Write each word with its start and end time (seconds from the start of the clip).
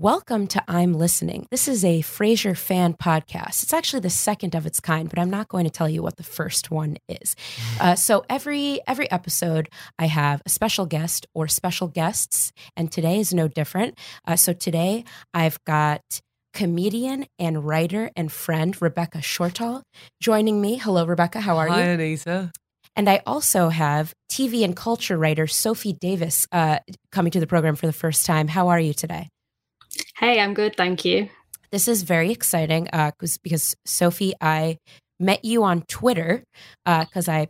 Welcome 0.00 0.46
to 0.48 0.62
I'm 0.68 0.94
Listening. 0.94 1.48
This 1.50 1.66
is 1.66 1.84
a 1.84 2.02
Frasier 2.02 2.56
fan 2.56 2.94
podcast. 2.94 3.64
It's 3.64 3.72
actually 3.72 3.98
the 3.98 4.10
second 4.10 4.54
of 4.54 4.64
its 4.64 4.78
kind, 4.78 5.10
but 5.10 5.18
I'm 5.18 5.28
not 5.28 5.48
going 5.48 5.64
to 5.64 5.72
tell 5.72 5.88
you 5.88 6.04
what 6.04 6.16
the 6.18 6.22
first 6.22 6.70
one 6.70 6.98
is. 7.08 7.34
Uh, 7.80 7.96
so 7.96 8.24
every 8.30 8.80
every 8.86 9.10
episode, 9.10 9.68
I 9.98 10.06
have 10.06 10.40
a 10.46 10.50
special 10.50 10.86
guest 10.86 11.26
or 11.34 11.48
special 11.48 11.88
guests, 11.88 12.52
and 12.76 12.92
today 12.92 13.18
is 13.18 13.34
no 13.34 13.48
different. 13.48 13.98
Uh, 14.24 14.36
so 14.36 14.52
today, 14.52 15.04
I've 15.34 15.58
got 15.64 16.02
comedian 16.54 17.26
and 17.40 17.66
writer 17.66 18.12
and 18.14 18.30
friend 18.30 18.80
Rebecca 18.80 19.18
Shortall 19.18 19.82
joining 20.22 20.60
me. 20.60 20.76
Hello, 20.76 21.06
Rebecca. 21.06 21.40
How 21.40 21.56
are 21.56 21.66
Hi, 21.66 21.76
you? 21.76 21.82
Hi, 21.82 21.90
Anita. 21.90 22.52
And 22.94 23.10
I 23.10 23.22
also 23.26 23.68
have 23.68 24.14
TV 24.30 24.62
and 24.62 24.76
culture 24.76 25.18
writer 25.18 25.48
Sophie 25.48 25.92
Davies 25.92 26.46
uh, 26.52 26.78
coming 27.10 27.32
to 27.32 27.40
the 27.40 27.48
program 27.48 27.74
for 27.74 27.86
the 27.86 27.92
first 27.92 28.26
time. 28.26 28.46
How 28.46 28.68
are 28.68 28.78
you 28.78 28.94
today? 28.94 29.28
Hey, 30.18 30.40
I'm 30.40 30.52
good, 30.52 30.76
thank 30.76 31.04
you. 31.04 31.28
This 31.70 31.86
is 31.86 32.02
very 32.02 32.32
exciting 32.32 32.88
uh, 32.92 33.12
cause, 33.12 33.38
because 33.38 33.76
Sophie, 33.84 34.34
I 34.40 34.78
met 35.20 35.44
you 35.44 35.62
on 35.62 35.82
Twitter 35.82 36.42
because 36.84 37.28
I 37.28 37.48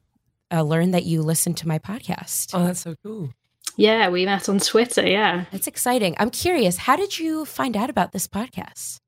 uh, 0.52 0.62
learned 0.62 0.92
that 0.92 1.05
you 1.05 1.22
listen 1.22 1.55
to 1.55 1.69
my 1.69 1.78
podcast. 1.78 2.50
Oh, 2.52 2.66
that's 2.66 2.80
so 2.80 2.94
cool. 3.02 3.30
Yeah, 3.78 4.10
we 4.10 4.27
met 4.27 4.50
on 4.50 4.58
Twitter. 4.58 5.06
Yeah, 5.06 5.47
That's 5.50 5.66
exciting. 5.66 6.14
I'm 6.19 6.30
curious, 6.30 6.77
how 6.77 6.97
did 6.97 7.19
you 7.19 7.47
find 7.47 7.75
out 7.75 7.88
about 7.88 8.12
this 8.12 8.27
podcast? 8.27 8.98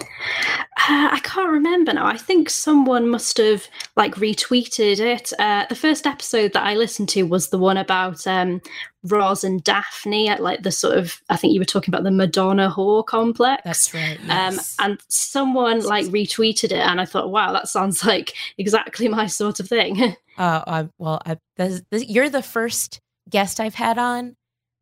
Uh, 0.00 1.08
I 1.12 1.20
can't 1.22 1.50
remember 1.50 1.92
now. 1.92 2.06
I 2.06 2.16
think 2.16 2.50
someone 2.50 3.08
must 3.08 3.38
have 3.38 3.66
like 3.96 4.16
retweeted 4.16 4.98
it. 4.98 5.32
Uh, 5.38 5.66
the 5.68 5.74
first 5.74 6.06
episode 6.06 6.52
that 6.52 6.64
I 6.64 6.74
listened 6.74 7.08
to 7.10 7.22
was 7.22 7.48
the 7.48 7.58
one 7.58 7.76
about 7.76 8.26
um, 8.26 8.60
Roz 9.04 9.44
and 9.44 9.62
Daphne 9.62 10.28
at 10.28 10.42
like 10.42 10.62
the 10.62 10.72
sort 10.72 10.98
of. 10.98 11.20
I 11.30 11.36
think 11.36 11.54
you 11.54 11.60
were 11.60 11.64
talking 11.64 11.94
about 11.94 12.02
the 12.02 12.10
Madonna 12.10 12.72
whore 12.74 13.06
complex. 13.06 13.62
That's 13.64 13.94
right. 13.94 14.18
Um, 14.28 14.58
and 14.80 15.00
someone 15.08 15.82
like 15.84 16.06
retweeted 16.06 16.64
it, 16.64 16.72
and 16.72 17.00
I 17.00 17.04
thought, 17.04 17.30
wow, 17.30 17.52
that 17.52 17.68
sounds 17.68 18.04
like 18.06 18.34
exactly 18.58 19.08
my 19.08 19.26
sort 19.26 19.60
of 19.60 19.68
thing. 19.68 20.16
uh, 20.38 20.62
uh, 20.66 20.84
well, 20.98 21.22
I, 21.24 21.38
this, 21.56 21.82
this, 21.90 22.04
you're 22.08 22.30
the 22.30 22.42
first 22.42 23.00
guest 23.30 23.60
I've 23.60 23.74
had 23.74 23.98
on 23.98 24.36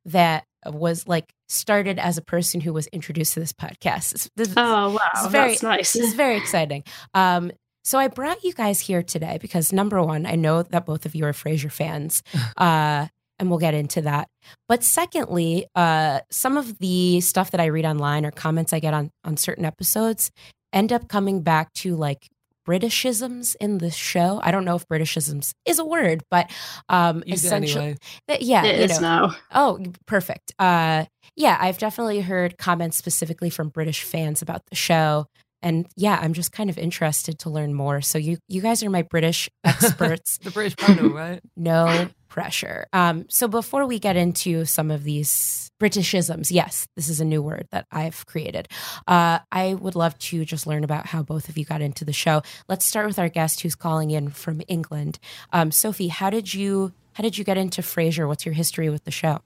that 0.07 0.45
was 0.67 1.07
like 1.07 1.33
started 1.53 1.99
as 1.99 2.19
a 2.19 2.23
person 2.23 2.61
who 2.61 2.73
was 2.73 2.87
introduced 2.89 3.35
to 3.35 3.41
this 3.41 3.53
podcast. 3.53 4.13
This, 4.13 4.31
this, 4.37 4.55
oh 4.57 4.91
wow, 4.93 4.99
It's 5.15 5.27
very- 5.29 5.49
that's 5.51 5.63
nice. 5.63 5.93
This 5.93 6.09
is 6.09 6.15
very 6.15 6.37
exciting. 6.37 6.85
Um, 7.15 7.53
so 7.85 7.99
I 7.99 8.09
brought 8.09 8.45
you 8.45 8.53
guys 8.53 8.81
here 8.81 9.03
today 9.03 9.39
because 9.41 9.73
number 9.73 10.01
one, 10.03 10.25
I 10.25 10.37
know 10.37 10.63
that 10.63 10.87
both 10.87 11.05
of 11.05 11.15
you 11.15 11.25
are 11.25 11.33
Frasier 11.33 11.71
fans, 11.71 12.23
uh, 12.57 13.07
and 13.39 13.51
we'll 13.51 13.59
get 13.59 13.75
into 13.75 14.03
that. 14.03 14.29
But 14.69 14.85
secondly, 14.85 15.67
uh, 15.75 16.21
some 16.31 16.57
of 16.57 16.79
the 16.79 17.21
stuff 17.21 17.51
that 17.51 17.61
I 17.61 17.67
read 17.67 17.85
online 17.85 18.25
or 18.25 18.31
comments 18.31 18.73
I 18.73 18.79
get 18.79 18.95
on 18.95 19.11
on 19.25 19.37
certain 19.37 19.65
episodes 19.65 20.31
end 20.73 20.93
up 20.93 21.09
coming 21.09 21.43
back 21.43 21.73
to 21.75 21.97
like 21.97 22.29
Britishisms 22.69 23.57
in 23.61 23.79
the 23.79 23.91
show. 23.91 24.41
I 24.43 24.51
don't 24.51 24.65
know 24.65 24.77
if 24.77 24.87
Britishisms 24.89 25.53
is 25.65 25.79
a 25.79 25.85
word, 25.85 26.23
but 26.31 26.51
um, 26.89 27.23
Use 27.27 27.45
essentially, 27.45 27.85
anyway. 27.85 27.99
that- 28.29 28.43
yeah, 28.43 28.65
it 28.65 28.79
you 28.79 28.85
is 28.85 29.01
know, 29.01 29.27
now. 29.29 29.37
Oh, 29.53 29.79
perfect. 30.07 30.53
Uh, 30.59 31.07
yeah, 31.37 31.57
I've 31.61 31.79
definitely 31.79 32.21
heard 32.21 32.59
comments 32.59 32.97
specifically 32.97 33.51
from 33.51 33.69
British 33.69 34.03
fans 34.03 34.43
about 34.43 34.63
the 34.67 34.77
show, 34.77 35.27
and 35.63 35.87
yeah, 35.97 36.19
I'm 36.21 36.33
just 36.33 36.53
kind 36.53 36.71
of 36.71 36.79
interested 36.79 37.39
to 37.41 37.51
learn 37.51 37.75
more. 37.75 38.01
So 38.01 38.19
you, 38.19 38.39
you 38.49 38.61
guys 38.61 38.83
are 38.83 38.91
my 38.91 39.03
British 39.03 39.49
experts. 39.65 40.39
The 40.39 40.51
British 40.51 40.77
panel, 40.77 41.11
right? 41.11 41.41
no 41.57 42.09
pressure. 42.29 42.87
Um, 42.93 43.27
so 43.29 43.47
before 43.49 43.87
we 43.87 43.99
get 43.99 44.17
into 44.17 44.65
some 44.65 44.91
of 44.91 45.05
these 45.05 45.71
Britishisms, 45.83 46.53
yes, 46.53 46.87
this 46.95 47.09
is 47.09 47.21
a 47.21 47.25
new 47.25 47.43
word 47.43 47.67
that 47.73 47.89
I've 47.91 48.25
created. 48.27 48.69
Uh, 49.09 49.41
I 49.51 49.75
would 49.75 49.97
love 49.97 50.17
to 50.17 50.45
just 50.45 50.65
learn 50.65 50.85
about 50.85 51.07
how 51.07 51.25
both 51.25 51.49
of 51.49 51.59
you 51.59 51.65
got 51.65 51.83
into 51.83 52.05
the 52.05 52.13
show. 52.13 52.43
Let's 52.69 52.85
start 52.85 53.09
with 53.09 53.19
our 53.19 53.29
guest 53.29 53.63
who's 53.63 53.75
calling 53.75 54.13
in 54.13 54.31
from 54.31 54.63
England. 54.69 55.19
Um, 55.53 55.73
Sophie, 55.73 56.07
how 56.07 56.31
did 56.31 56.55
you 56.55 56.93
how 57.15 57.23
did 57.23 57.37
you 57.37 57.43
get 57.43 57.59
into 57.59 57.83
Frasier? 57.83 58.29
What's 58.29 58.47
your 58.47 58.55
history 58.55 58.91
with 58.91 59.03
the 59.03 59.11
show? 59.11 59.41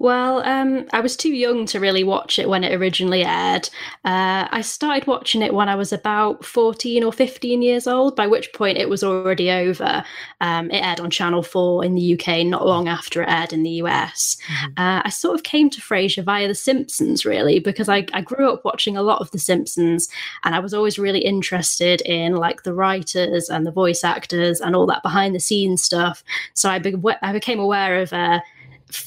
Well, 0.00 0.42
um, 0.46 0.86
I 0.94 1.00
was 1.00 1.14
too 1.14 1.28
young 1.34 1.66
to 1.66 1.78
really 1.78 2.04
watch 2.04 2.38
it 2.38 2.48
when 2.48 2.64
it 2.64 2.74
originally 2.74 3.22
aired. 3.22 3.68
Uh, 4.02 4.48
I 4.50 4.62
started 4.62 5.06
watching 5.06 5.42
it 5.42 5.52
when 5.52 5.68
I 5.68 5.74
was 5.74 5.92
about 5.92 6.42
14 6.42 7.04
or 7.04 7.12
15 7.12 7.60
years 7.60 7.86
old, 7.86 8.16
by 8.16 8.26
which 8.26 8.50
point 8.54 8.78
it 8.78 8.88
was 8.88 9.04
already 9.04 9.50
over. 9.50 10.02
Um, 10.40 10.70
it 10.70 10.82
aired 10.82 11.00
on 11.00 11.10
Channel 11.10 11.42
4 11.42 11.84
in 11.84 11.96
the 11.96 12.14
UK 12.18 12.46
not 12.46 12.64
long 12.64 12.88
after 12.88 13.22
it 13.22 13.28
aired 13.28 13.52
in 13.52 13.62
the 13.62 13.72
US. 13.82 14.38
Uh, 14.78 15.02
I 15.04 15.10
sort 15.10 15.34
of 15.34 15.42
came 15.42 15.68
to 15.68 15.82
Frasier 15.82 16.24
via 16.24 16.48
The 16.48 16.54
Simpsons, 16.54 17.26
really, 17.26 17.58
because 17.58 17.90
I, 17.90 18.06
I 18.14 18.22
grew 18.22 18.50
up 18.50 18.64
watching 18.64 18.96
a 18.96 19.02
lot 19.02 19.20
of 19.20 19.30
The 19.32 19.38
Simpsons 19.38 20.08
and 20.44 20.54
I 20.54 20.60
was 20.60 20.72
always 20.72 20.98
really 20.98 21.20
interested 21.20 22.00
in 22.06 22.36
like 22.36 22.62
the 22.62 22.72
writers 22.72 23.50
and 23.50 23.66
the 23.66 23.70
voice 23.70 24.02
actors 24.02 24.62
and 24.62 24.74
all 24.74 24.86
that 24.86 25.02
behind 25.02 25.34
the 25.34 25.40
scenes 25.40 25.84
stuff. 25.84 26.24
So 26.54 26.70
I, 26.70 26.78
be- 26.78 26.96
I 27.20 27.34
became 27.34 27.60
aware 27.60 28.00
of. 28.00 28.14
Uh, 28.14 28.40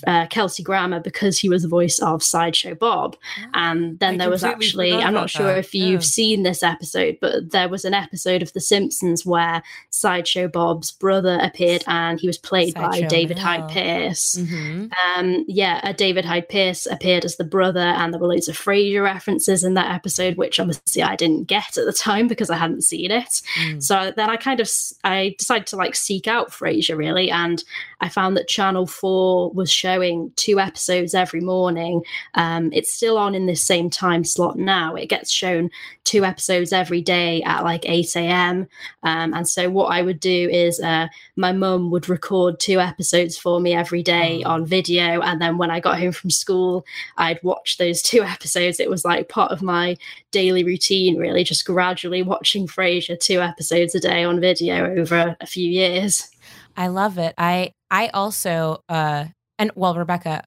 uh, 0.08 0.26
Kelsey 0.28 0.64
Grammer 0.64 1.00
because 1.00 1.38
he 1.38 1.50
was 1.50 1.62
the 1.62 1.68
voice 1.68 2.00
of 2.00 2.24
Sideshow 2.24 2.76
Bob. 2.76 3.16
And 3.54 4.00
then 4.00 4.16
I 4.16 4.18
there 4.18 4.30
was 4.30 4.44
actually, 4.44 4.94
I'm 4.94 5.14
not 5.14 5.30
sure 5.30 5.48
that, 5.48 5.60
if 5.60 5.76
you've 5.76 6.02
yeah. 6.02 6.08
seen 6.08 6.44
this 6.44 6.64
episode, 6.64 7.18
but 7.22 7.52
there 7.52 7.70
was 7.70 7.86
an 7.86 7.94
episode 7.94 8.42
of 8.42 8.54
The 8.54 8.62
Simpsons 8.62 9.26
where 9.26 9.62
Sideshow 9.92 10.48
Bob's 10.48 10.92
brother 10.92 11.38
appeared 11.42 11.84
and 11.88 12.20
he 12.20 12.28
was 12.28 12.38
played 12.38 12.74
by 12.74 13.02
David. 13.02 13.38
Hyde 13.44 13.70
Pierce. 13.70 14.36
Mm-hmm. 14.36 14.88
Um, 15.18 15.46
yeah, 15.48 15.82
uh, 15.84 15.92
David 15.92 16.26
Hyde 16.26 16.48
Pierce 16.48 16.86
appeared 16.86 17.26
as 17.26 17.36
the 17.36 17.44
brother, 17.44 17.80
and 17.80 18.14
there 18.14 18.20
were 18.20 18.28
loads 18.28 18.48
of 18.48 18.58
Frasier 18.58 19.04
references 19.04 19.64
in 19.64 19.74
that 19.74 19.94
episode, 19.94 20.38
which 20.38 20.60
obviously 20.60 21.04
I 21.04 21.16
didn't 21.16 21.46
get 21.46 21.78
at 21.78 21.86
the 21.86 21.94
time 21.94 22.28
because 22.28 22.50
I 22.50 22.58
hadn't 22.58 22.84
seen 22.84 23.12
it. 23.12 23.42
Mm. 23.62 23.84
So 23.84 24.14
then 24.16 24.30
I 24.30 24.38
kind 24.38 24.60
of 24.60 24.70
I 25.04 25.36
decided 25.38 25.68
to 25.68 25.76
like 25.76 25.96
seek 25.96 26.28
out 26.28 26.52
Frasier 26.52 26.98
really, 26.98 27.30
and 27.30 27.64
I 28.00 28.10
found 28.10 28.38
that 28.38 28.48
Channel 28.48 28.88
Four 28.88 29.52
was 29.52 29.73
showing 29.74 30.32
two 30.36 30.60
episodes 30.60 31.14
every 31.14 31.42
morning. 31.42 32.04
Um, 32.36 32.72
it's 32.74 32.94
still 32.94 33.18
on 33.18 33.36
in 33.36 33.46
this 33.46 33.64
same 33.64 33.90
time 33.90 34.24
slot 34.24 34.58
now. 34.58 34.96
It 34.96 35.08
gets 35.08 35.32
shown 35.32 35.70
two 36.04 36.26
episodes 36.26 36.72
every 36.74 37.02
day 37.02 37.42
at 37.44 37.64
like 37.64 37.88
eight 37.88 38.16
a.m. 38.16 38.68
Um, 39.04 39.34
and 39.34 39.48
so 39.48 39.70
what 39.70 39.88
I 39.88 40.02
would 40.02 40.20
do 40.20 40.50
is 40.50 40.80
uh, 40.80 41.08
my 41.36 41.52
mum 41.52 41.92
would 41.92 42.10
record 42.10 42.60
two 42.60 42.80
episodes 42.80 43.38
for 43.38 43.60
me 43.60 43.74
every 43.74 44.04
day 44.04 44.44
on 44.44 44.66
video, 44.66 45.22
and 45.22 45.42
then 45.42 45.58
when 45.58 45.72
I 45.72 45.80
got 45.80 46.00
home 46.00 46.12
from 46.12 46.30
school, 46.30 46.86
I'd 47.18 47.42
watch 47.44 47.78
those 47.78 48.02
two 48.02 48.24
episodes. 48.36 48.80
It 48.80 48.90
was 48.90 49.06
like 49.06 49.30
part 49.30 49.52
of 49.52 49.62
my 49.62 49.98
daily 50.32 50.64
routine, 50.64 51.18
really, 51.18 51.44
just 51.44 51.66
gradually 51.66 52.22
watching 52.22 52.68
Frasier 52.68 53.20
two 53.20 53.42
episodes 53.42 53.96
a 53.96 54.00
day 54.00 54.24
on 54.24 54.40
video 54.40 54.96
over 54.98 55.36
a 55.40 55.48
few 55.48 55.70
years. 55.70 56.30
I 56.76 56.88
love 56.88 57.18
it. 57.18 57.34
I 57.38 57.74
I 57.90 58.08
also 58.10 58.84
uh 58.90 59.26
and 59.64 59.72
well 59.76 59.96
Rebecca, 59.96 60.44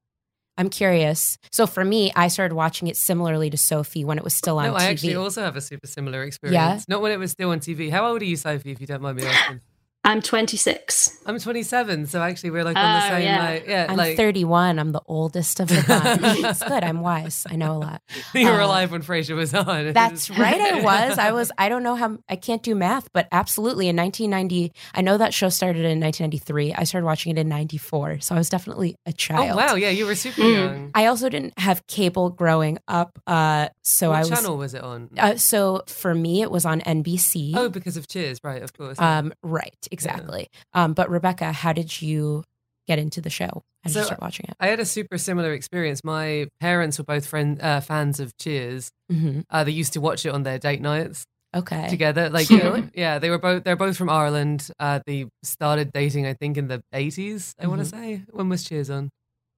I'm 0.59 0.69
curious. 0.69 1.39
So 1.51 1.67
for 1.67 1.85
me, 1.85 2.13
I 2.15 2.29
started 2.29 2.55
watching 2.55 2.89
it 2.89 2.97
similarly 2.97 3.49
to 3.51 3.57
Sophie 3.57 4.05
when 4.05 4.19
it 4.19 4.25
was 4.25 4.35
still 4.35 4.59
on 4.59 4.67
No, 4.67 4.75
TV. 4.75 4.81
I 4.81 4.85
actually 4.91 5.17
also 5.17 5.43
have 5.43 5.57
a 5.57 5.61
super 5.61 5.87
similar 5.87 6.23
experience. 6.23 6.55
Yeah? 6.55 6.81
Not 6.89 7.03
when 7.03 7.13
it 7.13 7.19
was 7.19 7.31
still 7.33 7.51
on 7.51 7.61
TV. 7.61 7.91
How 7.91 8.07
old 8.09 8.21
are 8.23 8.27
you, 8.27 8.37
Sophie, 8.37 8.73
if 8.73 8.81
you 8.81 8.87
don't 8.87 9.03
mind 9.03 9.17
me 9.17 9.25
asking? 9.27 9.61
I'm 10.07 10.23
26. 10.23 11.19
I'm 11.27 11.39
27, 11.41 12.07
so 12.07 12.23
actually 12.23 12.51
we're 12.51 12.63
like 12.65 12.77
on 12.77 13.01
the 13.01 13.07
Oh, 13.07 13.11
same 13.11 13.23
yeah. 13.23 13.45
like 13.45 13.67
yeah, 13.67 13.87
I'm 13.89 13.97
like 13.97 14.17
31. 14.17 14.79
I'm 14.79 14.93
the 14.93 15.03
oldest 15.07 15.59
of 15.59 15.67
the 15.69 15.85
bunch. 15.89 16.39
it's 16.45 16.63
good. 16.63 16.85
I'm 16.85 17.01
wise. 17.01 17.45
I 17.51 17.57
know 17.57 17.73
a 17.73 17.79
lot. 17.79 18.03
you 18.35 18.47
were 18.47 18.61
uh, 18.63 18.67
alive 18.67 18.93
when 18.93 19.03
Frasier 19.03 19.35
was 19.35 19.53
on. 19.53 19.93
That's 19.93 20.31
right. 20.31 20.61
I 20.61 20.81
was. 21.09 21.19
I 21.19 21.33
was. 21.33 21.51
I 21.59 21.69
don't 21.69 21.83
know 21.83 21.97
how. 21.97 22.19
I 22.29 22.37
can't 22.37 22.63
do 22.63 22.75
math, 22.77 23.13
but 23.13 23.27
absolutely 23.33 23.89
in 23.89 23.97
1990. 23.97 24.73
I 24.95 25.01
know 25.01 25.19
that 25.19 25.35
show 25.35 25.49
started 25.49 25.81
in 25.85 25.99
1993. 26.01 26.75
I 26.75 26.85
started 26.85 27.05
watching 27.05 27.33
it 27.37 27.41
in 27.41 27.49
94, 27.49 28.21
so 28.21 28.35
I 28.37 28.39
was 28.39 28.49
definitely 28.49 28.97
a 29.07 29.13
child. 29.13 29.41
Oh 29.41 29.47
child. 29.49 29.57
wow, 29.57 29.75
yeah, 29.75 29.91
you 29.91 30.07
were 30.07 30.15
super 30.15 30.41
Mm. 30.43 30.55
young. 30.55 30.91
I 30.95 31.07
also 31.07 31.29
didn't 31.29 31.59
have 31.59 31.85
cable 31.89 32.31
growing 32.31 32.79
up, 32.87 33.19
uh, 33.27 33.69
so 33.83 34.11
what 34.11 34.17
I 34.17 34.21
was. 34.21 34.29
channel 34.31 34.57
was 34.57 34.73
it 34.75 34.83
on? 34.85 35.11
Uh, 35.19 35.37
so 35.37 35.83
for 35.89 36.15
me, 36.15 36.43
it 36.43 36.51
was 36.53 36.65
on 36.65 36.81
NBC. 36.83 37.55
oh, 37.57 37.69
because 37.69 37.97
of 37.97 38.07
Cheers, 38.07 38.39
right? 38.45 38.63
Of 38.63 38.73
course. 38.73 39.01
um, 39.01 39.33
right, 39.43 39.75
exactly. 39.97 40.49
Um, 40.73 40.93
but 40.95 41.09
Rebecca, 41.11 41.53
how 41.53 41.73
did 41.73 42.01
you 42.03 42.45
get 42.87 42.99
into 42.99 43.21
the 43.21 43.31
show? 43.31 43.63
How 43.83 43.89
did 43.89 43.93
So, 43.93 43.99
you 44.01 44.05
start 44.07 44.21
watching 44.23 44.47
it? 44.49 44.57
I 44.61 44.67
had 44.69 44.81
a 44.81 44.85
super 44.85 45.19
similar 45.19 45.53
experience. 45.53 46.03
My 46.05 46.49
parents 46.61 46.99
were 46.99 47.05
both 47.05 47.27
friend 47.27 47.61
uh, 47.63 47.81
fans 47.81 48.21
of 48.21 48.37
Cheers. 48.39 48.91
hmm 49.11 49.41
Uh, 49.51 49.65
they 49.65 49.73
used 49.73 49.93
to 49.95 50.01
watch 50.01 50.27
it 50.27 50.31
on 50.31 50.43
their 50.43 50.59
date 50.59 50.81
nights 50.83 51.25
Okay. 51.55 51.89
together. 51.89 52.29
Like, 52.37 52.49
Cute. 52.49 52.91
yeah, 52.95 53.19
they 53.19 53.31
were 53.31 53.39
both. 53.39 53.65
They're 53.65 53.77
both 53.87 53.97
from 53.97 54.11
Ireland. 54.11 54.69
Uh, 54.79 55.01
they 55.07 55.27
started 55.43 55.93
dating, 55.93 56.27
I 56.27 56.35
think, 56.35 56.57
in 56.57 56.69
the 56.69 56.83
eighties. 56.93 57.55
I 57.61 57.67
want 57.67 57.81
to 57.81 57.87
say. 57.87 58.23
When 58.31 58.49
was 58.49 58.65
Cheers 58.65 58.91
on? 58.91 59.11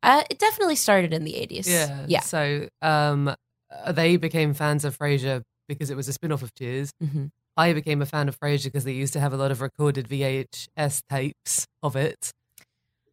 Uh, 0.02 0.23
it 0.31 0.38
definitely 0.38 0.76
started 0.76 1.12
in 1.12 1.25
the 1.25 1.35
80s. 1.35 1.67
Yeah, 1.67 2.05
Yeah. 2.06 2.20
So, 2.20 2.69
um, 2.82 3.29
uh, 3.29 3.93
they 3.93 4.17
became 4.17 4.55
fans 4.55 4.85
of 4.85 4.96
Frasier 4.96 5.43
because 5.69 5.90
it 5.90 5.96
was 5.96 6.06
a 6.08 6.12
spin-off 6.12 6.43
of 6.43 6.55
Cheers. 6.55 6.93
hmm 7.02 7.26
I 7.59 7.73
became 7.75 8.01
a 8.01 8.07
fan 8.07 8.29
of 8.29 8.39
Frasier 8.41 8.65
because 8.67 8.85
they 8.85 8.93
used 8.93 9.13
to 9.15 9.21
have 9.21 9.33
a 9.33 9.37
lot 9.37 9.51
of 9.51 9.61
recorded 9.61 10.07
VHS 10.09 11.03
tapes 11.11 11.67
of 11.83 11.97
it. 11.97 12.31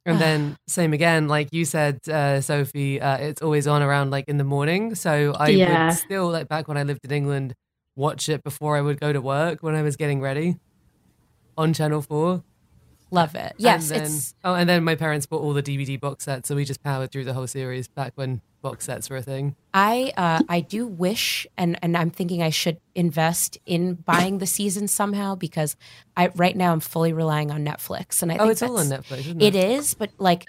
And 0.05 0.21
then 0.21 0.55
same 0.67 0.93
again, 0.93 1.27
like 1.27 1.49
you 1.51 1.65
said, 1.65 1.99
uh, 2.07 2.41
Sophie, 2.41 3.01
uh, 3.01 3.17
it's 3.17 3.41
always 3.41 3.65
on 3.67 3.81
around 3.81 4.11
like 4.11 4.25
in 4.29 4.37
the 4.37 4.43
morning. 4.43 4.95
So 4.95 5.33
I 5.37 5.55
Yeah. 5.57 5.87
would 5.87 5.97
still 5.97 6.29
like 6.29 6.47
back 6.47 6.67
when 6.67 6.77
I 6.77 6.83
lived 6.83 7.01
in 7.03 7.11
England, 7.11 7.53
watch 7.95 8.29
it 8.29 8.43
before 8.43 8.77
I 8.77 8.81
would 8.81 8.99
go 8.99 9.11
to 9.11 9.19
work 9.21 9.63
when 9.63 9.73
I 9.75 9.81
was 9.81 9.95
getting 9.97 10.21
ready 10.21 10.57
on 11.57 11.73
Channel 11.73 12.03
Four. 12.03 12.43
Love 13.11 13.35
it. 13.35 13.53
Yes, 13.57 13.91
and 13.91 13.99
then, 14.01 14.05
it's 14.07 14.33
oh, 14.43 14.55
and 14.55 14.67
then 14.67 14.83
my 14.83 14.95
parents 14.95 15.25
bought 15.25 15.41
all 15.41 15.53
the 15.53 15.63
DVD 15.63 15.99
box 15.99 16.25
sets, 16.25 16.47
so 16.47 16.55
we 16.55 16.65
just 16.65 16.83
powered 16.83 17.11
through 17.11 17.25
the 17.25 17.33
whole 17.33 17.47
series 17.47 17.87
back 17.87 18.13
when 18.15 18.41
box 18.61 18.85
sets 18.85 19.09
were 19.09 19.17
a 19.17 19.21
thing. 19.21 19.55
I 19.73 20.11
uh, 20.17 20.41
I 20.49 20.61
do 20.61 20.87
wish, 20.87 21.45
and 21.55 21.77
and 21.83 21.95
I'm 21.95 22.09
thinking 22.09 22.41
I 22.41 22.49
should 22.49 22.79
invest 22.95 23.57
in 23.65 23.93
buying 23.93 24.39
the 24.39 24.47
season 24.47 24.87
somehow 24.87 25.35
because 25.35 25.75
I 26.17 26.27
right 26.35 26.57
now 26.57 26.71
I'm 26.71 26.79
fully 26.79 27.13
relying 27.13 27.51
on 27.51 27.63
Netflix, 27.63 28.21
and 28.23 28.31
I 28.31 28.37
Oh, 28.37 28.49
it's 28.49 28.63
all 28.63 28.77
on 28.79 28.87
Netflix, 28.87 29.19
isn't 29.19 29.41
It 29.41 29.55
it? 29.55 29.69
is, 29.71 29.93
but 29.93 30.09
like 30.17 30.45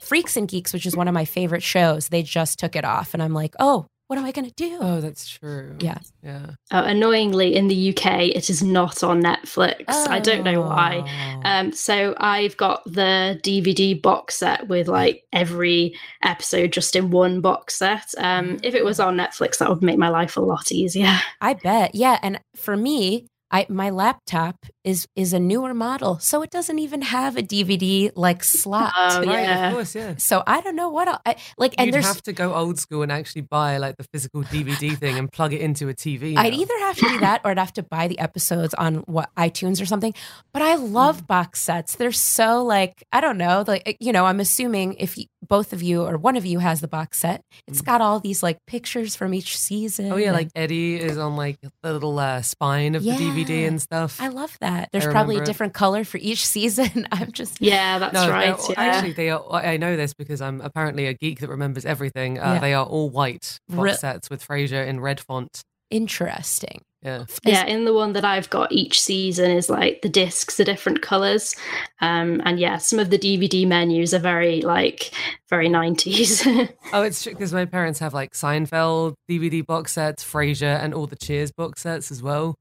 Freaks 0.00 0.36
and 0.36 0.48
Geeks, 0.48 0.72
which 0.72 0.86
is 0.86 0.96
one 0.96 1.06
of 1.08 1.14
my 1.14 1.24
favorite 1.24 1.62
shows, 1.62 2.08
they 2.08 2.22
just 2.22 2.58
took 2.58 2.74
it 2.76 2.84
off, 2.84 3.14
and 3.14 3.22
I'm 3.22 3.32
like, 3.34 3.54
oh, 3.60 3.86
what 4.10 4.18
am 4.18 4.24
I 4.24 4.32
gonna 4.32 4.50
do? 4.56 4.76
Oh, 4.80 5.00
that's 5.00 5.28
true. 5.28 5.76
Yeah. 5.78 5.98
yeah. 6.20 6.46
Uh, 6.72 6.82
annoyingly, 6.84 7.54
in 7.54 7.68
the 7.68 7.90
UK, 7.90 8.22
it 8.22 8.50
is 8.50 8.60
not 8.60 9.04
on 9.04 9.22
Netflix. 9.22 9.84
I 9.86 10.18
don't 10.18 10.42
know 10.42 10.62
why. 10.62 11.04
Oh. 11.06 11.48
Um, 11.48 11.70
so 11.70 12.16
I've 12.18 12.56
got 12.56 12.82
the 12.86 13.38
DVD 13.44 14.02
box 14.02 14.34
set 14.34 14.66
with 14.66 14.88
like 14.88 15.22
every 15.32 15.94
episode 16.24 16.72
just 16.72 16.96
in 16.96 17.10
one 17.10 17.40
box 17.40 17.76
set. 17.76 18.12
Um, 18.18 18.58
if 18.64 18.74
it 18.74 18.84
was 18.84 18.98
on 18.98 19.16
Netflix, 19.16 19.58
that 19.58 19.68
would 19.68 19.80
make 19.80 19.96
my 19.96 20.08
life 20.08 20.36
a 20.36 20.40
lot 20.40 20.72
easier. 20.72 21.16
I 21.40 21.54
bet. 21.54 21.94
Yeah, 21.94 22.18
and 22.20 22.40
for 22.56 22.76
me, 22.76 23.28
I 23.50 23.66
my 23.68 23.90
laptop 23.90 24.56
is 24.84 25.06
is 25.16 25.32
a 25.32 25.40
newer 25.40 25.74
model, 25.74 26.18
so 26.18 26.42
it 26.42 26.50
doesn't 26.50 26.78
even 26.78 27.02
have 27.02 27.36
a 27.36 27.42
DVD 27.42 28.10
like 28.14 28.44
slot. 28.44 28.92
Oh, 28.96 29.18
Right, 29.24 29.42
yeah. 29.42 29.68
of 29.68 29.74
course, 29.74 29.94
yeah. 29.94 30.14
So 30.16 30.42
I 30.46 30.60
don't 30.60 30.76
know 30.76 30.88
what 30.88 31.08
I'll, 31.08 31.20
I 31.26 31.36
like. 31.58 31.74
And 31.76 31.86
You'd 31.86 31.94
there's 31.94 32.06
have 32.06 32.22
to 32.22 32.32
go 32.32 32.54
old 32.54 32.78
school 32.78 33.02
and 33.02 33.10
actually 33.10 33.42
buy 33.42 33.78
like 33.78 33.96
the 33.96 34.04
physical 34.12 34.44
DVD 34.44 34.96
thing 34.96 35.18
and 35.18 35.30
plug 35.30 35.52
it 35.52 35.60
into 35.60 35.88
a 35.88 35.94
TV. 35.94 36.36
I'd 36.36 36.54
either 36.54 36.78
have 36.80 36.96
to 36.96 37.08
do 37.08 37.18
that 37.20 37.40
or 37.44 37.50
I'd 37.50 37.58
have 37.58 37.72
to 37.74 37.82
buy 37.82 38.08
the 38.08 38.18
episodes 38.18 38.72
on 38.74 38.96
what 39.06 39.30
iTunes 39.36 39.82
or 39.82 39.86
something. 39.86 40.14
But 40.52 40.62
I 40.62 40.76
hmm. 40.76 40.92
love 40.92 41.26
box 41.26 41.60
sets. 41.60 41.96
They're 41.96 42.12
so 42.12 42.62
like 42.64 43.02
I 43.12 43.20
don't 43.20 43.38
know, 43.38 43.64
like 43.66 43.82
eh, 43.86 43.94
you 44.00 44.12
know, 44.12 44.26
I'm 44.26 44.40
assuming 44.40 44.94
if 44.94 45.18
you, 45.18 45.24
both 45.46 45.72
of 45.72 45.82
you 45.82 46.02
or 46.02 46.16
one 46.16 46.36
of 46.36 46.46
you 46.46 46.60
has 46.60 46.80
the 46.80 46.88
box 46.88 47.18
set, 47.18 47.42
it's 47.66 47.80
hmm. 47.80 47.86
got 47.86 48.00
all 48.00 48.20
these 48.20 48.42
like 48.42 48.58
pictures 48.66 49.16
from 49.16 49.34
each 49.34 49.58
season. 49.58 50.12
Oh 50.12 50.16
yeah, 50.16 50.32
like 50.32 50.48
Eddie 50.54 51.00
is 51.00 51.18
on 51.18 51.36
like 51.36 51.58
the 51.82 51.92
little 51.92 52.18
uh, 52.18 52.42
spine 52.42 52.94
of 52.94 53.02
Yeah. 53.02 53.16
the 53.16 53.24
DVD 53.24 53.39
and 53.48 53.80
stuff. 53.80 54.20
I 54.20 54.28
love 54.28 54.56
that. 54.60 54.90
There's 54.92 55.04
probably 55.04 55.36
a 55.36 55.38
remember 55.38 55.42
it. 55.42 55.46
different 55.46 55.74
color 55.74 56.04
for 56.04 56.18
each 56.18 56.44
season. 56.54 57.06
I'm 57.12 57.32
just 57.32 57.60
Yeah, 57.60 57.98
that's 57.98 58.12
no, 58.14 58.28
right. 58.30 58.56
they're- 58.58 58.66
Yeah. 58.76 58.80
actually, 58.82 59.12
they 59.14 59.30
are. 59.30 59.42
I 59.52 59.76
know 59.76 59.96
this 59.96 60.12
because 60.14 60.40
I'm 60.40 60.60
apparently 60.60 61.06
a 61.06 61.14
geek 61.14 61.40
that 61.40 61.48
remembers 61.48 61.86
everything. 61.86 62.38
Uh, 62.38 62.54
Yeah. 62.54 62.58
They 62.60 62.74
are 62.74 62.84
all 62.84 63.08
white 63.10 63.58
box 63.68 63.80
Re- 63.82 63.94
sets 63.94 64.28
with 64.28 64.46
Frasier 64.46 64.86
in 64.86 65.00
red 65.00 65.20
font. 65.20 65.62
interesting. 65.90 66.82
Yeah, 67.02 67.24
yeah, 67.46 67.64
in 67.64 67.86
the 67.86 67.94
one 67.94 68.12
that 68.12 68.26
I've 68.26 68.50
got, 68.50 68.70
each 68.72 69.00
season 69.00 69.50
is 69.52 69.70
like 69.70 70.02
the 70.02 70.08
discs 70.10 70.60
are 70.60 70.64
different 70.64 71.00
colors, 71.00 71.56
um, 72.02 72.42
and 72.44 72.60
yeah, 72.60 72.76
some 72.76 72.98
of 72.98 73.08
the 73.08 73.16
DVD 73.18 73.66
menus 73.66 74.12
are 74.12 74.18
very 74.18 74.60
like 74.60 75.10
very 75.48 75.70
nineties. 75.70 76.46
Oh, 76.92 77.02
it's 77.02 77.22
true 77.22 77.32
because 77.32 77.54
my 77.54 77.64
parents 77.64 78.00
have 78.00 78.12
like 78.12 78.32
Seinfeld 78.32 79.14
DVD 79.30 79.64
box 79.64 79.92
sets, 79.92 80.22
Frasier, 80.22 80.78
and 80.78 80.92
all 80.92 81.06
the 81.06 81.16
Cheers 81.16 81.52
box 81.52 81.80
sets 81.80 82.10
as 82.10 82.22
well. 82.22 82.54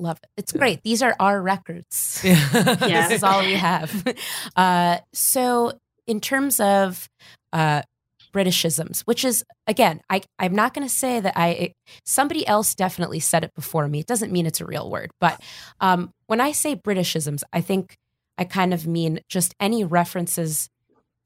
Love 0.00 0.18
it. 0.22 0.30
It's 0.38 0.52
great. 0.52 0.82
These 0.82 1.02
are 1.02 1.14
our 1.20 1.40
records. 1.40 2.22
Yeah, 2.24 2.76
Yeah. 2.86 3.02
this 3.08 3.18
is 3.18 3.22
all 3.22 3.40
we 3.40 3.52
have. 3.70 4.16
Uh, 4.56 4.98
so, 5.12 5.78
in 6.06 6.20
terms 6.20 6.58
of 6.58 7.08
uh, 7.52 7.82
Britishisms, 8.32 9.00
which 9.02 9.24
is 9.24 9.44
again, 9.66 10.00
I 10.08 10.22
I'm 10.38 10.54
not 10.54 10.72
going 10.72 10.86
to 10.86 10.92
say 10.92 11.20
that 11.20 11.36
I 11.36 11.48
it, 11.48 11.72
somebody 12.06 12.46
else 12.46 12.74
definitely 12.74 13.20
said 13.20 13.44
it 13.44 13.54
before 13.54 13.88
me. 13.88 14.00
It 14.00 14.06
doesn't 14.06 14.32
mean 14.32 14.46
it's 14.46 14.60
a 14.60 14.66
real 14.66 14.88
word, 14.90 15.10
but 15.20 15.40
um, 15.80 16.10
when 16.26 16.40
I 16.40 16.52
say 16.52 16.76
Britishisms, 16.76 17.42
I 17.52 17.60
think 17.60 17.96
I 18.38 18.44
kind 18.44 18.72
of 18.72 18.86
mean 18.86 19.20
just 19.28 19.54
any 19.60 19.84
references. 19.84 20.68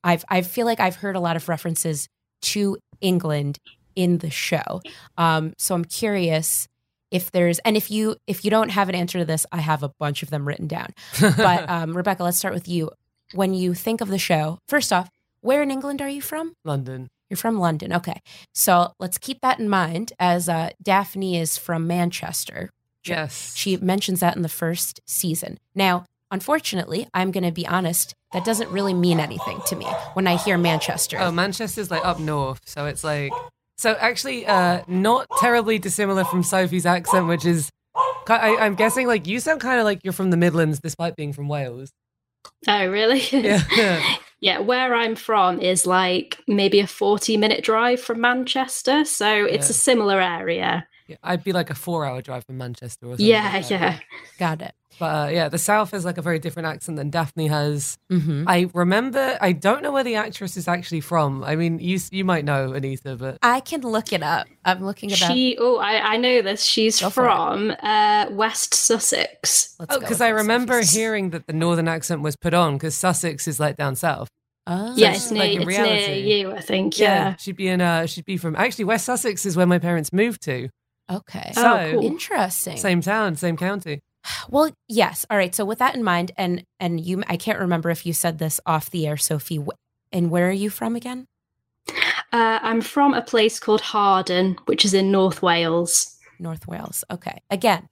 I've 0.03 0.25
I 0.29 0.43
feel 0.43 0.67
like 0.67 0.81
I've 0.81 0.97
heard 0.97 1.15
a 1.15 1.21
lot 1.21 1.37
of 1.37 1.49
references 1.49 2.09
to 2.43 2.77
England 3.01 3.59
in 3.95 4.19
the 4.19 4.31
show. 4.31 4.81
Um, 5.17 5.53
so 5.59 5.75
I'm 5.75 5.85
curious 5.85 6.67
if 7.15 7.31
there's 7.31 7.61
and 7.61 7.77
if 7.77 7.91
you 7.93 8.17
if 8.27 8.45
you 8.45 8.51
don't 8.51 8.71
have 8.71 8.89
an 8.89 8.97
answer 8.97 9.19
to 9.21 9.25
this, 9.25 9.47
I 9.53 9.61
have 9.61 9.83
a 9.85 9.91
bunch 10.01 10.23
of 10.25 10.31
them 10.31 10.47
written 10.47 10.67
down. 10.67 10.89
But 11.21 11.71
um, 11.71 11.97
Rebecca, 11.97 12.25
let's 12.25 12.37
start 12.39 12.55
with 12.55 12.67
you. 12.69 12.91
When 13.33 13.55
you 13.55 13.73
think 13.73 14.01
of 14.01 14.09
the 14.09 14.19
show, 14.19 14.59
first 14.69 14.93
off, 14.93 15.09
where 15.41 15.63
in 15.63 15.71
England 15.71 16.03
are 16.03 16.09
you 16.09 16.21
from? 16.21 16.55
London. 16.65 17.09
You're 17.31 17.37
from 17.37 17.59
London. 17.59 17.93
Okay. 17.93 18.21
So 18.53 18.93
let's 18.99 19.17
keep 19.19 19.41
that 19.43 19.59
in 19.61 19.69
mind 19.69 20.13
as 20.19 20.49
uh, 20.49 20.71
Daphne 20.83 21.39
is 21.39 21.57
from 21.57 21.87
Manchester. 21.87 22.71
Yes, 23.05 23.55
She 23.55 23.77
mentions 23.77 24.21
that 24.21 24.35
in 24.35 24.43
the 24.43 24.49
first 24.49 25.01
season. 25.07 25.59
Now, 25.75 26.05
unfortunately, 26.31 27.07
I'm 27.15 27.31
going 27.31 27.45
to 27.45 27.53
be 27.53 27.67
honest, 27.67 28.15
that 28.33 28.45
doesn't 28.45 28.71
really 28.71 28.95
mean 28.95 29.21
anything 29.21 29.61
to 29.67 29.77
me 29.77 29.87
when 30.15 30.27
I 30.27 30.37
hear 30.37 30.57
Manchester. 30.59 31.19
Oh, 31.21 31.31
Manchester's 31.31 31.91
like 31.91 32.05
up 32.05 32.19
north, 32.19 32.61
so 32.65 32.87
it's 32.87 33.05
like 33.05 33.33
so 33.77 33.93
actually 34.01 34.47
uh 34.47 34.83
not 34.87 35.27
terribly 35.41 35.79
dissimilar 35.79 36.25
from 36.25 36.43
Sophie's 36.43 36.87
accent, 36.87 37.27
which 37.27 37.45
is 37.45 37.71
I, 38.29 38.57
I'm 38.59 38.75
guessing 38.75 39.07
like 39.07 39.27
you 39.27 39.39
sound 39.41 39.61
kind 39.61 39.79
of 39.79 39.85
like 39.85 40.01
you're 40.03 40.13
from 40.13 40.31
the 40.31 40.37
Midlands, 40.37 40.81
despite 40.81 41.15
being 41.17 41.33
from 41.33 41.49
Wales. 41.49 41.91
oh, 42.67 42.87
really? 42.87 43.21
Yeah, 43.33 44.17
Yeah, 44.41 44.59
where 44.59 44.95
I'm 44.95 45.15
from 45.17 45.61
is 45.61 45.87
like 45.87 46.39
maybe 46.47 46.81
a 46.81 46.87
40 46.87 47.37
minute 47.37 47.63
drive 47.65 48.01
from 48.01 48.21
Manchester. 48.21 49.05
So 49.05 49.45
it's 49.45 49.69
Yeah. 49.69 49.71
a 49.71 49.75
similar 49.75 50.21
area. 50.21 50.87
Yeah, 51.07 51.17
I'd 51.23 51.45
be 51.45 51.53
like 51.53 51.71
a 51.71 51.75
four-hour 51.75 52.21
drive 52.23 52.45
from 52.47 52.59
Manchester. 52.59 53.07
Or 53.07 53.11
something 53.11 53.27
Yeah, 53.27 53.51
like 53.55 53.71
yeah. 53.71 53.99
Got 54.39 54.63
it. 54.63 54.75
But 54.99 55.05
uh, 55.07 55.29
yeah, 55.31 55.49
the 55.49 55.59
South 55.59 55.91
has 55.93 56.05
like 56.05 56.19
a 56.19 56.23
very 56.23 56.39
different 56.39 56.67
accent 56.67 56.97
than 56.97 57.11
Daphne 57.11 57.49
has. 57.49 57.97
hmm 58.11 58.45
I 58.47 58.71
remember. 58.75 59.37
I 59.41 59.53
don't 59.53 59.83
know 59.83 59.93
where 59.93 60.05
the 60.05 60.15
actress 60.17 60.57
is 60.57 60.69
actually 60.69 61.01
from. 61.01 61.43
I 61.45 61.57
mean, 61.57 61.79
you 61.79 61.99
you 62.11 62.25
might 62.25 62.45
know 62.45 62.73
Anita, 62.73 63.17
but 63.17 63.39
I 63.43 63.61
can 63.61 63.83
look 63.83 64.13
it 64.13 64.23
up. 64.23 64.47
I'm 64.65 64.85
looking 64.85 65.11
it 65.11 65.23
up. 65.23 65.31
She, 65.31 65.57
oh, 65.59 65.77
I, 65.79 66.15
I 66.15 66.17
know 66.17 66.43
this. 66.43 66.65
She's 66.65 67.01
Go 67.01 67.11
from 67.11 67.75
uh, 67.83 68.27
West 68.31 68.75
Sussex. 68.75 69.75
Let's 69.79 69.97
oh, 69.97 70.01
because 70.01 70.21
I 70.21 70.33
this. 70.33 70.43
remember 70.43 70.83
hearing 70.83 71.31
that 71.31 71.47
the 71.47 71.53
northern 71.53 71.89
accent 71.89 72.23
was 72.23 72.37
put 72.37 72.55
on 72.55 72.75
because 72.75 72.95
Sussex 72.95 73.47
is 73.49 73.59
like 73.61 73.77
down 73.77 73.97
south. 73.97 74.29
Oh. 74.67 74.95
yeah, 74.97 75.11
it's 75.11 75.25
it's 75.25 75.31
near, 75.33 75.43
like 75.43 75.53
in 75.53 75.63
it's 75.63 75.69
near 75.69 75.85
reality. 75.85 76.41
you, 76.41 76.53
I 76.53 76.61
think. 76.61 76.99
Yeah. 76.99 77.37
she'd 77.37 77.57
be 77.57 77.69
in. 77.69 77.81
Uh, 77.83 78.07
she'd 78.07 78.25
be 78.25 78.37
from 78.39 78.57
actually 78.57 78.85
West 78.85 79.05
Sussex 79.05 79.45
is 79.45 79.57
where 79.57 79.67
my 79.67 79.79
parents 79.79 80.13
moved 80.13 80.43
to. 80.45 80.71
Okay. 81.11 81.53
Oh, 81.57 81.61
So 81.63 81.91
cool. 81.93 82.05
Interesting. 82.07 82.77
same 82.79 83.03
town, 83.03 83.37
same 83.37 83.59
county. 83.59 84.01
Well, 84.49 84.71
yes. 84.89 85.27
All 85.31 85.37
right. 85.37 85.55
So 85.55 85.65
with 85.65 85.79
that 85.79 85.95
in 85.95 86.03
mind, 86.03 86.33
and 86.37 86.65
and 86.81 87.01
you, 87.01 87.23
I 87.29 87.37
can't 87.37 87.59
remember 87.59 87.91
if 87.91 88.07
you 88.07 88.13
said 88.13 88.39
this 88.39 88.61
off 88.67 88.91
the 88.91 89.07
air, 89.07 89.17
Sophie. 89.17 89.65
And 90.13 90.31
where 90.31 90.49
are 90.49 90.53
you 90.53 90.71
from 90.71 90.95
again? 90.97 91.27
Uh, 92.33 92.59
I'm 92.63 92.81
from 92.81 93.15
a 93.15 93.23
place 93.23 93.61
called 93.61 93.81
Harden, 93.81 94.57
which 94.67 94.85
is 94.85 94.95
in 94.95 95.11
North 95.11 95.43
Wales. 95.43 96.17
North 96.39 96.67
Wales. 96.67 97.05
Okay. 97.11 97.41
Again, 97.51 97.89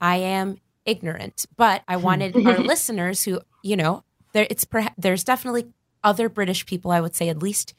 I 0.00 0.16
am 0.16 0.58
ignorant, 0.84 1.46
but 1.56 1.82
I 1.88 1.96
wanted 2.08 2.36
our 2.46 2.58
listeners 2.58 3.24
who, 3.24 3.40
you 3.62 3.76
know, 3.76 4.04
there 4.32 4.46
it's 4.50 4.66
there's 4.98 5.24
definitely 5.24 5.66
other 6.02 6.28
British 6.28 6.66
people, 6.66 6.90
I 6.90 7.00
would 7.00 7.14
say 7.14 7.28
at 7.28 7.42
least 7.42 7.74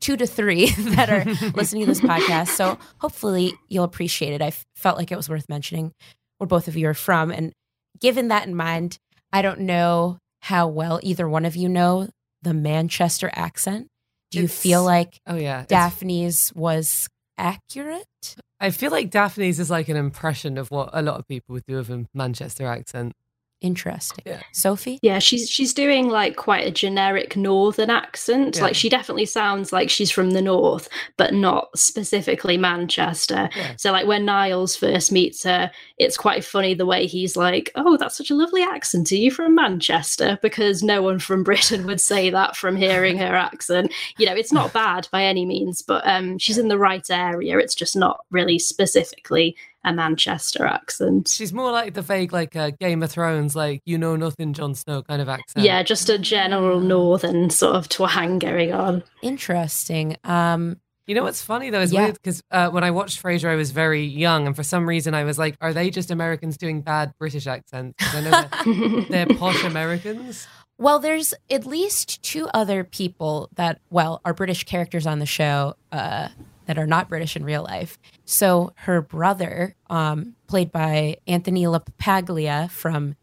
two 0.00 0.16
to 0.16 0.26
three 0.26 0.70
that 0.94 1.10
are 1.10 1.24
listening 1.54 1.82
to 1.82 1.88
this 1.88 2.00
podcast. 2.00 2.48
So 2.48 2.78
hopefully 2.98 3.54
you'll 3.68 3.84
appreciate 3.84 4.32
it. 4.32 4.42
I 4.42 4.52
felt 4.74 4.96
like 4.96 5.12
it 5.12 5.16
was 5.16 5.28
worth 5.28 5.48
mentioning 5.48 5.92
where 6.40 6.46
both 6.48 6.66
of 6.68 6.76
you 6.76 6.88
are 6.88 6.94
from. 6.94 7.30
And 7.30 7.52
given 8.00 8.28
that 8.28 8.46
in 8.46 8.54
mind, 8.56 8.96
I 9.32 9.42
don't 9.42 9.60
know 9.60 10.18
how 10.40 10.66
well 10.68 10.98
either 11.02 11.28
one 11.28 11.44
of 11.44 11.54
you 11.54 11.68
know 11.68 12.08
the 12.42 12.54
Manchester 12.54 13.30
accent. 13.34 13.88
Do 14.30 14.38
you 14.38 14.44
It's- 14.44 14.58
feel 14.58 14.82
like 14.82 15.20
Oh 15.26 15.36
yeah. 15.36 15.66
Daphne's 15.68 16.50
was 16.54 17.08
accurate? 17.36 18.36
I 18.58 18.70
feel 18.70 18.90
like 18.90 19.10
Daphne's 19.10 19.60
is 19.60 19.70
like 19.70 19.88
an 19.88 19.96
impression 19.96 20.56
of 20.56 20.70
what 20.70 20.90
a 20.92 21.02
lot 21.02 21.18
of 21.18 21.28
people 21.28 21.52
would 21.54 21.64
do 21.66 21.76
with 21.76 21.90
a 21.90 22.06
Manchester 22.14 22.66
accent. 22.66 23.12
Interesting. 23.60 24.24
Yeah. 24.24 24.40
Sophie? 24.52 24.98
Yeah, 25.02 25.18
she's 25.18 25.50
she's 25.50 25.74
doing 25.74 26.08
like 26.08 26.36
quite 26.36 26.66
a 26.66 26.70
generic 26.70 27.36
northern 27.36 27.90
accent. 27.90 28.56
Yeah. 28.56 28.62
Like 28.62 28.74
she 28.74 28.88
definitely 28.88 29.26
sounds 29.26 29.70
like 29.70 29.90
she's 29.90 30.10
from 30.10 30.30
the 30.30 30.40
north, 30.40 30.88
but 31.18 31.34
not 31.34 31.68
specifically 31.78 32.56
Manchester. 32.56 33.50
Yeah. 33.54 33.74
So 33.76 33.92
like 33.92 34.06
when 34.06 34.24
Niles 34.24 34.76
first 34.76 35.12
meets 35.12 35.42
her, 35.42 35.70
it's 35.98 36.16
quite 36.16 36.42
funny 36.42 36.72
the 36.72 36.86
way 36.86 37.06
he's 37.06 37.36
like, 37.36 37.70
"Oh, 37.74 37.98
that's 37.98 38.16
such 38.16 38.30
a 38.30 38.34
lovely 38.34 38.62
accent. 38.62 39.12
Are 39.12 39.16
you 39.16 39.30
from 39.30 39.54
Manchester?" 39.54 40.38
Because 40.40 40.82
no 40.82 41.02
one 41.02 41.18
from 41.18 41.42
Britain 41.44 41.86
would 41.86 42.00
say 42.00 42.30
that 42.30 42.56
from 42.56 42.76
hearing 42.76 43.18
her 43.18 43.36
accent. 43.36 43.92
You 44.16 44.24
know, 44.24 44.34
it's 44.34 44.52
not 44.52 44.72
bad 44.72 45.06
by 45.12 45.24
any 45.24 45.44
means, 45.44 45.82
but 45.82 46.06
um, 46.06 46.38
she's 46.38 46.56
in 46.56 46.68
the 46.68 46.78
right 46.78 47.08
area. 47.10 47.58
It's 47.58 47.74
just 47.74 47.94
not 47.94 48.24
really 48.30 48.58
specifically 48.58 49.54
a 49.84 49.92
Manchester 49.92 50.66
accent. 50.66 51.28
She's 51.28 51.52
more 51.52 51.70
like 51.72 51.94
the 51.94 52.02
vague, 52.02 52.32
like 52.32 52.54
uh, 52.56 52.70
Game 52.78 53.02
of 53.02 53.10
Thrones, 53.10 53.56
like 53.56 53.82
you 53.86 53.96
know 53.98 54.16
nothing, 54.16 54.52
Jon 54.52 54.74
Snow 54.74 55.02
kind 55.02 55.22
of 55.22 55.28
accent. 55.28 55.64
Yeah, 55.64 55.82
just 55.82 56.08
a 56.08 56.18
general 56.18 56.80
northern 56.80 57.50
sort 57.50 57.76
of 57.76 57.88
twang 57.88 58.38
going 58.38 58.72
on. 58.72 59.02
Interesting. 59.22 60.16
Um, 60.24 60.78
You 61.06 61.14
know 61.16 61.24
what's 61.24 61.42
funny 61.42 61.70
though 61.70 61.80
is 61.80 61.92
Yeah. 61.92 62.02
weird 62.04 62.14
because 62.14 62.42
uh, 62.52 62.68
when 62.70 62.84
I 62.84 62.90
watched 62.92 63.20
Frasier, 63.22 63.48
I 63.50 63.56
was 63.56 63.70
very 63.72 64.04
young, 64.04 64.46
and 64.46 64.54
for 64.54 64.62
some 64.62 64.88
reason 64.88 65.14
I 65.14 65.24
was 65.24 65.38
like, 65.38 65.56
"Are 65.60 65.72
they 65.72 65.90
just 65.90 66.10
Americans 66.10 66.56
doing 66.56 66.82
bad 66.82 67.12
British 67.18 67.46
accents?" 67.46 67.94
I 68.14 68.20
know 68.20 68.30
they're, 68.30 69.02
they're 69.26 69.36
posh 69.36 69.64
Americans. 69.64 70.46
Well, 70.78 70.98
there's 70.98 71.34
at 71.50 71.66
least 71.66 72.22
two 72.22 72.48
other 72.54 72.84
people 72.84 73.50
that, 73.56 73.80
well, 73.90 74.20
are 74.24 74.32
British 74.32 74.64
characters 74.64 75.06
on 75.06 75.18
the 75.18 75.26
show 75.26 75.74
uh, 75.92 76.28
that 76.70 76.78
are 76.78 76.86
not 76.86 77.08
British 77.08 77.34
in 77.34 77.44
real 77.44 77.64
life. 77.64 77.98
So 78.24 78.74
her 78.76 79.02
brother, 79.02 79.74
um, 79.88 80.36
played 80.46 80.70
by 80.70 81.16
Anthony 81.26 81.64
LaPaglia 81.64 82.70
from 82.70 83.16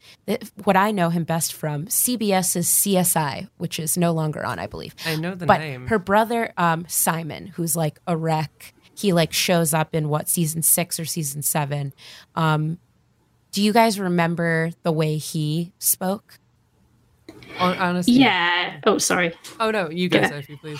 what 0.66 0.75
I 0.75 0.92
know 0.92 1.08
him 1.08 1.24
best 1.24 1.54
from, 1.54 1.86
CBS's 1.86 2.68
CSI, 2.68 3.48
which 3.56 3.80
is 3.80 3.98
no 3.98 4.12
longer 4.12 4.46
on, 4.46 4.60
I 4.60 4.68
believe. 4.68 4.94
I 5.06 5.16
know 5.16 5.34
the 5.34 5.46
but 5.46 5.60
name. 5.60 5.88
her 5.88 5.98
brother, 5.98 6.51
um, 6.58 6.84
Simon, 6.89 7.48
who's 7.48 7.74
like 7.74 8.01
a 8.06 8.18
wreck, 8.18 8.74
he 8.94 9.13
like 9.13 9.32
shows 9.32 9.74
up 9.74 9.96
in 9.96 10.10
what 10.10 10.27
season 10.27 10.62
six 10.62 11.00
or 11.00 11.06
season 11.06 11.42
seven. 11.42 11.94
Um, 12.36 12.80
do 13.54 13.63
you 13.63 13.72
guys 13.72 13.98
remember 13.98 14.72
the 14.84 14.92
way 14.92 15.16
he 15.16 15.72
spoke? 15.80 16.38
Hon- 17.58 17.78
Honestly, 17.78 18.14
Yeah. 18.14 18.80
Oh, 18.86 18.98
sorry. 18.98 19.34
Oh 19.60 19.72
no, 19.72 19.90
you 19.90 20.10
go, 20.10 20.20
Yeah. 20.20 20.30
Sophie, 20.30 20.58
please. 20.58 20.80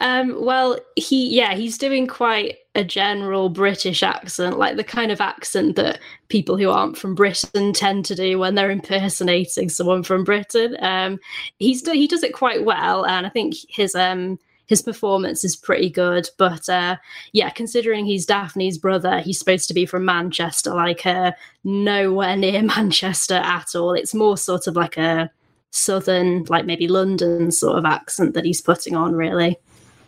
Um, 0.00 0.44
well, 0.44 0.78
he, 0.96 1.34
yeah, 1.34 1.54
he's 1.54 1.78
doing 1.78 2.06
quite 2.06 2.58
a 2.74 2.84
general 2.84 3.48
British 3.48 4.02
accent, 4.02 4.58
like 4.58 4.76
the 4.76 4.84
kind 4.84 5.10
of 5.10 5.20
accent 5.20 5.76
that 5.76 5.98
people 6.28 6.56
who 6.56 6.70
aren't 6.70 6.98
from 6.98 7.14
Britain 7.14 7.72
tend 7.72 8.04
to 8.06 8.14
do 8.14 8.38
when 8.38 8.54
they're 8.54 8.70
impersonating 8.70 9.68
someone 9.68 10.02
from 10.02 10.24
Britain. 10.24 10.76
Um, 10.80 11.18
he's 11.58 11.82
do- 11.82 11.92
he 11.92 12.06
does 12.06 12.22
it 12.22 12.34
quite 12.34 12.64
well, 12.64 13.06
and 13.06 13.26
I 13.26 13.30
think 13.30 13.54
his 13.68 13.94
um 13.94 14.38
his 14.68 14.82
performance 14.82 15.44
is 15.44 15.54
pretty 15.54 15.88
good. 15.88 16.28
But 16.38 16.68
uh, 16.68 16.96
yeah, 17.32 17.50
considering 17.50 18.04
he's 18.04 18.26
Daphne's 18.26 18.78
brother, 18.78 19.20
he's 19.20 19.38
supposed 19.38 19.68
to 19.68 19.74
be 19.74 19.86
from 19.86 20.04
Manchester, 20.04 20.74
like 20.74 21.06
uh, 21.06 21.30
nowhere 21.62 22.36
near 22.36 22.60
Manchester 22.76 23.34
at 23.36 23.76
all. 23.76 23.92
It's 23.94 24.12
more 24.12 24.36
sort 24.36 24.66
of 24.66 24.74
like 24.74 24.96
a 24.96 25.30
southern, 25.70 26.44
like 26.44 26.64
maybe 26.64 26.88
London 26.88 27.50
sort 27.50 27.78
of 27.78 27.84
accent 27.84 28.34
that 28.34 28.44
he's 28.44 28.60
putting 28.60 28.94
on, 28.96 29.14
really. 29.14 29.56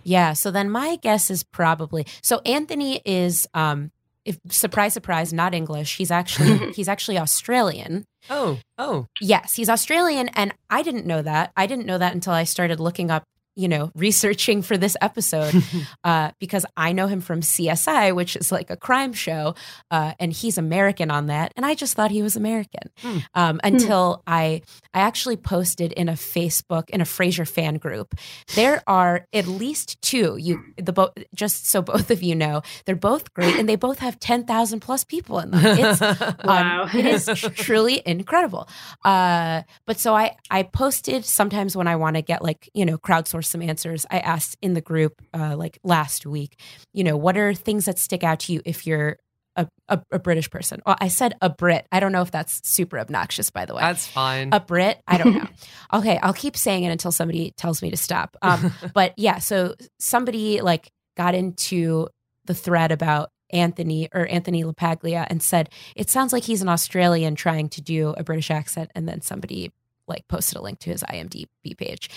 Yeah. 0.05 0.33
So 0.33 0.51
then 0.51 0.71
my 0.71 0.97
guess 0.97 1.31
is 1.31 1.43
probably 1.43 2.07
so 2.23 2.41
Anthony 2.47 3.03
is 3.05 3.47
um 3.55 3.91
if 4.25 4.39
surprise 4.51 4.95
surprise 4.95 5.33
not 5.33 5.55
English. 5.55 5.97
He's 5.97 6.11
actually 6.11 6.73
he's 6.75 6.89
actually 6.89 7.19
Australian. 7.19 8.05
Oh, 8.31 8.59
oh, 8.79 9.07
Yes, 9.21 9.55
he's 9.55 9.69
Australian 9.69 10.29
and 10.31 10.55
I 10.71 10.83
didn't 10.83 11.07
know 11.07 11.23
that. 11.23 11.53
I 11.57 11.67
didn't 11.67 11.87
know 11.87 11.99
that 11.99 12.15
until 12.15 12.33
I 12.33 12.45
started 12.45 12.81
looking 12.81 13.11
up, 13.11 13.25
you 13.59 13.69
know, 13.69 13.91
researching 13.95 14.63
for 14.63 14.79
this 14.79 14.97
episode 15.03 15.53
uh 16.05 16.31
because 16.39 16.65
I 16.77 16.93
know 16.93 17.09
him 17.09 17.21
from 17.21 17.41
CSI, 17.41 18.15
which 18.15 18.37
is 18.37 18.53
like 18.53 18.71
a 18.71 18.77
crime 18.77 19.13
show, 19.13 19.55
uh 19.91 20.13
and 20.21 20.33
he's 20.33 20.57
American 20.59 21.11
on 21.11 21.27
that 21.27 21.53
and 21.57 21.67
I 21.67 21.75
just 21.75 21.95
thought 21.95 22.11
he 22.13 22.23
was 22.23 22.37
American. 22.37 22.89
Hmm. 23.01 23.19
Um 23.35 23.61
until 23.65 24.23
I 24.27 24.63
I 24.95 25.01
actually 25.01 25.37
posted 25.37 25.93
in 25.93 26.09
a 26.09 26.13
Facebook 26.13 26.89
in 26.91 27.01
a 27.01 27.05
Frasier 27.05 27.47
fan 27.49 27.75
group 27.79 28.15
there 28.55 28.83
are 28.87 29.27
at 29.33 29.47
least 29.47 30.01
two 30.03 30.37
you 30.39 30.63
the 30.77 30.93
both 30.93 31.11
just 31.35 31.67
so 31.67 31.83
both 31.93 32.11
of 32.13 32.23
you 32.23 32.37
know 32.37 32.63
they're 32.85 32.95
both 32.97 33.35
great 33.35 33.57
and 33.59 33.69
they 33.69 33.77
both 33.77 33.99
have 33.99 34.21
10,000 34.21 34.81
plus 34.81 35.03
people 35.05 35.41
in 35.41 35.51
them 35.51 35.61
it's 35.65 36.01
Wow. 36.45 36.85
um, 36.85 36.97
it 36.97 37.07
is 37.07 37.27
tr- 37.35 37.49
truly 37.51 38.03
incredible 38.07 38.69
uh 39.05 39.63
but 39.87 39.99
so 39.99 40.15
I 40.15 40.37
I 40.51 40.63
posted 40.63 41.25
sometimes 41.25 41.77
when 41.77 41.89
I 41.89 41.97
want 41.97 42.15
to 42.17 42.23
get 42.23 42.41
like 42.43 42.71
you 42.75 42.85
know 42.87 42.99
crowdsource 42.99 43.48
some 43.49 43.63
answers 43.63 44.07
I 44.11 44.19
asked 44.21 44.57
in 44.63 44.75
the 44.75 44.81
group 44.81 45.23
uh 45.35 45.57
like 45.57 45.79
last 45.83 46.27
week 46.27 46.61
you 46.93 47.05
know 47.05 47.17
what 47.17 47.37
are 47.37 47.55
things 47.55 47.87
that 47.87 47.99
stick 47.99 48.23
out 48.23 48.41
to 48.41 48.53
you 48.53 48.63
if 48.65 48.87
you're 48.87 49.19
a, 49.59 49.67
a, 49.89 50.01
a 50.13 50.19
British 50.19 50.49
person. 50.51 50.81
Well, 50.87 50.97
I 51.01 51.09
said 51.09 51.37
a 51.43 51.51
Brit. 51.51 51.87
I 51.91 52.01
don't 52.01 52.13
know 52.13 52.23
if 52.23 52.31
that's 52.31 52.67
super 52.67 52.99
obnoxious, 52.99 53.51
by 53.51 53.67
the 53.67 53.75
way 53.75 53.81
that's 53.81 54.07
fine. 54.07 54.51
a 54.53 54.61
Brit. 54.61 55.03
I 55.07 55.19
don't 55.19 55.35
know. 55.39 55.49
okay, 55.93 56.19
I'll 56.23 56.33
keep 56.33 56.57
saying 56.57 56.85
it 56.85 56.91
until 56.91 57.11
somebody 57.11 57.53
tells 57.57 57.83
me 57.83 57.91
to 57.91 57.97
stop. 57.97 58.37
Um, 58.41 58.73
but 58.95 59.15
yeah, 59.17 59.39
so 59.39 59.75
somebody 59.99 60.61
like 60.61 60.91
got 61.17 61.35
into 61.35 62.07
the 62.45 62.55
thread 62.55 62.93
about 62.93 63.31
Anthony 63.51 64.09
or 64.15 64.27
Anthony 64.29 64.63
LaPaglia 64.63 65.27
and 65.29 65.43
said 65.43 65.71
it 65.97 66.09
sounds 66.09 66.33
like 66.33 66.45
he's 66.45 66.63
an 66.63 66.69
Australian 66.69 67.35
trying 67.35 67.69
to 67.71 67.83
do 67.83 68.11
a 68.11 68.23
British 68.23 68.51
accent, 68.51 68.91
and 68.95 69.09
then 69.09 69.21
somebody 69.23 69.73
like 70.09 70.27
posted 70.29 70.57
a 70.59 70.63
link 70.63 70.79
to 70.81 70.91
his 70.91 71.03
IMDb 71.03 71.47
page. 71.77 72.09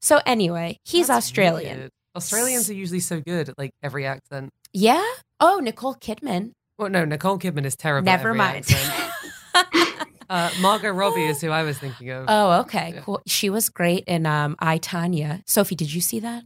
So 0.00 0.20
anyway, 0.26 0.78
he's 0.84 1.06
That's 1.08 1.26
Australian. 1.26 1.78
weird. 1.78 1.90
Australians 2.16 2.68
are 2.70 2.74
usually 2.74 3.00
so 3.00 3.20
good 3.20 3.48
at 3.50 3.58
like 3.58 3.70
every 3.82 4.06
accent. 4.06 4.50
Yeah. 4.72 5.04
Oh, 5.40 5.60
Nicole 5.62 5.94
Kidman. 5.94 6.52
Well, 6.78 6.88
no, 6.90 7.04
Nicole 7.04 7.38
Kidman 7.38 7.64
is 7.64 7.76
terrible. 7.76 8.08
at 8.08 8.16
Never 8.16 8.28
every 8.30 8.38
mind. 8.38 8.56
accent. 8.58 9.12
Uh, 10.30 10.50
Margot 10.60 10.90
Robbie 10.90 11.24
is 11.24 11.40
who 11.40 11.48
I 11.48 11.62
was 11.62 11.78
thinking 11.78 12.10
of. 12.10 12.26
oh, 12.28 12.60
okay, 12.60 12.92
Yeah. 12.96 13.00
cool. 13.00 13.22
She 13.26 13.48
was 13.48 13.70
great 13.70 14.04
in 14.06 14.26
um, 14.26 14.56
I 14.58 14.78
Tonya. 14.78 15.40
Sophie, 15.46 15.74
did 15.74 15.90
you 15.94 16.02
see 16.02 16.20
that? 16.20 16.44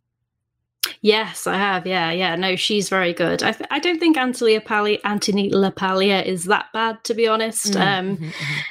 Yes, 1.00 1.48
I 1.48 1.56
have. 1.56 1.84
Yeah, 1.84 2.12
yeah. 2.12 2.36
No, 2.36 2.54
she's 2.54 2.88
very 2.88 3.12
good. 3.12 3.42
I, 3.42 3.50
th- 3.50 3.66
I 3.72 3.80
don't 3.80 3.98
think 3.98 4.16
Anthony 4.16 4.56
LaPaglia, 4.60 5.00
Anthony 5.04 5.50
LaPaglia 5.50 6.24
is 6.24 6.44
that 6.44 6.66
bad, 6.72 7.02
to 7.04 7.14
be 7.14 7.26
honest. 7.26 7.74
Um, 7.74 8.18
Mhm, 8.18 8.30
mhm. 8.32 8.62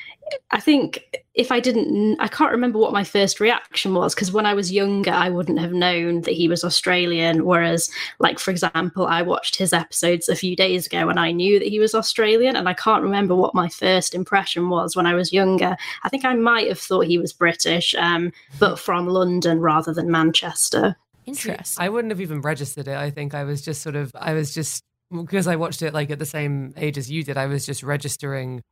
I 0.54 0.60
think 0.60 1.24
if 1.34 1.50
I 1.50 1.62
didn't, 1.62 2.20
I 2.20 2.28
can't 2.28 2.52
remember 2.52 2.78
what 2.78 2.92
my 2.92 3.06
first 3.06 3.40
reaction 3.40 3.94
was 3.94 4.14
because 4.14 4.34
when 4.34 4.46
I 4.46 4.54
was 4.54 4.72
younger, 4.72 5.12
I 5.12 5.30
wouldn't 5.30 5.60
have 5.60 5.72
known 5.72 6.22
that 6.22 6.34
he 6.34 6.50
was 6.50 6.66
Australian. 6.66 7.46
Whereas, 7.46 7.90
like 8.20 8.38
for 8.38 8.52
example, 8.52 9.08
I 9.08 9.22
watched 9.22 9.56
his 9.56 9.72
episodes 9.72 10.28
a 10.28 10.36
few 10.36 10.58
days 10.58 10.88
ago 10.88 11.08
and 11.08 11.20
I 11.20 11.32
knew 11.32 11.58
that 11.58 11.70
he 11.70 11.80
was 11.80 11.96
Australian, 11.96 12.58
and 12.58 12.68
I 12.68 12.74
can't 12.74 13.04
remember 13.04 13.34
what 13.34 13.56
my 13.56 13.70
first 13.70 14.14
impression 14.14 14.70
was 14.70 14.96
when 14.96 15.08
I 15.08 15.14
was 15.14 15.32
younger. 15.32 15.78
I 16.04 16.10
think 16.10 16.26
I 16.26 16.34
might 16.34 16.68
have 16.68 16.80
thought 16.80 17.06
he 17.06 17.18
was 17.18 17.32
British, 17.32 17.96
um, 17.96 18.34
but 18.60 18.78
from 18.78 19.08
London 19.08 19.62
rather 19.62 19.94
than 19.94 20.12
Manchester. 20.12 20.98
Interesting. 21.26 21.82
I 21.82 21.88
wouldn't 21.88 22.12
have 22.12 22.20
even 22.20 22.42
registered 22.42 22.90
it. 22.90 22.98
I 22.98 23.10
think 23.10 23.34
I 23.34 23.46
was 23.46 23.62
just 23.62 23.82
sort 23.82 23.96
of, 23.96 24.12
I 24.20 24.34
was 24.34 24.54
just, 24.54 24.84
because 25.12 25.48
I 25.48 25.56
watched 25.56 25.82
it 25.82 25.94
like 25.94 26.10
at 26.10 26.20
the 26.20 26.26
same 26.26 26.74
age 26.76 26.98
as 26.98 27.10
you 27.10 27.24
did, 27.24 27.38
I 27.38 27.46
was 27.46 27.66
just 27.66 27.84
registering 27.84 28.64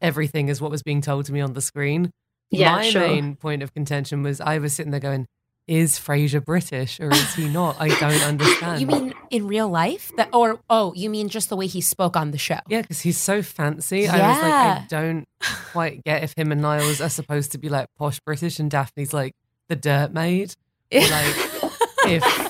everything 0.00 0.48
is 0.48 0.60
what 0.60 0.70
was 0.70 0.82
being 0.82 1.00
told 1.00 1.26
to 1.26 1.32
me 1.32 1.40
on 1.40 1.52
the 1.52 1.60
screen. 1.60 2.10
Yeah, 2.50 2.76
My 2.76 2.88
sure. 2.88 3.06
main 3.06 3.36
point 3.36 3.62
of 3.62 3.74
contention 3.74 4.22
was 4.22 4.40
I 4.40 4.58
was 4.58 4.74
sitting 4.74 4.90
there 4.90 5.00
going, 5.00 5.26
is 5.66 5.98
Frasier 5.98 6.42
British 6.42 6.98
or 6.98 7.10
is 7.10 7.34
he 7.34 7.46
not? 7.46 7.76
I 7.78 7.88
don't 8.00 8.22
understand. 8.22 8.80
You 8.80 8.86
mean 8.86 9.14
in 9.30 9.46
real 9.46 9.68
life? 9.68 10.10
That 10.16 10.30
or 10.32 10.60
oh, 10.70 10.94
you 10.94 11.10
mean 11.10 11.28
just 11.28 11.50
the 11.50 11.56
way 11.56 11.66
he 11.66 11.82
spoke 11.82 12.16
on 12.16 12.30
the 12.30 12.38
show? 12.38 12.58
Yeah, 12.68 12.80
because 12.80 13.00
he's 13.00 13.18
so 13.18 13.42
fancy. 13.42 14.08
I 14.08 14.12
was 14.12 14.42
like, 14.42 14.50
Yeah. 14.50 14.82
I 14.82 14.86
don't 14.88 15.24
quite 15.72 16.04
get 16.04 16.22
if 16.24 16.32
him 16.36 16.52
and 16.52 16.62
Niles 16.62 17.02
are 17.02 17.10
supposed 17.10 17.52
to 17.52 17.58
be 17.58 17.68
like 17.68 17.88
posh 17.98 18.18
British 18.20 18.58
and 18.58 18.70
Daphne's 18.70 19.12
like 19.12 19.34
the 19.68 19.76
dirt 19.76 20.12
maid. 20.12 20.54
Or 20.90 21.00
like 21.00 21.36
if 22.06 22.24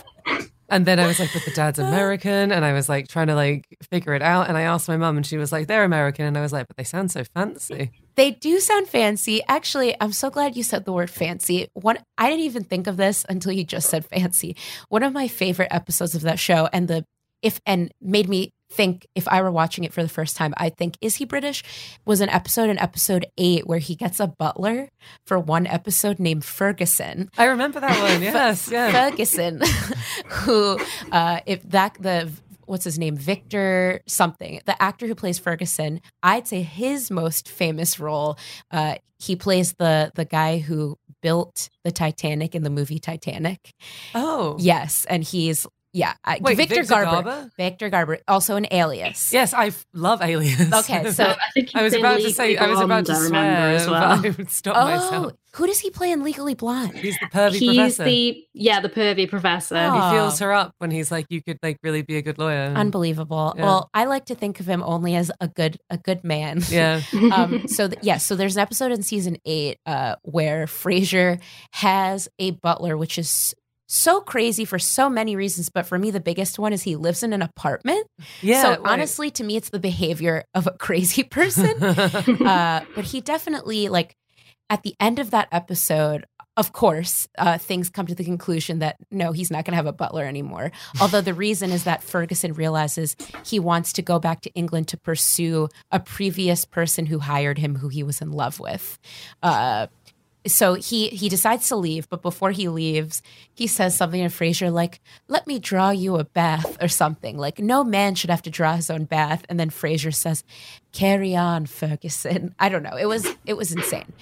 and 0.69 0.87
then 0.87 1.01
I 1.01 1.07
was 1.07 1.19
like, 1.19 1.33
but 1.33 1.45
the 1.45 1.51
dad's 1.51 1.79
uh-huh. 1.79 1.89
American, 1.89 2.53
and 2.53 2.65
I 2.65 2.73
was 2.73 2.89
like 2.89 3.09
trying 3.09 3.29
to 3.29 3.35
like 3.35 3.67
figure 3.91 4.15
it 4.15 4.23
out. 4.23 4.49
And 4.49 4.57
I 4.57 4.63
asked 4.63 4.89
my 4.89 4.97
mum, 4.97 5.17
and 5.17 5.27
she 5.27 5.39
was 5.39 5.53
like, 5.53 5.67
"They're 5.67 5.85
American," 5.85 6.27
and 6.27 6.37
I 6.37 6.41
was 6.41 6.53
like, 6.53 6.69
"But 6.69 6.77
they 6.77 6.85
sound 6.85 7.11
so 7.11 7.25
fancy." 7.25 7.91
They 8.17 8.33
do 8.33 8.59
sound 8.61 8.89
fancy. 8.89 9.43
Actually, 9.49 9.95
I'm 10.01 10.13
so 10.13 10.29
glad 10.29 10.57
you 10.57 10.63
said 10.63 10.85
the 10.85 10.93
word 10.93 11.11
fancy. 11.11 11.69
One, 11.75 11.99
I 12.17 12.29
didn't 12.29 12.45
even 12.45 12.65
think 12.65 12.87
of 12.87 12.97
this 12.97 13.25
until 13.29 13.53
you 13.53 13.65
just 13.65 13.89
said 13.89 14.05
fancy. 14.05 14.57
One 14.89 15.03
of 15.03 15.13
my 15.13 15.29
favorite 15.29 15.69
episodes 15.71 16.15
of 16.15 16.23
that 16.23 16.39
show, 16.39 16.69
and 16.73 16.89
the 16.89 17.05
if 17.43 17.61
and 17.65 17.93
made 18.01 18.29
me 18.29 18.53
think 18.71 19.07
if 19.15 19.27
I 19.29 19.43
were 19.43 19.51
watching 19.51 19.85
it 19.85 19.93
for 19.93 20.03
the 20.03 20.09
first 20.09 20.37
time, 20.37 20.55
I 20.57 20.69
think 20.71 20.97
is 21.01 21.17
he 21.17 21.25
British? 21.25 21.63
Was 22.05 22.21
an 22.21 22.29
episode 22.29 22.69
in 22.71 22.79
episode 22.79 23.27
eight 23.39 23.67
where 23.67 23.79
he 23.79 23.95
gets 23.95 24.21
a 24.21 24.27
butler 24.27 24.91
for 25.27 25.39
one 25.39 25.67
episode 25.67 26.19
named 26.19 26.45
Ferguson. 26.45 27.31
I 27.39 27.45
remember 27.47 27.81
that 27.81 27.99
one. 28.01 28.23
Yes, 28.29 28.69
yeah. 28.71 28.91
Ferguson, 28.93 29.63
who 30.27 30.79
uh, 31.13 31.41
if 31.47 31.63
that 31.71 31.95
the 32.01 32.31
what's 32.67 32.85
his 32.85 32.99
name 32.99 33.17
Victor 33.17 34.03
something 34.07 34.61
the 34.67 34.81
actor 34.83 35.07
who 35.07 35.15
plays 35.15 35.39
Ferguson 35.39 36.03
I'd 36.23 36.47
say 36.47 36.61
his 36.61 37.11
most 37.11 37.49
famous 37.49 37.99
role 37.99 38.39
uh, 38.71 38.97
he 39.19 39.37
plays 39.37 39.73
the 39.79 40.13
the 40.15 40.27
guy 40.27 40.59
who 40.59 40.99
built 41.23 41.71
the 41.83 41.91
Titanic 41.91 42.55
in 42.55 42.65
the 42.65 42.71
movie 42.71 42.99
Titanic 42.99 43.73
Oh, 44.15 44.57
yes 44.59 45.07
and 45.09 45.25
he's 45.25 45.67
yeah 45.93 46.15
I- 46.25 46.39
Wait, 46.41 46.57
Victor, 46.57 46.75
Victor 46.77 46.89
Garber. 46.95 47.11
Garber? 47.23 47.51
Victor 47.57 47.89
Garber 47.91 48.19
also 48.29 48.57
an 48.57 48.67
alias 48.71 49.33
yes, 49.33 49.55
I 49.55 49.67
f- 49.69 49.87
love 49.95 50.21
Alias. 50.23 50.73
Okay, 50.73 51.11
so- 51.11 51.25
I 51.25 51.37
think 51.55 51.71
I 51.75 51.83
was 51.83 51.95
about 51.95 52.21
to 52.21 52.31
say 52.33 52.57
I 52.57 52.67
was 52.69 52.81
about 52.81 53.07
to 53.07 53.15
swear, 53.15 53.25
remember 53.25 53.77
as 53.77 53.87
well. 53.89 54.17
but 54.17 54.27
I 54.27 54.31
would 54.31 54.51
stop 54.51 54.77
oh 54.77 54.87
myself. 54.87 55.33
who 55.55 55.67
does 55.67 55.81
he 55.81 55.91
play 55.91 56.13
in 56.13 56.23
Legally 56.23 56.55
Blonde 56.55 56.95
He's 56.95 57.19
the 57.19 57.27
pervy 57.27 57.31
professor. 57.33 57.59
He's 57.59 57.75
professor. 57.77 58.05
the 58.05 58.45
yeah 58.55 58.81
the 58.81 58.89
pervy 58.89 59.29
professor. 59.29 59.77
Oh. 59.77 59.93
he 60.11 60.17
feels 60.17 60.39
her 60.41 60.53
up 60.53 60.73
when 60.79 60.91
he's 60.91 61.11
like, 61.11 61.27
"You 61.31 61.43
could 61.43 61.59
like 61.63 61.79
really 61.83 62.03
be 62.03 62.17
a 62.17 62.23
good 62.23 62.39
lawyer." 62.39 62.73
unbelievable 62.77 63.55
Yeah. 63.57 63.65
well 63.65 63.91
I 63.95 64.05
like 64.05 64.27
to 64.27 64.35
think 64.35 64.61
of 64.61 64.67
him 64.67 64.83
only 64.83 65.15
as 65.17 65.31
a 65.41 65.49
good 65.49 65.79
a 65.91 65.97
good 65.99 66.23
man 66.25 66.61
yeah, 66.71 67.01
um, 67.33 67.67
so 67.69 67.89
th- 67.89 68.01
yes, 68.03 68.25
so 68.25 68.37
there's 68.37 68.57
an 68.57 68.63
episode 68.63 68.93
in 68.93 69.03
season 69.03 69.37
eight 69.47 69.79
uh, 69.87 70.17
where 70.23 70.67
Frasier 70.67 71.41
has 71.73 72.29
a 72.39 72.51
butler, 72.53 72.97
which 72.97 73.19
is 73.19 73.55
so 73.89 74.21
crazy 74.21 74.65
for 74.65 74.79
so 74.79 75.09
many 75.09 75.35
reasons. 75.35 75.71
But 75.71 75.87
for 75.87 75.99
me, 75.99 76.11
the 76.11 76.21
biggest 76.21 76.59
one 76.59 76.73
is 76.73 76.83
he 76.83 76.95
lives 76.95 77.23
in 77.23 77.33
an 77.33 77.43
apartment. 77.43 78.07
yeah. 78.43 78.63
so 78.63 78.71
wait. 78.71 78.81
honestly, 78.85 79.31
to 79.33 79.45
me, 79.45 79.57
it's 79.57 79.71
the 79.71 79.81
behavior 79.81 80.45
of 80.55 80.67
a 80.67 80.71
crazy 80.79 81.25
person. 81.25 81.83
uh, 81.83 82.85
but 82.95 83.05
he 83.05 83.21
definitely 83.21 83.89
like 83.89 84.15
at 84.71 84.83
the 84.83 84.95
end 85.01 85.19
of 85.19 85.31
that 85.33 85.49
episode. 85.51 86.27
Of 86.57 86.73
course, 86.73 87.29
uh, 87.39 87.57
things 87.57 87.89
come 87.89 88.09
to 88.09 88.17
the 88.17 88.25
conclusion 88.25 88.81
that 88.81 88.97
no, 89.13 89.31
he's 89.31 89.49
not 89.49 89.65
going 89.65 89.75
to 89.75 89.77
have 89.77 89.87
a 89.87 89.93
butler 89.93 90.25
anymore. 90.25 90.73
Although 91.01 91.21
the 91.21 91.33
reason 91.33 91.71
is 91.71 91.85
that 91.85 92.03
Ferguson 92.03 92.53
realizes 92.53 93.15
he 93.45 93.61
wants 93.61 93.93
to 93.93 94.03
go 94.03 94.19
back 94.19 94.41
to 94.41 94.51
England 94.55 94.89
to 94.89 94.97
pursue 94.97 95.69
a 95.93 96.01
previous 96.01 96.65
person 96.65 97.07
who 97.07 97.21
hired 97.21 97.59
him, 97.59 97.77
who 97.77 97.89
he 97.89 98.03
was 98.03 98.21
in 98.21 98.33
love 98.33 98.59
with. 98.59 98.99
Uh, 99.41 99.87
so 100.49 100.75
he 100.75 101.09
he 101.09 101.29
decides 101.29 101.69
to 101.69 101.77
leave, 101.77 102.09
but 102.09 102.23
before 102.23 102.51
he 102.51 102.69
leaves, 102.69 103.23
he 103.55 103.67
says 103.67 103.97
something 103.97 104.23
to 104.23 104.29
Frasier 104.29 104.73
like, 104.73 105.01
"Let 105.29 105.47
me 105.47 105.59
draw 105.59 105.91
you 105.91 106.17
a 106.17 106.25
bath" 106.25 106.77
or 106.83 106.89
something. 106.89 107.39
Like 107.39 107.59
no 107.59 107.85
man 107.85 108.15
should 108.15 108.31
have 108.31 108.43
to 108.43 108.51
draw 108.51 108.75
his 108.77 108.91
own 108.91 109.05
bath. 109.05 109.45
And 109.49 109.59
then 109.59 109.71
Frasier 109.71 110.15
says, 110.15 110.45
"Carry 110.93 111.37
on, 111.37 111.67
Ferguson." 111.67 112.55
I 112.59 112.69
don't 112.69 112.83
know. 112.83 112.97
It 112.97 113.07
was 113.07 113.27
it 113.47 113.57
was 113.57 113.73
insane. 113.73 114.13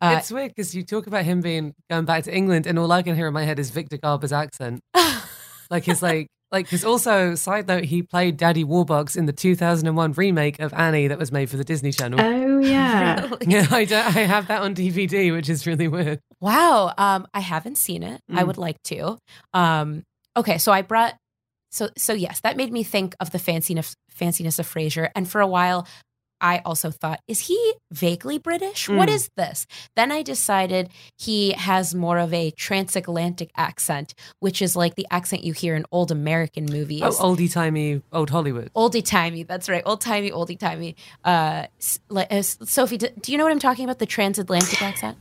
Uh, 0.00 0.16
it's 0.18 0.32
weird 0.32 0.50
because 0.50 0.74
you 0.74 0.82
talk 0.82 1.06
about 1.06 1.24
him 1.24 1.40
being 1.40 1.74
going 1.88 2.04
back 2.04 2.24
to 2.24 2.34
England, 2.34 2.66
and 2.66 2.78
all 2.78 2.90
I 2.90 3.02
can 3.02 3.14
hear 3.14 3.28
in 3.28 3.34
my 3.34 3.44
head 3.44 3.58
is 3.58 3.70
Victor 3.70 3.98
Garber's 3.98 4.32
accent. 4.32 4.80
like 5.70 5.84
his 5.84 6.02
like 6.02 6.28
like 6.52 6.66
because 6.66 6.84
also 6.84 7.34
side 7.34 7.66
note 7.66 7.84
he 7.84 8.02
played 8.02 8.36
Daddy 8.36 8.64
Warbucks 8.64 9.16
in 9.16 9.26
the 9.26 9.32
2001 9.32 10.12
remake 10.12 10.60
of 10.60 10.72
Annie 10.74 11.08
that 11.08 11.18
was 11.18 11.32
made 11.32 11.50
for 11.50 11.56
the 11.56 11.64
Disney 11.64 11.90
Channel. 11.92 12.20
Oh 12.20 12.58
yeah. 12.58 13.26
Really? 13.32 13.46
yeah, 13.48 13.66
I 13.70 13.84
don't, 13.84 14.06
I 14.16 14.20
have 14.20 14.46
that 14.48 14.62
on 14.62 14.74
DVD, 14.74 15.32
which 15.32 15.48
is 15.48 15.66
really 15.66 15.88
weird. 15.88 16.20
Wow. 16.40 16.92
Um, 16.98 17.26
I 17.34 17.40
haven't 17.40 17.78
seen 17.78 18.02
it. 18.02 18.20
I 18.30 18.42
Mm. 18.42 18.46
would 18.46 18.58
like 18.58 18.80
to. 18.84 19.18
Um, 19.54 20.04
okay, 20.36 20.58
so 20.58 20.70
I 20.72 20.82
brought 20.82 21.14
so 21.70 21.88
so 21.96 22.12
yes, 22.12 22.40
that 22.40 22.56
made 22.56 22.70
me 22.72 22.82
think 22.82 23.14
of 23.18 23.30
the 23.30 23.38
fanciness 23.38 23.94
fanciness 24.14 24.58
of 24.58 24.66
Frasier. 24.72 25.08
And 25.16 25.28
for 25.28 25.40
a 25.40 25.46
while, 25.46 25.86
I 26.42 26.60
also 26.64 26.90
thought, 26.90 27.20
is 27.28 27.40
he 27.46 27.74
vaguely 27.92 28.36
British? 28.36 28.88
What 28.88 29.08
Mm. 29.08 29.14
is 29.14 29.30
this? 29.36 29.66
Then 29.96 30.10
I 30.12 30.22
decided 30.22 30.90
he 31.16 31.52
has 31.52 31.94
more 31.94 32.18
of 32.18 32.34
a 32.34 32.50
transatlantic 32.50 33.50
accent, 33.56 34.14
which 34.40 34.60
is 34.60 34.74
like 34.76 34.96
the 34.96 35.06
accent 35.10 35.44
you 35.44 35.52
hear 35.52 35.74
in 35.76 35.86
old 35.92 36.10
American 36.10 36.66
movies. 36.66 37.02
Oh, 37.04 37.10
oldie 37.10 37.50
timey, 37.50 38.02
old 38.12 38.30
Hollywood. 38.30 38.70
Oldie 38.74 39.04
timey, 39.04 39.44
that's 39.44 39.68
right. 39.68 39.82
Old 39.86 40.00
timey, 40.00 40.30
oldie 40.30 40.58
timey. 40.58 40.96
Uh, 41.24 41.66
uh, 42.14 42.42
Sophie, 42.42 42.98
do, 42.98 43.08
do 43.20 43.32
you 43.32 43.38
know 43.38 43.44
what 43.44 43.52
I'm 43.52 43.58
talking 43.60 43.84
about? 43.84 44.00
The 44.00 44.06
transatlantic 44.06 44.82
accent? 44.82 45.16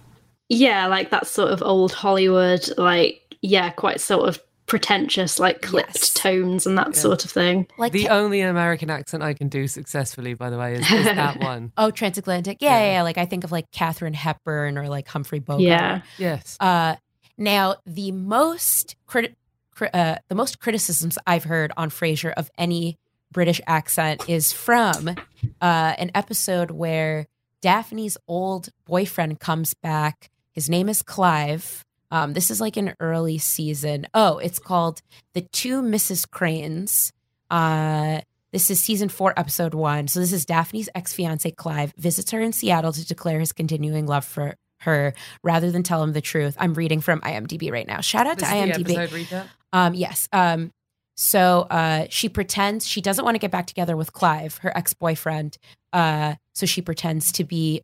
Yeah, 0.50 0.88
like 0.88 1.12
that 1.12 1.28
sort 1.28 1.52
of 1.52 1.62
old 1.62 1.94
Hollywood, 1.94 2.68
like 2.78 3.22
yeah, 3.42 3.70
quite 3.70 4.02
sort 4.02 4.28
of 4.28 4.40
pretentious, 4.72 5.38
like 5.38 5.62
clipped 5.62 5.96
Yes. 5.98 6.14
tones 6.14 6.66
and 6.66 6.78
that 6.78 6.88
Yeah. 6.96 7.02
sort 7.02 7.26
of 7.26 7.32
thing. 7.32 7.68
Like 7.78 7.92
The 7.92 8.06
Ca- 8.06 8.14
only 8.14 8.40
American 8.40 8.90
accent 8.90 9.22
I 9.22 9.34
can 9.34 9.50
do 9.50 9.68
successfully, 9.68 10.34
by 10.34 10.50
the 10.50 10.58
way, 10.58 10.76
is, 10.76 10.90
is 10.90 11.04
that 11.06 11.40
one. 11.44 11.74
Oh, 11.78 11.92
transatlantic. 11.92 12.60
Yeah, 12.62 12.70
Yeah. 12.78 12.80
yeah, 12.86 12.92
yeah. 12.94 13.02
Like 13.04 13.18
I 13.18 13.26
think 13.26 13.44
of 13.44 13.52
like 13.52 13.70
Katharine 13.72 14.14
Hepburn 14.14 14.78
or 14.78 14.88
like 14.88 15.10
Humphrey 15.10 15.40
Bogart. 15.40 15.62
Yeah. 15.64 16.02
Yes. 16.18 16.56
Uh, 16.62 16.96
now 17.38 17.76
the 17.86 18.14
most 18.14 18.96
crit- 19.08 19.36
cri- 19.76 19.90
uh, 19.94 20.16
the 20.30 20.36
most 20.36 20.60
criticisms 20.62 21.18
I've 21.28 21.44
heard 21.44 21.74
on 21.76 21.90
Frasier 21.90 22.32
of 22.38 22.50
any 22.58 22.98
British 23.30 23.60
accent 23.68 24.30
is 24.30 24.54
from 24.54 25.10
uh, 25.10 25.94
an 25.98 26.12
episode 26.16 26.72
where 26.72 27.28
Daphne's 27.62 28.18
old 28.26 28.70
boyfriend 28.86 29.42
comes 29.42 29.74
back. 29.74 30.30
His 30.54 30.70
name 30.70 30.88
is 30.88 31.02
Clive. 31.02 31.84
Um, 32.12 32.34
this 32.34 32.52
is 32.52 32.60
like 32.62 32.78
an 32.78 32.94
early 33.00 33.38
season. 33.38 34.08
Oh, 34.14 34.38
it's 34.38 34.60
called 34.60 35.02
The 35.34 35.42
Two 35.42 35.82
Mrs. 35.82 36.30
Cranes. 36.30 37.12
Uh, 37.50 38.22
this 38.52 38.70
is 38.70 38.82
season 38.82 39.08
four, 39.10 39.34
episode 39.38 39.74
one. 39.74 40.08
So 40.08 40.20
this 40.20 40.34
is 40.34 40.46
Daphne's 40.46 40.90
ex 40.94 41.14
fiance 41.14 41.50
Clive 41.52 41.94
visits 41.98 42.32
her 42.32 42.42
in 42.42 42.52
Seattle 42.52 42.92
to 42.92 43.06
declare 43.06 43.40
his 43.40 43.54
continuing 43.54 44.08
love 44.08 44.26
for 44.26 44.56
her 44.82 45.14
rather 45.44 45.72
than 45.72 45.84
tell 45.84 46.04
him 46.04 46.12
the 46.12 46.22
truth. 46.22 46.56
I'm 46.60 46.74
reading 46.74 47.02
from 47.02 47.22
IMDb 47.22 47.72
right 47.72 47.88
now. 47.88 48.02
Shout 48.02 48.28
out 48.28 48.40
This 48.40 48.50
to 48.50 48.56
IMDb. 48.56 49.48
Um, 49.72 49.94
yes. 49.94 50.28
Um, 50.34 50.72
so 51.16 51.68
uh, 51.70 52.08
she 52.10 52.30
pretends 52.30 52.88
she 52.88 53.00
doesn't 53.00 53.24
want 53.24 53.36
to 53.36 53.40
get 53.40 53.52
back 53.52 53.68
together 53.68 53.96
with 53.96 54.12
Clive, 54.12 54.58
her 54.58 54.76
ex 54.76 54.94
boyfriend. 54.94 55.58
Uh, 55.94 56.36
so 56.54 56.66
she 56.66 56.82
pretends 56.82 57.32
to 57.34 57.44
be, 57.44 57.84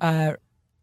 uh, 0.00 0.34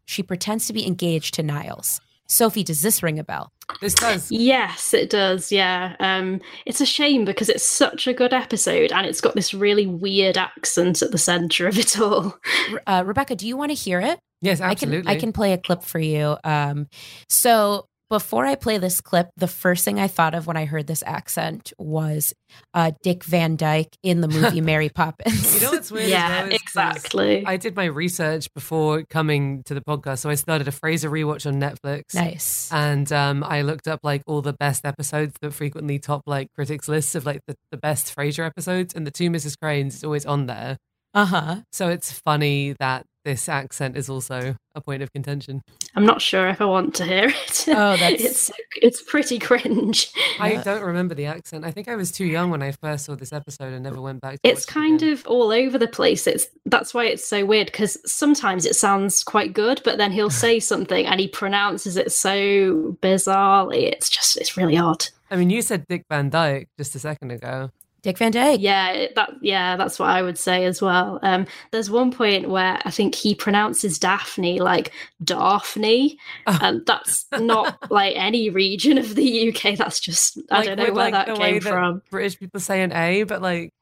she 0.04 0.22
pretends 0.22 0.66
to 0.66 0.72
be 0.72 0.86
engaged 0.86 1.34
to 1.34 1.42
Niles. 1.42 2.00
Sophie, 2.26 2.64
does 2.64 2.82
this 2.82 3.02
ring 3.02 3.18
a 3.18 3.24
bell? 3.24 3.52
This 3.80 3.94
does. 3.94 4.30
Yes, 4.30 4.94
it 4.94 5.10
does. 5.10 5.50
Yeah. 5.50 5.96
Um, 6.00 6.40
it's 6.64 6.80
a 6.80 6.86
shame 6.86 7.24
because 7.24 7.48
it's 7.48 7.66
such 7.66 8.06
a 8.06 8.14
good 8.14 8.32
episode 8.32 8.92
and 8.92 9.06
it's 9.06 9.20
got 9.20 9.34
this 9.34 9.52
really 9.52 9.86
weird 9.86 10.36
accent 10.36 11.02
at 11.02 11.10
the 11.10 11.18
center 11.18 11.66
of 11.66 11.78
it 11.78 11.98
all. 11.98 12.38
Uh, 12.86 13.02
Rebecca, 13.06 13.36
do 13.36 13.46
you 13.46 13.56
want 13.56 13.70
to 13.70 13.74
hear 13.74 14.00
it? 14.00 14.18
Yes, 14.40 14.60
I 14.60 14.74
can 14.74 14.88
absolutely. 14.88 15.12
I 15.12 15.18
can 15.18 15.32
play 15.32 15.52
a 15.52 15.58
clip 15.58 15.82
for 15.82 15.98
you. 15.98 16.36
Um, 16.44 16.88
so 17.28 17.88
before 18.08 18.46
I 18.46 18.54
play 18.54 18.78
this 18.78 19.00
clip, 19.00 19.28
the 19.36 19.48
first 19.48 19.84
thing 19.84 19.98
I 19.98 20.08
thought 20.08 20.34
of 20.34 20.46
when 20.46 20.56
I 20.56 20.64
heard 20.64 20.86
this 20.86 21.02
accent 21.06 21.72
was 21.78 22.32
uh, 22.74 22.92
Dick 23.02 23.24
Van 23.24 23.56
Dyke 23.56 23.96
in 24.02 24.20
the 24.20 24.28
movie 24.28 24.60
Mary 24.62 24.88
Poppins. 24.88 25.54
You 25.56 25.62
know 25.62 25.72
what's 25.72 25.90
weird? 25.90 26.08
yeah, 26.08 26.44
well 26.44 26.52
exactly. 26.52 27.44
I 27.44 27.56
did 27.56 27.74
my 27.76 27.86
research 27.86 28.52
before 28.54 29.04
coming 29.10 29.62
to 29.64 29.74
the 29.74 29.80
podcast, 29.80 30.18
so 30.20 30.30
I 30.30 30.34
started 30.34 30.68
a 30.68 30.72
Frasier 30.72 31.10
rewatch 31.10 31.46
on 31.46 31.60
Netflix. 31.60 32.14
nice. 32.14 32.70
And 32.72 33.10
um, 33.12 33.42
I 33.44 33.62
looked 33.62 33.88
up 33.88 34.00
like 34.02 34.22
all 34.26 34.42
the 34.42 34.52
best 34.52 34.84
episodes 34.84 35.34
that 35.40 35.52
frequently 35.52 35.98
top 35.98 36.22
like 36.26 36.48
critics 36.54 36.88
lists 36.88 37.14
of 37.14 37.26
like 37.26 37.40
the, 37.46 37.56
the 37.70 37.76
best 37.76 38.14
Frasier 38.14 38.46
episodes, 38.46 38.94
and 38.94 39.06
the 39.06 39.10
two 39.10 39.30
Mrs. 39.30 39.58
Cranes 39.60 39.96
is 39.96 40.04
always 40.04 40.26
on 40.26 40.46
there. 40.46 40.76
Uh 41.14 41.24
huh. 41.24 41.56
So 41.72 41.88
it's 41.88 42.12
funny 42.12 42.74
that 42.78 43.06
this 43.26 43.48
accent 43.48 43.96
is 43.96 44.08
also 44.08 44.54
a 44.76 44.80
point 44.80 45.02
of 45.02 45.12
contention. 45.12 45.60
I'm 45.96 46.06
not 46.06 46.22
sure 46.22 46.48
if 46.48 46.60
I 46.60 46.64
want 46.64 46.94
to 46.94 47.04
hear 47.04 47.26
it. 47.28 47.64
Oh, 47.68 47.96
that's- 47.96 48.20
it's 48.22 48.50
it's 48.80 49.02
pretty 49.02 49.38
cringe. 49.40 50.12
I 50.38 50.56
don't 50.56 50.82
remember 50.82 51.14
the 51.14 51.26
accent. 51.26 51.64
I 51.64 51.72
think 51.72 51.88
I 51.88 51.96
was 51.96 52.12
too 52.12 52.24
young 52.24 52.50
when 52.50 52.62
I 52.62 52.70
first 52.70 53.04
saw 53.06 53.16
this 53.16 53.32
episode 53.32 53.72
and 53.72 53.82
never 53.82 54.00
went 54.00 54.20
back. 54.20 54.34
To 54.42 54.48
It's 54.48 54.62
it 54.64 54.68
kind 54.68 55.02
again. 55.02 55.14
of 55.14 55.26
all 55.26 55.50
over 55.50 55.76
the 55.76 55.88
place. 55.88 56.26
It's 56.26 56.46
that's 56.66 56.94
why 56.94 57.06
it's 57.06 57.26
so 57.26 57.44
weird 57.44 57.66
because 57.66 57.98
sometimes 58.10 58.64
it 58.64 58.76
sounds 58.76 59.24
quite 59.24 59.52
good, 59.52 59.80
but 59.84 59.98
then 59.98 60.12
he'll 60.12 60.30
say 60.46 60.60
something 60.60 61.04
and 61.04 61.18
he 61.18 61.26
pronounces 61.28 61.96
it 61.96 62.12
so 62.12 62.96
bizarrely. 63.02 63.90
It's 63.90 64.08
just 64.08 64.36
it's 64.36 64.56
really 64.56 64.78
odd. 64.78 65.06
I 65.30 65.36
mean, 65.36 65.50
you 65.50 65.62
said 65.62 65.84
Dick 65.88 66.04
Van 66.08 66.30
Dyke 66.30 66.68
just 66.78 66.94
a 66.94 67.00
second 67.00 67.32
ago. 67.32 67.70
Dick 68.06 68.18
Van 68.18 68.30
Dyke. 68.30 68.60
Yeah, 68.62 69.06
that 69.16 69.32
yeah, 69.42 69.74
that's 69.76 69.98
what 69.98 70.08
I 70.10 70.22
would 70.22 70.38
say 70.38 70.64
as 70.64 70.80
well. 70.80 71.18
Um, 71.22 71.44
there's 71.72 71.90
one 71.90 72.12
point 72.12 72.48
where 72.48 72.80
I 72.84 72.90
think 72.92 73.16
he 73.16 73.34
pronounces 73.34 73.98
Daphne 73.98 74.60
like 74.60 74.92
Daphne, 75.24 76.16
Oh. 76.46 76.58
and 76.62 76.86
that's 76.86 77.26
not 77.36 77.76
like 77.90 78.14
any 78.16 78.48
region 78.48 78.96
of 78.96 79.16
the 79.16 79.48
UK. 79.48 79.76
That's 79.76 79.98
just 79.98 80.38
I 80.52 80.58
Like, 80.58 80.66
don't 80.66 80.76
know 80.78 80.84
with, 80.84 80.94
where 80.94 81.04
like, 81.10 81.12
that 81.26 81.34
the 81.34 81.40
way 81.40 81.52
came 81.54 81.60
that 81.62 81.68
from. 81.70 82.02
British 82.10 82.38
people 82.38 82.60
say 82.60 82.82
an 82.82 82.92
A, 82.92 83.24
but 83.24 83.42
like 83.42 83.72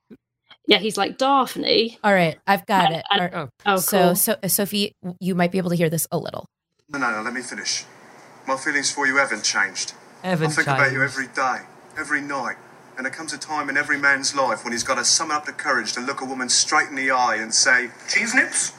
yeah, 0.66 0.78
he's 0.78 0.96
like 0.96 1.18
Daphne. 1.18 1.98
All 2.02 2.12
right, 2.14 2.38
I've 2.46 2.64
got 2.64 2.86
And- 2.86 2.94
it. 2.96 3.04
and- 3.10 3.20
All 3.20 3.40
right. 3.42 3.48
Oh, 3.66 3.76
so, 3.76 3.98
cool. 4.06 4.14
so, 4.16 4.36
Sophie, 4.46 4.94
you 5.20 5.34
might 5.34 5.52
be 5.52 5.58
able 5.58 5.68
to 5.68 5.76
hear 5.76 5.90
this 5.90 6.06
a 6.10 6.16
little. 6.16 6.46
No, 6.88 6.98
no, 6.98 7.10
no, 7.10 7.20
let 7.20 7.34
me 7.34 7.42
finish. 7.42 7.84
My 8.48 8.56
feelings 8.56 8.90
for 8.90 9.06
you 9.06 9.16
haven't 9.18 9.44
changed. 9.44 9.92
Evan 10.22 10.48
I 10.48 10.50
think 10.50 10.66
about 10.66 10.92
you 10.92 11.02
every 11.02 11.26
day, 11.28 11.58
every 11.98 12.22
night. 12.22 12.56
And 12.96 13.04
there 13.04 13.12
comes 13.12 13.32
a 13.32 13.38
time 13.38 13.68
in 13.68 13.76
every 13.76 13.98
man's 13.98 14.34
life 14.34 14.64
when 14.64 14.72
he's 14.72 14.84
got 14.84 14.96
to 14.96 15.04
summon 15.04 15.36
up 15.36 15.44
the 15.44 15.52
courage 15.52 15.92
to 15.94 16.00
look 16.00 16.20
a 16.20 16.24
woman 16.24 16.48
straight 16.48 16.88
in 16.88 16.94
the 16.94 17.10
eye 17.10 17.36
and 17.36 17.52
say, 17.52 17.90
Cheese 18.08 18.34
nips? 18.34 18.72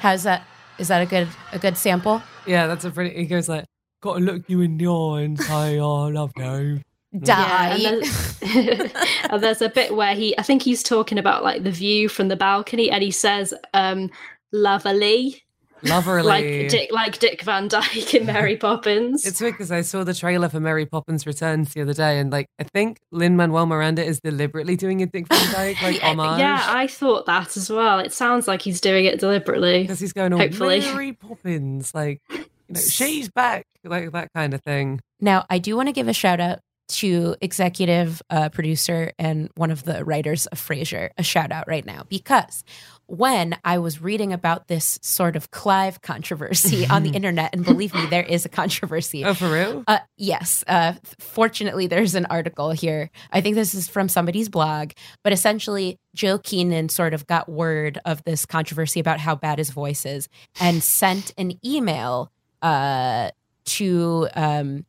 How's 0.00 0.24
that? 0.24 0.44
Is 0.78 0.88
that 0.88 1.02
a 1.02 1.06
good 1.06 1.28
a 1.52 1.58
good 1.58 1.76
sample? 1.76 2.22
Yeah, 2.46 2.66
that's 2.66 2.84
a 2.84 2.90
pretty. 2.90 3.16
He 3.16 3.26
goes 3.26 3.48
like, 3.48 3.64
"Got 4.00 4.14
to 4.14 4.20
look 4.20 4.48
you 4.48 4.60
in 4.60 4.78
the 4.78 4.86
eye 4.86 5.22
and 5.22 5.38
say 5.38 5.78
"Oh, 5.80 6.06
I 6.06 6.10
love 6.10 6.32
you." 6.36 6.80
Die. 7.20 7.76
Yeah, 7.76 7.90
and, 7.90 8.02
there's, 8.02 8.42
and 9.30 9.42
there's 9.42 9.62
a 9.62 9.70
bit 9.70 9.96
where 9.96 10.14
he, 10.14 10.38
I 10.38 10.42
think 10.42 10.62
he's 10.62 10.82
talking 10.82 11.18
about 11.18 11.42
like 11.42 11.62
the 11.64 11.70
view 11.70 12.08
from 12.08 12.28
the 12.28 12.36
balcony, 12.36 12.90
and 12.90 13.02
he 13.02 13.10
says, 13.10 13.52
um, 13.74 14.10
"Lovely," 14.52 15.42
Loverly. 15.82 16.24
like 16.24 16.68
Dick, 16.70 16.90
like 16.92 17.18
Dick 17.18 17.42
Van 17.42 17.68
Dyke 17.68 18.14
in 18.14 18.26
Mary 18.26 18.56
Poppins. 18.58 19.24
It's 19.26 19.40
weird 19.40 19.54
because 19.54 19.70
I 19.70 19.82
saw 19.82 20.04
the 20.04 20.14
trailer 20.14 20.48
for 20.48 20.60
Mary 20.60 20.86
Poppins 20.86 21.26
Returns 21.26 21.72
the 21.74 21.82
other 21.82 21.94
day, 21.94 22.18
and 22.18 22.30
like 22.32 22.46
I 22.58 22.64
think 22.64 22.98
Lin 23.12 23.36
Manuel 23.36 23.66
Miranda 23.66 24.04
is 24.04 24.20
deliberately 24.20 24.76
doing 24.76 25.02
a 25.02 25.06
Dick 25.06 25.26
Van 25.28 25.52
Dyke 25.52 25.82
like 25.82 26.00
homage. 26.02 26.40
yeah, 26.40 26.64
I 26.68 26.86
thought 26.86 27.26
that 27.26 27.56
as 27.56 27.70
well. 27.70 27.98
It 27.98 28.12
sounds 28.12 28.48
like 28.48 28.62
he's 28.62 28.80
doing 28.80 29.04
it 29.04 29.20
deliberately. 29.20 29.82
because 29.82 30.00
he's 30.00 30.12
going 30.12 30.32
on 30.32 30.40
Hopefully. 30.40 30.80
Mary 30.80 31.12
Poppins, 31.12 31.94
like 31.94 32.20
you 32.30 32.44
know, 32.68 32.80
she's 32.80 33.28
back, 33.28 33.64
like 33.84 34.12
that 34.12 34.30
kind 34.34 34.54
of 34.54 34.60
thing. 34.62 35.00
Now, 35.20 35.44
I 35.48 35.58
do 35.58 35.76
want 35.76 35.88
to 35.88 35.92
give 35.92 36.08
a 36.08 36.12
shout 36.12 36.40
out 36.40 36.60
to 36.88 37.36
executive 37.42 38.22
uh, 38.30 38.48
producer 38.48 39.12
and 39.18 39.50
one 39.56 39.70
of 39.70 39.84
the 39.84 40.04
writers 40.06 40.46
of 40.46 40.58
Frasier, 40.58 41.10
a 41.18 41.22
shout 41.22 41.52
out 41.52 41.68
right 41.68 41.84
now, 41.84 42.04
because 42.08 42.64
when 43.08 43.56
I 43.64 43.78
was 43.78 44.02
reading 44.02 44.34
about 44.34 44.68
this 44.68 44.98
sort 45.02 45.34
of 45.34 45.50
Clive 45.50 46.02
controversy 46.02 46.86
on 46.86 47.02
the 47.02 47.10
internet, 47.10 47.54
and 47.54 47.64
believe 47.64 47.94
me, 47.94 48.04
there 48.06 48.22
is 48.22 48.44
a 48.44 48.48
controversy. 48.48 49.24
Oh, 49.28 49.34
for 49.34 49.50
real? 49.50 49.84
Uh, 49.86 49.98
yes. 50.16 50.64
Uh, 50.66 50.94
fortunately, 51.18 51.86
there's 51.86 52.14
an 52.14 52.26
article 52.26 52.70
here. 52.70 53.10
I 53.30 53.40
think 53.40 53.56
this 53.56 53.74
is 53.74 53.88
from 53.88 54.08
somebody's 54.08 54.48
blog, 54.48 54.92
but 55.22 55.32
essentially, 55.32 55.98
Joe 56.14 56.38
Keenan 56.38 56.88
sort 56.88 57.14
of 57.14 57.26
got 57.26 57.48
word 57.48 57.98
of 58.04 58.24
this 58.24 58.46
controversy 58.46 59.00
about 59.00 59.20
how 59.20 59.34
bad 59.34 59.58
his 59.58 59.70
voice 59.70 60.06
is 60.06 60.28
and 60.60 60.82
sent 60.82 61.32
an 61.36 61.58
email 61.64 62.30
uh, 62.62 63.30
to, 63.64 64.28
um, 64.34 64.86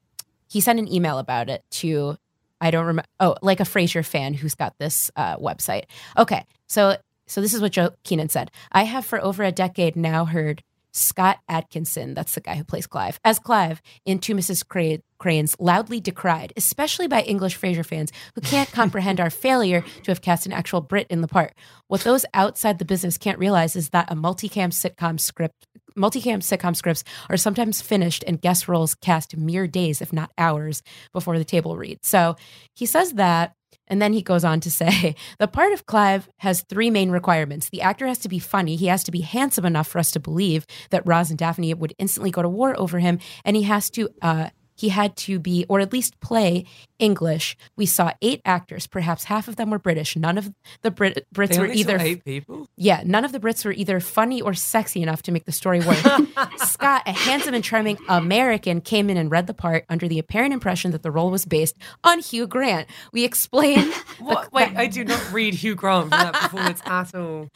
he 0.49 0.61
sent 0.61 0.79
an 0.79 0.91
email 0.91 1.19
about 1.19 1.49
it 1.49 1.63
to, 1.71 2.17
I 2.61 2.71
don't 2.71 2.85
remember, 2.85 3.09
oh, 3.19 3.35
like 3.41 3.59
a 3.59 3.63
Frasier 3.63 4.05
fan 4.05 4.33
who's 4.33 4.55
got 4.55 4.77
this 4.77 5.11
uh, 5.15 5.37
website. 5.37 5.83
Okay. 6.17 6.45
So, 6.67 6.97
so 7.29 7.41
this 7.41 7.53
is 7.53 7.61
what 7.61 7.71
Joe 7.71 7.91
Keenan 8.03 8.29
said. 8.29 8.51
I 8.71 8.83
have 8.83 9.05
for 9.05 9.23
over 9.23 9.43
a 9.43 9.51
decade 9.51 9.95
now 9.95 10.25
heard 10.25 10.63
Scott 10.91 11.39
Atkinson, 11.47 12.13
that's 12.13 12.33
the 12.33 12.41
guy 12.41 12.55
who 12.55 12.63
plays 12.63 12.87
Clive, 12.87 13.19
as 13.23 13.39
Clive 13.39 13.81
in 14.05 14.19
Two 14.19 14.33
Mrs. 14.33 14.67
Cra- 14.67 14.99
Cranes, 15.19 15.55
loudly 15.59 15.99
decried, 15.99 16.51
especially 16.57 17.07
by 17.07 17.21
English 17.21 17.59
Frasier 17.59 17.85
fans 17.85 18.11
who 18.33 18.41
can't 18.41 18.71
comprehend 18.71 19.19
our 19.19 19.29
failure 19.29 19.83
to 20.03 20.11
have 20.11 20.21
cast 20.21 20.45
an 20.45 20.53
actual 20.53 20.81
Brit 20.81 21.07
in 21.09 21.21
the 21.21 21.27
part. 21.27 21.53
What 21.87 22.01
those 22.01 22.25
outside 22.33 22.79
the 22.79 22.85
business 22.85 23.17
can't 23.17 23.39
realize 23.39 23.75
is 23.75 23.89
that 23.89 24.11
a 24.11 24.15
multicam 24.15 24.71
sitcom 24.71 25.19
script, 25.19 25.67
multicam 25.95 26.39
sitcom 26.39 26.75
scripts 26.75 27.03
are 27.29 27.37
sometimes 27.37 27.81
finished 27.81 28.23
and 28.25 28.41
guest 28.41 28.67
roles 28.67 28.95
cast 28.95 29.37
mere 29.37 29.67
days, 29.67 30.01
if 30.01 30.11
not 30.11 30.31
hours, 30.37 30.81
before 31.13 31.37
the 31.37 31.45
table 31.45 31.77
read. 31.77 32.03
So 32.03 32.35
he 32.75 32.85
says 32.85 33.13
that. 33.13 33.53
And 33.89 34.01
then 34.01 34.13
he 34.13 34.21
goes 34.21 34.43
on 34.43 34.59
to 34.61 34.71
say 34.71 35.15
the 35.39 35.47
part 35.47 35.73
of 35.73 35.85
Clive 35.85 36.29
has 36.37 36.61
three 36.61 36.89
main 36.89 37.09
requirements. 37.09 37.69
The 37.69 37.81
actor 37.81 38.07
has 38.07 38.19
to 38.19 38.29
be 38.29 38.39
funny, 38.39 38.75
he 38.75 38.87
has 38.87 39.03
to 39.05 39.11
be 39.11 39.21
handsome 39.21 39.65
enough 39.65 39.87
for 39.87 39.99
us 39.99 40.11
to 40.11 40.19
believe 40.19 40.65
that 40.91 41.05
Roz 41.05 41.29
and 41.29 41.39
Daphne 41.39 41.73
would 41.73 41.93
instantly 41.97 42.31
go 42.31 42.41
to 42.41 42.49
war 42.49 42.79
over 42.79 42.99
him, 42.99 43.19
and 43.43 43.55
he 43.55 43.63
has 43.63 43.89
to 43.91 44.09
uh 44.21 44.49
he 44.79 44.89
had 44.89 45.15
to 45.17 45.39
be, 45.39 45.65
or 45.69 45.79
at 45.79 45.91
least 45.93 46.19
play 46.21 46.65
English. 46.99 47.57
We 47.75 47.85
saw 47.85 48.11
eight 48.21 48.41
actors, 48.45 48.87
perhaps 48.87 49.25
half 49.25 49.47
of 49.47 49.55
them 49.57 49.69
were 49.69 49.79
British. 49.79 50.15
None 50.15 50.37
of 50.37 50.51
the 50.81 50.91
Brit- 50.91 51.25
Brits 51.33 51.49
They 51.49 51.59
were 51.59 51.67
either 51.67 51.97
eight 51.99 52.23
people. 52.25 52.67
yeah, 52.77 53.01
none 53.05 53.23
of 53.25 53.31
the 53.31 53.39
Brits 53.39 53.63
were 53.65 53.71
either 53.73 53.99
funny 53.99 54.41
or 54.41 54.53
sexy 54.53 55.01
enough 55.01 55.21
to 55.23 55.31
make 55.31 55.45
the 55.45 55.51
story 55.51 55.79
work. 55.81 55.97
Scott, 56.57 57.03
a 57.05 57.11
handsome 57.11 57.53
and 57.53 57.63
charming 57.63 57.97
American, 58.07 58.81
came 58.81 59.09
in 59.09 59.17
and 59.17 59.29
read 59.31 59.47
the 59.47 59.53
part 59.53 59.85
under 59.89 60.07
the 60.07 60.19
apparent 60.19 60.53
impression 60.53 60.91
that 60.91 61.03
the 61.03 61.11
role 61.11 61.29
was 61.31 61.45
based 61.45 61.75
on 62.03 62.19
Hugh 62.19 62.47
Grant. 62.47 62.87
We 63.11 63.23
explained 63.23 63.93
What? 64.19 64.51
Wait, 64.53 64.75
I 64.75 64.87
do 64.87 65.03
not 65.03 65.31
read 65.33 65.53
Hugh 65.55 65.75
Grant 65.75 66.05
for 66.05 66.09
that 66.11 66.33
performance 66.33 66.81
at 66.85 67.15
all. 67.15 67.49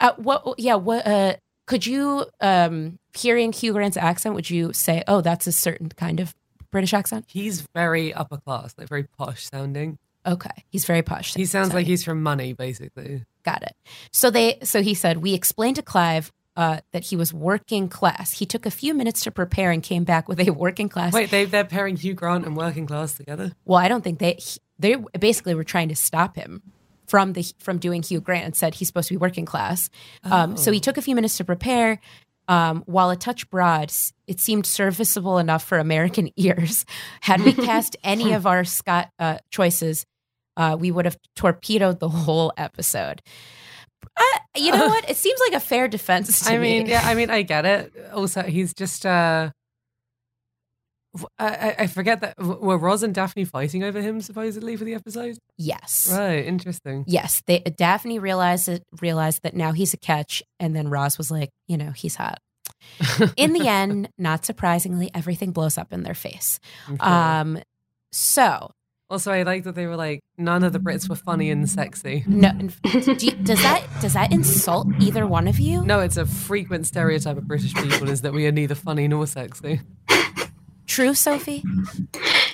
uh, 0.00 0.12
what. 0.16 0.54
Yeah, 0.58 0.74
what? 0.76 1.06
Uh, 1.06 1.36
could 1.66 1.84
you, 1.86 2.24
um, 2.40 2.98
hearing 3.12 3.52
Hugh 3.52 3.72
Grant's 3.74 3.96
accent, 3.98 4.34
would 4.34 4.48
you 4.48 4.72
say, 4.72 5.02
"Oh, 5.06 5.20
that's 5.20 5.46
a 5.46 5.52
certain 5.52 5.90
kind 5.90 6.18
of 6.20 6.34
British 6.70 6.92
accent"? 6.94 7.24
He's 7.28 7.66
very 7.74 8.12
upper 8.12 8.36
class, 8.38 8.74
like 8.78 8.88
very 8.88 9.04
posh 9.04 9.48
sounding. 9.50 9.98
Okay, 10.26 10.64
he's 10.68 10.84
very 10.84 11.02
posh. 11.02 11.34
He 11.34 11.46
sounds 11.46 11.68
Sorry. 11.68 11.80
like 11.80 11.86
he's 11.86 12.04
from 12.04 12.22
money, 12.22 12.52
basically. 12.52 13.24
Got 13.44 13.62
it. 13.62 13.74
So 14.12 14.30
they 14.30 14.58
so 14.62 14.82
he 14.82 14.94
said 14.94 15.18
we 15.18 15.32
explained 15.34 15.76
to 15.76 15.82
Clive 15.82 16.32
uh, 16.56 16.80
that 16.92 17.04
he 17.04 17.16
was 17.16 17.32
working 17.32 17.88
class. 17.88 18.32
He 18.32 18.44
took 18.44 18.66
a 18.66 18.70
few 18.70 18.92
minutes 18.92 19.22
to 19.22 19.30
prepare 19.30 19.70
and 19.70 19.82
came 19.82 20.04
back 20.04 20.28
with 20.28 20.40
a 20.40 20.50
working 20.50 20.88
class. 20.88 21.12
Wait, 21.12 21.30
they 21.30 21.44
they're 21.44 21.64
pairing 21.64 21.96
Hugh 21.96 22.14
Grant 22.14 22.44
and 22.44 22.56
working 22.56 22.86
class 22.86 23.14
together. 23.14 23.52
Well, 23.64 23.78
I 23.78 23.88
don't 23.88 24.02
think 24.04 24.18
they 24.18 24.34
he- 24.34 24.60
they 24.78 24.96
basically 25.18 25.54
were 25.54 25.64
trying 25.64 25.88
to 25.88 25.96
stop 25.96 26.36
him 26.36 26.62
from 27.06 27.32
the 27.32 27.44
from 27.58 27.78
doing 27.78 28.02
Hugh 28.02 28.20
Grant 28.20 28.44
and 28.44 28.54
said 28.56 28.74
he's 28.74 28.88
supposed 28.88 29.08
to 29.08 29.14
be 29.14 29.18
working 29.18 29.46
class. 29.46 29.88
Um, 30.24 30.56
so 30.56 30.70
he 30.72 30.80
took 30.80 30.98
a 30.98 31.02
few 31.02 31.14
minutes 31.14 31.36
to 31.38 31.44
prepare. 31.44 32.00
Um, 32.48 32.82
while 32.86 33.10
a 33.10 33.16
touch 33.16 33.48
broad, 33.50 33.92
it 34.26 34.40
seemed 34.40 34.64
serviceable 34.64 35.38
enough 35.38 35.62
for 35.62 35.78
American 35.78 36.30
ears. 36.36 36.86
Had 37.20 37.42
we 37.42 37.52
cast 37.52 37.96
any 38.04 38.32
of 38.32 38.46
our 38.46 38.64
Scott 38.64 39.10
uh, 39.18 39.38
choices, 39.50 40.06
uh, 40.56 40.76
we 40.78 40.90
would 40.90 41.04
have 41.04 41.18
torpedoed 41.36 42.00
the 42.00 42.08
whole 42.08 42.52
episode. 42.56 43.22
Uh, 44.16 44.38
you 44.56 44.72
know 44.72 44.86
what? 44.88 45.08
It 45.08 45.16
seems 45.16 45.38
like 45.40 45.52
a 45.52 45.60
fair 45.60 45.88
defense 45.88 46.46
to 46.46 46.52
I 46.52 46.58
mean, 46.58 46.86
yeah, 46.86 47.02
I 47.04 47.14
mean, 47.14 47.30
I 47.30 47.42
get 47.42 47.64
it. 47.66 47.92
Also, 48.12 48.42
he's 48.42 48.74
just. 48.74 49.06
uh 49.06 49.50
I, 51.38 51.74
I- 51.80 51.86
forget 51.86 52.20
that 52.20 52.38
were 52.38 52.78
Roz 52.78 53.02
and 53.02 53.14
Daphne 53.14 53.44
fighting 53.44 53.82
over 53.84 54.00
him 54.00 54.20
supposedly 54.20 54.76
for 54.76 54.84
the 54.84 54.94
episode. 54.94 55.38
Yes. 55.56 56.08
Right, 56.12 56.44
interesting. 56.44 57.04
Yes, 57.06 57.42
they 57.46 57.60
Daphne 57.60 58.18
realized 58.18 58.68
it, 58.68 58.84
realized 59.00 59.42
that 59.42 59.54
now 59.54 59.72
he's 59.72 59.94
a 59.94 59.98
catch, 59.98 60.42
and 60.60 60.74
then 60.76 60.88
Roz 60.88 61.18
was 61.18 61.30
like, 61.30 61.50
you 61.66 61.76
know, 61.76 61.90
he's 61.90 62.16
hot. 62.16 62.38
In 63.36 63.52
the 63.54 63.66
end, 63.66 64.08
not 64.18 64.44
surprisingly, 64.44 65.10
everything 65.14 65.52
blows 65.52 65.78
up 65.78 65.92
in 65.92 66.02
their 66.02 66.14
face. 66.14 66.60
I'm. 67.00 67.56
Um, 67.56 67.62
so 68.12 68.70
also, 69.10 69.32
I 69.32 69.42
like 69.42 69.64
that 69.64 69.74
they 69.74 69.86
were 69.86 69.96
like 69.96 70.20
none 70.36 70.62
of 70.62 70.72
the 70.72 70.78
Brits 70.78 71.08
were 71.08 71.16
funny 71.16 71.50
and 71.50 71.68
sexy. 71.68 72.24
no, 72.26 72.52
do 72.82 73.26
you- 73.26 73.32
does 73.32 73.60
that 73.62 73.86
does 74.00 74.12
that 74.12 74.32
insult 74.32 74.86
either 75.00 75.26
one 75.26 75.48
of 75.48 75.58
you? 75.58 75.82
No, 75.84 76.00
it's 76.00 76.16
a 76.18 76.26
frequent 76.26 76.86
stereotype 76.86 77.36
of 77.38 77.48
British 77.48 77.74
people 77.74 78.08
is 78.10 78.20
that 78.22 78.32
we 78.32 78.46
are 78.46 78.52
neither 78.52 78.74
funny 78.74 79.08
nor 79.08 79.26
sexy. 79.26 79.80
True, 80.88 81.14
Sophie. 81.14 81.62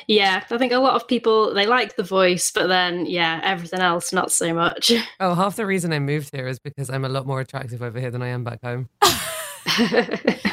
Yeah, 0.06 0.42
I 0.50 0.58
think 0.58 0.72
a 0.72 0.78
lot 0.78 0.94
of 0.94 1.08
people 1.08 1.54
they 1.54 1.66
like 1.66 1.96
the 1.96 2.02
voice, 2.02 2.50
but 2.50 2.66
then 2.66 3.06
yeah, 3.06 3.40
everything 3.42 3.80
else 3.80 4.12
not 4.12 4.30
so 4.30 4.52
much. 4.52 4.92
Oh, 5.20 5.34
half 5.34 5.56
the 5.56 5.64
reason 5.64 5.92
I 5.92 6.00
moved 6.00 6.30
here 6.34 6.46
is 6.46 6.58
because 6.58 6.90
I'm 6.90 7.04
a 7.04 7.08
lot 7.08 7.26
more 7.26 7.40
attractive 7.40 7.80
over 7.80 7.98
here 7.98 8.10
than 8.10 8.20
I 8.20 8.28
am 8.28 8.44
back 8.44 8.60
home. 8.62 8.88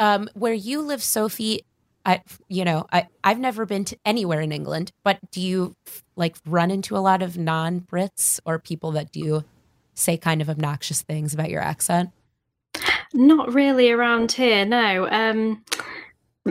Um, 0.00 0.30
where 0.32 0.54
you 0.54 0.80
live, 0.80 1.02
Sophie. 1.02 1.60
I, 2.06 2.22
you 2.48 2.64
know, 2.64 2.86
I 2.90 3.06
I've 3.22 3.38
never 3.38 3.66
been 3.66 3.84
to 3.84 3.98
anywhere 4.06 4.40
in 4.40 4.50
England, 4.50 4.92
but 5.04 5.18
do 5.30 5.42
you 5.42 5.76
like 6.16 6.36
run 6.46 6.70
into 6.70 6.96
a 6.96 7.04
lot 7.04 7.22
of 7.22 7.36
non-Brits 7.36 8.40
or 8.46 8.58
people 8.58 8.92
that 8.92 9.12
do 9.12 9.44
say 9.94 10.16
kind 10.16 10.40
of 10.40 10.48
obnoxious 10.48 11.02
things 11.02 11.34
about 11.34 11.50
your 11.50 11.60
accent? 11.60 12.10
Not 13.12 13.52
really 13.52 13.90
around 13.90 14.32
here, 14.32 14.64
no. 14.64 15.06
Um, 15.10 15.62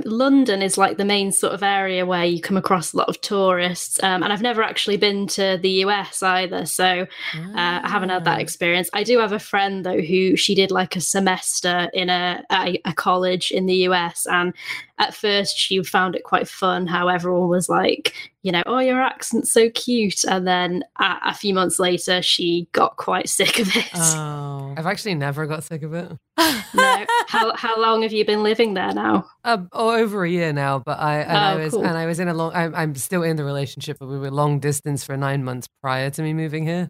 London 0.05 0.61
is 0.61 0.77
like 0.77 0.97
the 0.97 1.05
main 1.05 1.31
sort 1.31 1.53
of 1.53 1.63
area 1.63 2.05
where 2.05 2.25
you 2.25 2.41
come 2.41 2.57
across 2.57 2.93
a 2.93 2.97
lot 2.97 3.09
of 3.09 3.19
tourists, 3.21 4.01
um, 4.03 4.23
and 4.23 4.31
I've 4.31 4.41
never 4.41 4.63
actually 4.63 4.97
been 4.97 5.27
to 5.27 5.57
the 5.61 5.69
US 5.85 6.23
either, 6.23 6.65
so 6.65 7.07
uh, 7.35 7.79
I 7.83 7.89
haven't 7.89 8.09
had 8.09 8.25
that 8.25 8.39
experience. 8.39 8.89
I 8.93 9.03
do 9.03 9.19
have 9.19 9.31
a 9.31 9.39
friend 9.39 9.85
though 9.85 10.01
who 10.01 10.35
she 10.35 10.55
did 10.55 10.71
like 10.71 10.95
a 10.95 11.01
semester 11.01 11.89
in 11.93 12.09
a, 12.09 12.43
a 12.51 12.81
a 12.85 12.93
college 12.93 13.51
in 13.51 13.65
the 13.65 13.75
US, 13.89 14.25
and 14.25 14.53
at 14.99 15.15
first 15.15 15.57
she 15.57 15.81
found 15.83 16.15
it 16.15 16.23
quite 16.23 16.47
fun 16.47 16.85
how 16.85 17.07
everyone 17.07 17.49
was 17.49 17.67
like, 17.69 18.13
you 18.43 18.51
know, 18.51 18.61
oh 18.65 18.79
your 18.79 19.01
accent's 19.01 19.51
so 19.51 19.69
cute, 19.71 20.23
and 20.25 20.45
then 20.47 20.83
a, 20.99 21.15
a 21.27 21.33
few 21.33 21.53
months 21.53 21.79
later 21.79 22.21
she 22.21 22.67
got 22.73 22.97
quite 22.97 23.27
sick 23.39 23.59
of 23.59 23.75
it. 23.75 23.89
Oh. 23.95 24.73
I've 24.77 24.85
actually 24.85 25.15
never 25.15 25.45
got 25.47 25.63
sick 25.63 25.81
of 25.83 25.93
it. 25.93 26.11
no, 26.73 27.05
how 27.27 27.55
how 27.55 27.79
long 27.81 28.03
have 28.03 28.13
you 28.13 28.23
been 28.25 28.43
living 28.43 28.73
there 28.75 28.93
now? 28.93 29.25
Uh, 29.43 29.57
oh, 29.73 29.91
over 29.91 30.23
a 30.23 30.29
year 30.29 30.53
now, 30.53 30.79
but 30.79 30.99
I 30.99 31.19
and 31.21 31.37
I 31.37 31.53
Oh, 31.55 31.57
was 31.57 31.73
cool. 31.73 31.85
and 31.85 31.97
I 31.97 32.05
was 32.05 32.19
in 32.19 32.27
a 32.27 32.33
long. 32.33 32.51
I'm, 32.53 32.75
I'm 32.75 32.95
still 32.95 33.23
in 33.23 33.35
the 33.35 33.43
relationship, 33.43 33.97
but 33.99 34.07
we 34.07 34.17
were 34.19 34.29
long 34.31 34.59
distance 34.59 35.03
for 35.03 35.17
nine 35.17 35.43
months 35.43 35.67
prior 35.81 36.09
to 36.11 36.21
me 36.21 36.33
moving 36.33 36.65
here. 36.65 36.87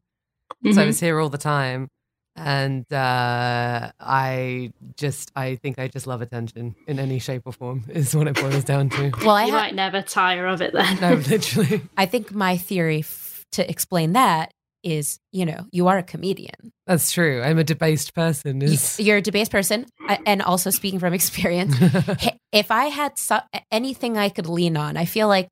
So 0.74 0.82
I 0.82 0.84
Mhm. 0.84 0.88
was 0.88 1.00
here 1.00 1.20
all 1.20 1.30
the 1.30 1.38
time. 1.38 1.88
And 2.36 2.86
uh, 2.94 3.92
I 4.00 4.72
just, 4.96 5.32
I 5.36 5.56
think 5.56 5.78
I 5.78 5.88
just 5.88 6.08
love 6.08 6.22
attention 6.22 6.76
in 6.88 7.00
any 7.00 7.20
shape 7.20 7.42
or 7.46 7.52
form, 7.52 7.84
is 7.90 8.16
what 8.16 8.28
it 8.28 8.36
boils 8.36 8.64
down 8.64 8.90
to. 8.92 9.12
Well, 9.26 9.32
I 9.36 9.46
you 9.46 9.52
ha- 9.52 9.58
might 9.60 9.76
never 9.76 10.02
tire 10.02 10.46
of 10.48 10.62
it 10.62 10.72
then. 10.74 11.00
No, 11.02 11.14
literally. 11.30 11.82
I 11.98 12.06
think 12.06 12.32
my 12.34 12.56
theory 12.58 13.00
f- 13.00 13.46
to 13.54 13.70
explain 13.70 14.14
that 14.14 14.52
is, 14.82 15.20
you 15.34 15.46
know, 15.46 15.66
you 15.74 15.88
are 15.90 15.98
a 15.98 16.04
comedian. 16.04 16.72
That's 16.88 17.12
true. 17.12 17.42
I'm 17.42 17.58
a 17.60 17.66
debased 17.66 18.14
person. 18.14 18.62
Is 18.62 18.98
You're 18.98 19.18
a 19.18 19.22
debased 19.22 19.52
person, 19.52 19.86
and 20.26 20.42
also 20.42 20.70
speaking 20.70 21.00
from 21.00 21.14
experience, 21.14 21.76
if 22.54 22.72
I 22.72 22.86
had 22.86 23.18
so- 23.20 23.42
anything 23.72 24.18
I 24.18 24.30
could 24.30 24.48
lean 24.48 24.78
on, 24.78 24.96
I 24.96 25.04
feel 25.04 25.28
like 25.28 25.50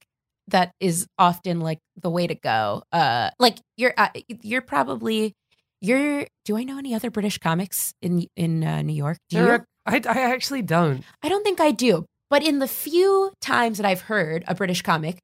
that 0.48 0.72
is 0.80 1.06
often 1.20 1.60
like 1.60 1.80
the 2.02 2.10
way 2.10 2.26
to 2.28 2.36
go. 2.36 2.84
Uh, 2.94 3.32
like 3.38 3.58
you're, 3.76 3.94
uh, 3.98 4.08
you're 4.42 4.62
probably, 4.62 5.34
you're. 5.82 6.26
Do 6.46 6.58
I 6.58 6.64
know 6.64 6.78
any 6.78 6.94
other 6.96 7.10
British 7.12 7.38
comics 7.38 7.94
in 8.02 8.28
in 8.36 8.64
uh, 8.64 8.82
New 8.82 8.94
York? 8.96 9.18
Do 9.30 9.38
you? 9.38 9.44
There 9.44 9.54
are- 9.54 9.66
I, 9.86 10.02
I 10.06 10.34
actually 10.34 10.62
don't. 10.64 11.04
I 11.24 11.30
don't 11.30 11.44
think 11.44 11.62
I 11.62 11.72
do. 11.72 12.06
But 12.30 12.44
in 12.46 12.60
the 12.60 12.68
few 12.68 13.32
times 13.40 13.78
that 13.78 13.86
I've 13.86 14.02
heard 14.02 14.44
a 14.48 14.54
British 14.54 14.82
comic, 14.82 15.20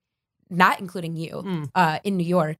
not 0.49 0.79
including 0.79 1.17
you, 1.17 1.31
Mm. 1.45 1.69
uh, 1.75 1.99
in 2.05 2.15
New 2.15 2.23
York, 2.25 2.55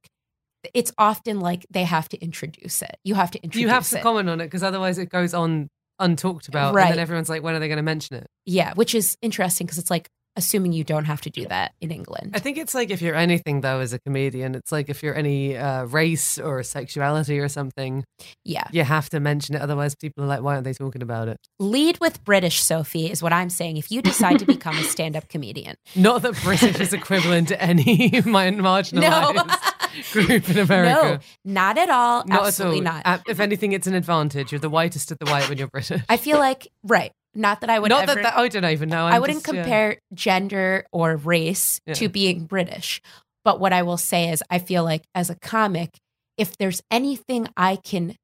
it's 0.74 0.92
often 0.98 1.40
like 1.40 1.64
they 1.70 1.84
have 1.84 2.08
to 2.10 2.18
introduce 2.22 2.82
it. 2.82 2.96
You 3.04 3.14
have 3.14 3.30
to 3.30 3.38
introduce 3.42 3.62
You 3.62 3.68
have 3.68 3.88
to 3.88 3.98
it. 3.98 4.02
comment 4.02 4.28
on 4.28 4.40
it 4.42 4.46
because 4.46 4.62
otherwise 4.62 4.98
it 4.98 5.08
goes 5.08 5.32
on 5.32 5.68
untalked 6.00 6.48
about. 6.48 6.68
And 6.68 6.76
Right. 6.76 6.90
then 6.90 6.98
everyone's 6.98 7.28
like, 7.30 7.42
when 7.42 7.54
are 7.54 7.58
they 7.58 7.68
going 7.68 7.76
to 7.78 7.82
mention 7.82 8.16
it? 8.16 8.26
yeah, 8.44 8.74
which 8.74 8.94
is 8.94 9.16
interesting 9.22 9.66
because 9.66 9.78
it's 9.78 9.90
like 9.90 10.08
assuming 10.36 10.72
you 10.72 10.84
don't 10.84 11.04
have 11.04 11.20
to 11.22 11.30
do 11.30 11.46
that 11.46 11.72
in 11.80 11.90
England. 11.90 12.32
I 12.34 12.38
think 12.38 12.58
it's 12.58 12.74
like 12.74 12.90
if 12.90 13.00
you're 13.00 13.14
anything 13.14 13.60
though 13.60 13.80
as 13.80 13.92
a 13.92 13.98
comedian, 13.98 14.54
it's 14.54 14.72
like 14.72 14.88
if 14.88 15.02
you're 15.02 15.14
any 15.14 15.56
uh, 15.56 15.84
race 15.84 16.38
or 16.38 16.62
sexuality 16.62 17.38
or 17.38 17.48
something, 17.48 18.04
yeah. 18.44 18.64
you 18.72 18.84
have 18.84 19.08
to 19.10 19.20
mention 19.20 19.54
it. 19.54 19.62
Otherwise, 19.62 19.94
people 19.94 20.24
are 20.24 20.26
like, 20.26 20.42
why 20.42 20.54
aren't 20.54 20.64
they 20.64 20.72
talking 20.72 21.02
about 21.02 21.28
it? 21.28 21.38
Lead 21.58 21.98
with 22.00 22.24
British, 22.24 22.62
Sophie, 22.62 23.10
is 23.10 23.22
what 23.22 23.32
I'm 23.32 23.50
saying. 23.50 23.76
If 23.76 23.90
you 23.90 24.02
decide 24.02 24.38
to 24.40 24.46
become 24.46 24.76
a 24.76 24.82
stand 24.94 25.16
up 25.16 25.28
comedian, 25.28 25.76
Not 25.94 26.22
that 26.22 26.34
British 26.42 26.80
is 26.80 26.92
equivalent 26.92 27.48
to 27.48 27.62
any 27.62 28.10
marginalized 28.10 28.92
group 30.12 30.48
in 30.48 30.58
America. 30.58 31.20
no, 31.44 31.52
not 31.52 31.78
at 31.78 31.90
all. 31.90 32.24
Not 32.26 32.46
Absolutely 32.46 32.86
at 32.86 33.06
all. 33.06 33.12
not. 33.12 33.22
If 33.28 33.40
anything, 33.40 33.72
it's 33.72 33.86
an 33.86 33.94
advantage. 33.94 34.52
You're 34.52 34.58
the 34.58 34.70
whitest 34.70 35.12
of 35.12 35.18
the 35.18 35.26
white 35.26 35.48
when 35.48 35.58
you're 35.58 35.68
British. 35.68 36.02
I 36.08 36.16
feel 36.16 36.38
like, 36.38 36.68
right. 36.82 37.12
Not 37.34 37.60
that 37.60 37.70
I 37.70 37.78
would 37.78 37.88
Not 37.88 38.04
ever. 38.04 38.14
that, 38.16 38.22
that 38.22 38.36
I 38.38 38.48
don't 38.48 38.64
even 38.64 38.88
know. 38.88 39.06
I 39.06 39.16
I'm 39.16 39.20
wouldn't 39.20 39.44
just, 39.44 39.54
yeah. 39.54 39.62
compare 39.62 39.98
gender 40.12 40.86
or 40.92 41.16
race 41.16 41.80
Yeah. 41.86 41.94
to 41.94 42.08
being 42.08 42.44
British. 42.46 43.00
But 43.44 43.60
what 43.60 43.72
I 43.72 43.82
will 43.82 43.96
say 43.98 44.30
is 44.30 44.42
I 44.50 44.58
feel 44.58 44.84
like 44.84 45.02
as 45.14 45.30
a 45.30 45.34
comic, 45.34 45.98
if 46.38 46.56
there's 46.56 46.80
anything 46.90 47.48
I 47.56 47.76
can 47.76 48.16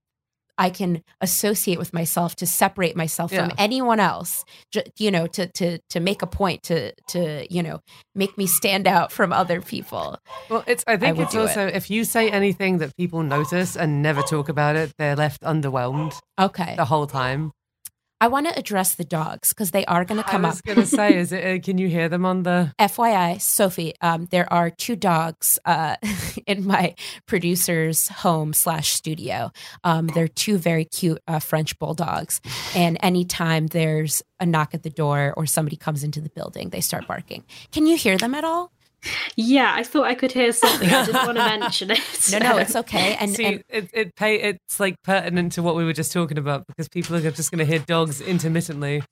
I 0.59 0.68
can 0.68 1.03
associate 1.23 1.79
with 1.79 1.94
myself 1.94 2.37
to 2.37 2.46
separate 2.46 2.94
myself 2.94 3.33
from 3.33 3.51
anyone 3.57 3.99
else, 3.99 4.44
ju- 4.70 4.83
you 4.99 5.11
know, 5.11 5.27
to 5.29 5.46
to 5.53 5.79
to 5.88 6.01
make 6.01 6.20
a 6.20 6.27
point 6.27 6.62
to 6.64 6.92
to 7.09 7.46
you 7.51 7.62
know 7.62 7.81
make 8.14 8.37
me 8.37 8.46
stand 8.46 8.87
out 8.87 9.11
from 9.11 9.33
other 9.33 9.62
people. 9.62 10.18
Well, 10.51 10.62
it's. 10.66 10.85
I 10.87 10.99
think 10.99 11.16
would 11.16 11.25
it's 11.25 11.33
do 11.33 11.38
it. 11.40 11.42
also 11.49 11.66
if 11.66 11.88
you 11.90 12.05
say 12.05 12.31
anything 12.31 12.77
that 12.79 12.94
people 12.99 13.23
notice 13.23 13.75
and 13.75 14.03
never 14.03 14.20
talk 14.20 14.51
about 14.51 14.77
it, 14.77 14.92
they're 14.99 15.16
left 15.16 15.40
underwhelmed 15.42 16.18
Okay, 16.38 16.75
the 16.77 16.85
whole 16.85 17.07
time. 17.07 17.53
I 18.22 18.28
want 18.28 18.46
to 18.48 18.59
address 18.59 18.96
the 18.96 19.04
dogs 19.04 19.50
because 19.50 19.70
they 19.70 19.87
are 19.87 20.04
going 20.04 20.22
to 20.22 20.28
come 20.28 20.44
up. 20.44 20.50
I 20.50 20.52
was 20.52 20.61
gonna 20.61 20.87
say, 20.87 21.16
is 21.16 21.33
it? 21.33 21.61
Uh, 21.61 21.62
can 21.64 21.78
you 21.78 21.88
hear 21.88 22.09
them 22.09 22.26
on 22.26 22.42
the? 22.42 22.74
FYI, 22.78 23.40
Sophie, 23.40 23.94
um, 24.02 24.26
there 24.30 24.50
are 24.52 24.68
two 24.68 24.94
dogs 24.94 25.59
uh, 25.64 25.96
in 26.46 26.66
my 26.66 26.94
producer's 27.26 28.09
home 28.09 28.52
slash 28.52 28.90
studio. 28.90 29.50
Um, 29.85 30.09
they're 30.09 30.28
two 30.28 30.59
very 30.59 30.85
cute 30.85 31.22
uh, 31.26 31.38
French 31.38 31.78
bulldogs, 31.78 32.40
and 32.74 32.98
anytime 33.00 33.68
there's 33.68 34.22
a 34.38 34.44
knock 34.46 34.74
at 34.74 34.83
the 34.83 34.90
door 34.90 35.33
or 35.37 35.46
somebody 35.46 35.76
comes 35.76 36.04
into 36.04 36.20
the 36.20 36.30
building, 36.30 36.70
they 36.70 36.80
start 36.80 37.06
barking. 37.06 37.44
Can 37.72 37.87
you 37.87 37.96
hear 37.96 38.18
them 38.18 38.35
at 38.35 38.44
all? 38.44 38.70
Yeah, 39.36 39.72
I 39.74 39.82
thought 39.82 40.04
I 40.04 40.14
could 40.14 40.32
hear 40.32 40.52
something. 40.52 40.88
I 40.88 41.06
didn't 41.06 41.26
want 41.26 41.38
to 41.38 41.44
mention 41.58 41.90
it. 41.90 42.00
No, 42.32 42.38
no, 42.38 42.58
it's 42.58 42.76
okay. 42.76 43.16
And, 43.20 43.34
See, 43.34 43.44
and 43.44 43.64
it 43.68 43.90
it 43.92 44.16
pay 44.16 44.36
it's 44.40 44.80
like 44.80 44.96
pertinent 45.02 45.52
to 45.52 45.62
what 45.62 45.74
we 45.74 45.84
were 45.84 45.92
just 45.92 46.12
talking 46.12 46.38
about 46.38 46.66
because 46.66 46.88
people 46.88 47.16
are 47.16 47.30
just 47.30 47.50
going 47.50 47.58
to 47.58 47.64
hear 47.64 47.78
dogs 47.80 48.20
intermittently. 48.20 49.02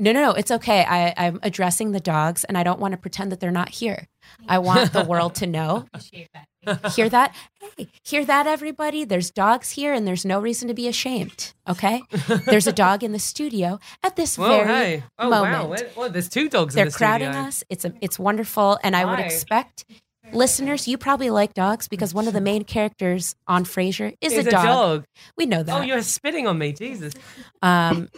No, 0.00 0.12
no, 0.12 0.22
no, 0.22 0.32
it's 0.32 0.50
okay. 0.50 0.84
I, 0.88 1.12
I'm 1.16 1.38
addressing 1.42 1.92
the 1.92 2.00
dogs, 2.00 2.44
and 2.44 2.56
I 2.56 2.62
don't 2.62 2.80
want 2.80 2.92
to 2.92 2.98
pretend 2.98 3.30
that 3.30 3.38
they're 3.38 3.50
not 3.50 3.68
here. 3.68 4.08
I 4.48 4.58
want 4.58 4.92
the 4.92 5.04
world 5.04 5.34
to 5.36 5.46
know. 5.46 5.84
Hear 6.94 7.08
that? 7.08 7.34
Hey, 7.76 7.88
hear 8.04 8.24
that, 8.26 8.46
everybody? 8.46 9.04
There's 9.04 9.30
dogs 9.30 9.70
here, 9.70 9.94
and 9.94 10.06
there's 10.06 10.26
no 10.26 10.38
reason 10.40 10.68
to 10.68 10.74
be 10.74 10.88
ashamed. 10.88 11.54
Okay, 11.66 12.02
there's 12.46 12.66
a 12.66 12.72
dog 12.72 13.02
in 13.02 13.12
the 13.12 13.18
studio 13.18 13.78
at 14.02 14.16
this 14.16 14.36
Whoa, 14.36 14.64
very 14.64 14.66
hey! 14.66 15.04
Oh 15.18 15.30
moment. 15.30 15.96
wow! 15.96 16.08
There's 16.08 16.28
two 16.28 16.50
dogs 16.50 16.74
They're 16.74 16.84
in 16.84 16.90
the 16.90 16.96
crowding 16.96 17.32
studio. 17.32 17.48
us. 17.48 17.64
It's 17.70 17.84
a, 17.86 17.94
it's 18.02 18.18
wonderful, 18.18 18.78
and 18.82 18.94
I 18.94 19.06
would 19.06 19.20
expect 19.20 19.86
listeners, 20.32 20.86
you 20.86 20.98
probably 20.98 21.30
like 21.30 21.54
dogs 21.54 21.88
because 21.88 22.12
one 22.12 22.26
of 22.26 22.34
the 22.34 22.40
main 22.40 22.64
characters 22.64 23.34
on 23.46 23.64
Frasier 23.64 24.14
is, 24.20 24.32
Is 24.32 24.46
a, 24.46 24.50
dog. 24.50 25.04
We 25.36 25.46
know 25.46 25.62
that. 25.62 25.80
Oh, 25.80 25.82
you're 25.82 26.02
spitting 26.02 26.46
on 26.46 26.58
me, 26.58 26.72
Jesus! 26.72 27.14
um, 27.62 28.08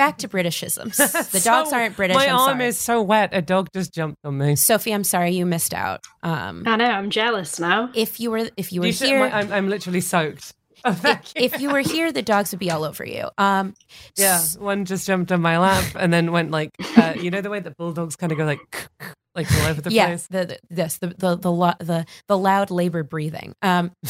back 0.00 0.16
to 0.18 0.28
Britishisms. 0.28 0.96
The 1.32 1.40
dogs 1.40 1.70
So- 1.70 1.76
aren't 1.76 1.94
British. 1.96 2.14
My 2.16 2.26
I'm 2.28 2.36
arm 2.36 2.58
sorry. 2.58 2.66
is 2.66 2.78
so 2.78 3.02
wet. 3.02 3.30
A 3.32 3.42
dog 3.42 3.68
just 3.74 3.92
jumped 3.92 4.18
on 4.24 4.38
me. 4.38 4.56
Sophie, 4.56 4.92
I'm 4.94 5.04
sorry 5.04 5.32
you 5.32 5.44
missed 5.44 5.74
out. 5.74 6.06
Um, 6.22 6.62
I 6.66 6.76
know, 6.76 6.86
I'm 6.86 7.10
jealous 7.10 7.60
now. 7.60 7.90
if 7.94 8.18
you 8.18 8.30
were 8.30 8.48
if 8.56 8.72
you 8.72 8.80
were 8.80 8.86
You 8.86 8.92
should- 8.94 9.08
here, 9.08 9.20
my- 9.20 9.32
I'm, 9.38 9.52
I'm 9.52 9.68
literally 9.68 10.00
soaked. 10.00 10.54
Oh, 10.82 10.94
thank 10.94 11.34
you. 11.36 11.42
if 11.44 11.60
you 11.60 11.68
were 11.70 11.80
here, 11.80 12.10
the 12.10 12.22
dogs 12.22 12.52
would 12.52 12.58
be 12.60 12.70
all 12.70 12.84
over 12.84 13.04
you. 13.04 13.28
Um, 13.36 13.74
Yeah, 14.16 14.40
one 14.58 14.86
just 14.86 15.06
jumped 15.06 15.30
on 15.30 15.42
my 15.42 15.58
lap 15.58 15.84
and 15.94 16.10
then 16.10 16.32
went 16.32 16.50
like, 16.50 16.70
uh, 16.96 17.12
you 17.20 17.30
know, 17.30 17.42
the 17.42 17.50
way 17.50 17.60
that 17.60 17.76
bulldogs 17.76 18.16
kind 18.16 18.32
of 18.32 18.38
go 18.38 18.46
like, 18.46 18.88
like 19.34 19.52
all 19.60 19.66
over 19.66 19.82
the 19.82 19.92
yeah, 19.92 20.06
place. 20.06 20.26
the, 20.28 20.46
the 20.46 20.58
this 20.74 20.96
the 20.96 21.08
the 21.08 21.36
the, 21.36 21.52
lo- 21.52 21.74
the 21.80 22.06
the 22.28 22.38
loud 22.38 22.70
labor 22.70 23.02
breathing. 23.02 23.52
Um, 23.60 23.92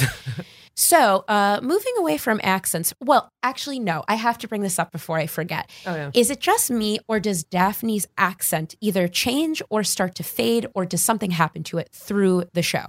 so 0.81 1.25
uh, 1.29 1.61
moving 1.63 1.93
away 1.99 2.17
from 2.17 2.41
accents. 2.43 2.95
Well, 3.01 3.31
actually, 3.43 3.79
no. 3.79 4.03
I 4.09 4.15
have 4.15 4.39
to 4.39 4.49
bring 4.49 4.63
this 4.63 4.79
up 4.79 4.93
before 4.93 5.19
I 5.19 5.27
forget. 5.27 5.69
Oh 5.85 5.95
yeah. 5.95 6.11
Is 6.15 6.31
it 6.31 6.41
just 6.41 6.71
me, 6.71 6.99
or 7.07 7.21
does 7.21 7.45
Daphne's 7.45 8.07
accent 8.17 8.75
either 8.81 9.07
change 9.07 9.61
or 9.69 9.85
start 9.85 10.15
to 10.15 10.23
fade, 10.23 10.67
or 10.75 10.87
does 10.87 11.03
something 11.03 11.33
happen 11.33 11.63
to 11.65 11.77
it 11.77 11.91
through 11.93 12.45
the 12.55 12.63
show? 12.63 12.87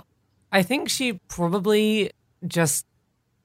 I 0.53 0.63
think 0.63 0.89
she 0.89 1.19
probably 1.27 2.11
just 2.47 2.85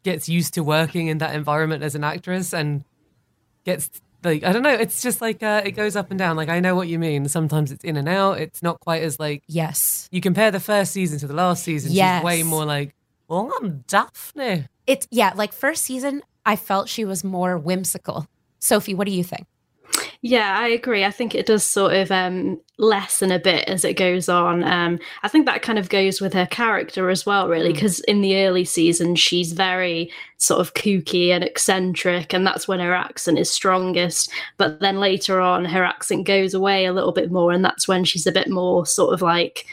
gets 0.04 0.28
used 0.28 0.54
to 0.54 0.62
working 0.62 1.08
in 1.08 1.18
that 1.18 1.34
environment 1.34 1.82
as 1.82 1.96
an 1.96 2.04
actress 2.04 2.54
and 2.54 2.84
gets 3.64 3.90
like 4.22 4.44
I 4.44 4.52
don't 4.52 4.62
know. 4.62 4.74
It's 4.74 5.02
just 5.02 5.20
like 5.20 5.42
uh, 5.42 5.62
it 5.64 5.72
goes 5.72 5.96
up 5.96 6.10
and 6.10 6.18
down. 6.20 6.36
Like 6.36 6.50
I 6.50 6.60
know 6.60 6.76
what 6.76 6.86
you 6.86 7.00
mean. 7.00 7.28
Sometimes 7.28 7.72
it's 7.72 7.82
in 7.82 7.96
and 7.96 8.08
out. 8.08 8.38
It's 8.38 8.62
not 8.62 8.78
quite 8.78 9.02
as 9.02 9.18
like 9.18 9.42
Yes, 9.48 10.08
you 10.12 10.20
compare 10.20 10.52
the 10.52 10.60
first 10.60 10.92
season 10.92 11.18
to 11.18 11.26
the 11.26 11.34
last 11.34 11.64
season. 11.64 11.90
Yes. 11.90 12.20
She's 12.20 12.24
way 12.24 12.42
more 12.44 12.64
like, 12.64 12.94
well, 13.28 13.52
I'm 13.60 13.84
Daphne. 13.86 14.68
it's 14.86 15.06
yeah. 15.10 15.32
Like 15.34 15.52
first 15.52 15.84
season, 15.84 16.22
I 16.44 16.56
felt 16.56 16.88
she 16.88 17.04
was 17.04 17.24
more 17.24 17.58
whimsical. 17.58 18.26
Sophie, 18.58 18.94
what 18.94 19.06
do 19.06 19.12
you 19.12 19.24
think? 19.24 19.46
Yeah, 20.22 20.58
I 20.58 20.68
agree. 20.68 21.04
I 21.04 21.10
think 21.10 21.34
it 21.34 21.46
does 21.46 21.62
sort 21.62 21.92
of 21.92 22.10
um, 22.10 22.60
lessen 22.78 23.30
a 23.30 23.38
bit 23.38 23.68
as 23.68 23.84
it 23.84 23.94
goes 23.94 24.28
on. 24.28 24.64
Um, 24.64 24.98
I 25.22 25.28
think 25.28 25.46
that 25.46 25.62
kind 25.62 25.78
of 25.78 25.88
goes 25.88 26.20
with 26.20 26.32
her 26.32 26.46
character 26.46 27.10
as 27.10 27.24
well, 27.24 27.48
really, 27.48 27.72
because 27.72 28.00
in 28.00 28.22
the 28.22 28.44
early 28.44 28.64
seasons, 28.64 29.20
she's 29.20 29.52
very 29.52 30.10
sort 30.38 30.60
of 30.60 30.74
kooky 30.74 31.28
and 31.28 31.44
eccentric, 31.44 32.32
and 32.32 32.46
that's 32.46 32.66
when 32.66 32.80
her 32.80 32.94
accent 32.94 33.38
is 33.38 33.50
strongest. 33.50 34.30
But 34.56 34.80
then 34.80 34.98
later 34.98 35.40
on, 35.40 35.64
her 35.66 35.84
accent 35.84 36.26
goes 36.26 36.54
away 36.54 36.86
a 36.86 36.92
little 36.92 37.12
bit 37.12 37.30
more, 37.30 37.52
and 37.52 37.64
that's 37.64 37.86
when 37.86 38.04
she's 38.04 38.26
a 38.26 38.32
bit 38.32 38.48
more 38.48 38.84
sort 38.86 39.14
of 39.14 39.22
like 39.22 39.66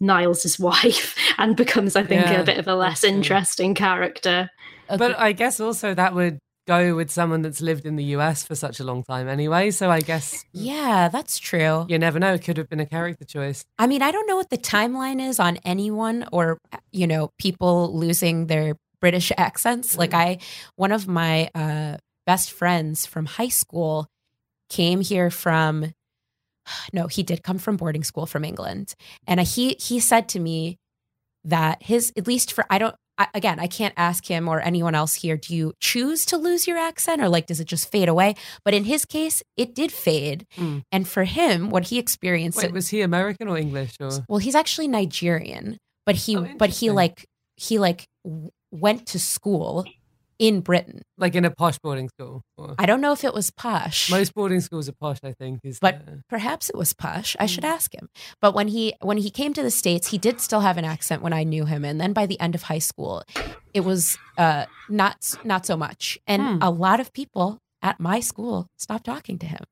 Niles' 0.00 0.58
wife 0.58 1.14
and 1.40 1.56
becomes, 1.56 1.96
I 1.96 2.04
think, 2.04 2.26
Yeah, 2.26 2.40
a 2.40 2.44
bit 2.44 2.58
of 2.58 2.68
a 2.68 2.74
less 2.74 3.02
interesting 3.02 3.74
character. 3.74 4.50
But 4.88 5.18
I 5.18 5.32
guess 5.32 5.60
also 5.60 5.94
that 5.94 6.14
would 6.14 6.38
go 6.66 6.94
with 6.94 7.10
someone 7.10 7.42
that's 7.42 7.60
lived 7.60 7.86
in 7.86 7.96
the 7.96 8.04
US 8.16 8.44
for 8.44 8.54
such 8.54 8.78
a 8.80 8.84
long 8.84 9.02
time 9.02 9.28
anyway. 9.28 9.70
So 9.70 9.90
I 9.90 10.00
guess 10.00 10.44
yeah, 10.52 11.08
that's 11.08 11.38
true. 11.38 11.86
you 11.88 11.98
never 11.98 12.18
know. 12.18 12.34
It 12.34 12.44
could 12.44 12.56
have 12.58 12.68
been 12.68 12.80
a 12.80 12.86
character 12.86 13.24
choice. 13.24 13.64
I 13.78 13.86
mean, 13.86 14.02
I 14.02 14.10
don't 14.10 14.26
know 14.26 14.36
what 14.36 14.50
the 14.50 14.58
timeline 14.58 15.20
is 15.20 15.40
on 15.40 15.56
anyone 15.64 16.26
or, 16.32 16.58
you 16.92 17.06
know, 17.06 17.30
people 17.38 17.96
losing 17.96 18.46
their 18.46 18.76
British 19.00 19.32
accents. 19.36 19.96
Like, 19.96 20.14
I, 20.14 20.38
one 20.76 20.92
of 20.92 21.08
my 21.08 21.50
uh, 21.54 21.96
best 22.26 22.52
friends 22.52 23.06
from 23.06 23.26
high 23.26 23.48
school 23.48 24.06
came 24.68 25.00
here 25.00 25.30
from, 25.30 25.92
no, 26.92 27.06
he 27.06 27.22
did 27.22 27.42
come 27.42 27.58
from 27.58 27.76
boarding 27.76 28.04
school 28.04 28.26
from 28.26 28.44
England. 28.44 28.94
And 29.26 29.40
he, 29.40 29.76
he 29.80 29.98
said 29.98 30.28
to 30.30 30.38
me 30.38 30.76
that 31.44 31.82
his, 31.82 32.12
at 32.16 32.26
least 32.26 32.52
for, 32.52 32.64
I 32.70 32.78
don't, 32.78 32.94
I, 33.18 33.28
again, 33.34 33.60
I 33.60 33.66
can't 33.66 33.92
ask 33.96 34.24
him 34.26 34.48
or 34.48 34.60
anyone 34.60 34.94
else 34.94 35.14
here, 35.14 35.36
do 35.36 35.54
you 35.54 35.74
choose 35.78 36.24
to 36.26 36.38
lose 36.38 36.66
your 36.66 36.78
accent 36.78 37.20
or 37.20 37.28
like, 37.28 37.46
does 37.46 37.60
it 37.60 37.66
just 37.66 37.90
fade 37.92 38.08
away? 38.08 38.34
But 38.64 38.72
in 38.72 38.84
his 38.84 39.04
case, 39.04 39.42
it 39.58 39.74
did 39.74 39.92
fade. 39.92 40.46
Mm. 40.56 40.82
And 40.90 41.06
for 41.06 41.24
him, 41.24 41.68
what 41.68 41.88
he 41.88 41.98
experienced, 41.98 42.58
Wait, 42.58 42.72
was 42.72 42.88
he 42.88 43.02
American 43.02 43.48
or 43.48 43.58
English 43.58 43.96
or? 44.00 44.10
well, 44.28 44.38
he's 44.38 44.54
actually 44.54 44.88
Nigerian, 44.88 45.76
but 46.06 46.14
he 46.14 46.36
Oh, 46.36 46.48
but 46.56 46.70
he 46.70 46.90
like 46.90 47.26
he 47.56 47.78
like 47.78 48.06
w- 48.24 48.50
went 48.70 49.06
to 49.08 49.18
school 49.18 49.84
in 50.40 50.60
Britain. 50.62 51.02
Like 51.18 51.34
in 51.36 51.44
a 51.44 51.50
posh 51.50 51.78
boarding 51.78 52.08
school. 52.08 52.42
Or- 52.56 52.74
I 52.78 52.86
don't 52.86 53.00
know 53.00 53.12
if 53.12 53.22
it 53.24 53.34
was 53.34 53.50
posh. 53.50 54.10
Most 54.10 54.34
boarding 54.34 54.60
schools 54.60 54.88
are 54.88 54.92
posh, 54.98 55.18
I 55.22 55.32
think. 55.32 55.60
Is 55.62 55.78
but 55.78 56.04
the- 56.06 56.22
perhaps 56.28 56.68
it 56.70 56.74
was 56.74 56.92
posh. 56.94 57.36
I 57.38 57.46
should 57.46 57.64
ask 57.64 57.94
him. 57.94 58.08
But 58.40 58.54
when 58.54 58.66
he 58.68 58.94
when 59.02 59.18
he 59.18 59.30
came 59.30 59.52
to 59.52 59.62
the 59.62 59.70
states, 59.70 60.08
he 60.08 60.18
did 60.18 60.40
still 60.40 60.60
have 60.60 60.78
an 60.78 60.84
accent 60.84 61.22
when 61.22 61.32
I 61.34 61.44
knew 61.44 61.66
him, 61.66 61.84
and 61.84 62.00
then 62.00 62.12
by 62.12 62.24
the 62.26 62.40
end 62.40 62.54
of 62.56 62.62
high 62.64 62.78
school, 62.80 63.22
it 63.74 63.80
was 63.80 64.18
uh, 64.38 64.64
not 64.88 65.34
not 65.44 65.66
so 65.66 65.76
much. 65.76 66.18
And 66.26 66.42
Hmm. 66.42 66.58
a 66.62 66.70
lot 66.70 66.98
of 67.00 67.12
people 67.12 67.58
at 67.82 68.00
my 68.00 68.20
school 68.20 68.66
stopped 68.78 69.04
talking 69.04 69.38
to 69.38 69.46
him 69.46 69.62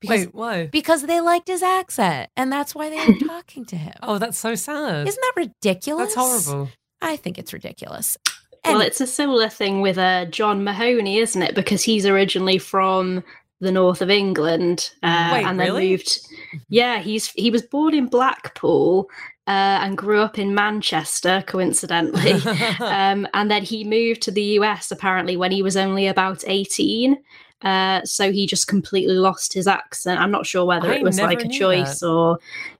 because 0.00 0.26
wait, 0.26 0.34
why? 0.34 0.66
because 0.66 1.02
they 1.06 1.20
liked 1.20 1.48
his 1.48 1.62
accent, 1.62 2.28
and 2.36 2.52
that's 2.52 2.74
why 2.74 2.90
they 2.90 2.96
were 3.06 3.18
talking 3.26 3.64
to 3.66 3.76
him. 3.76 3.94
Oh, 4.02 4.18
that's 4.18 4.38
so 4.38 4.54
sad. 4.54 5.08
Isn't 5.08 5.20
that 5.22 5.32
ridiculous? 5.36 6.14
That's 6.14 6.46
horrible. 6.46 6.68
I 7.00 7.16
think 7.16 7.38
it's 7.38 7.52
ridiculous. 7.52 8.16
Well, 8.64 8.80
it's 8.80 9.00
a 9.00 9.06
similar 9.06 9.48
thing 9.48 9.80
with 9.80 9.98
uh, 9.98 10.26
John 10.26 10.64
Mahoney, 10.64 11.18
isn't 11.18 11.42
it? 11.42 11.54
Because 11.54 11.82
he's 11.82 12.06
originally 12.06 12.58
from 12.58 13.22
the 13.60 13.72
north 13.72 14.02
of 14.02 14.10
England 14.10 14.90
uh, 15.02 15.30
Wait, 15.32 15.44
and 15.44 15.58
then 15.58 15.68
really? 15.68 15.90
moved. 15.90 16.20
Yeah, 16.68 17.00
he's 17.00 17.28
he 17.32 17.50
was 17.50 17.62
born 17.62 17.94
in 17.94 18.06
Blackpool 18.06 19.08
uh, 19.46 19.80
and 19.82 19.96
grew 19.96 20.20
up 20.20 20.38
in 20.38 20.54
Manchester, 20.54 21.42
coincidentally. 21.46 22.32
um, 22.80 23.26
and 23.34 23.50
then 23.50 23.62
he 23.62 23.82
moved 23.82 24.22
to 24.22 24.30
the 24.30 24.42
US 24.42 24.90
apparently 24.90 25.36
when 25.36 25.50
he 25.50 25.62
was 25.62 25.76
only 25.76 26.06
about 26.06 26.44
18. 26.46 27.16
Uh, 27.62 28.04
so 28.04 28.30
he 28.30 28.46
just 28.46 28.68
completely 28.68 29.14
lost 29.14 29.52
his 29.52 29.66
accent. 29.66 30.20
I'm 30.20 30.30
not 30.30 30.46
sure 30.46 30.64
whether 30.64 30.92
I 30.92 30.96
it 30.96 31.02
was 31.02 31.18
like 31.18 31.44
a 31.44 31.48
choice 31.48 32.00
that. 32.00 32.06
or, 32.06 32.38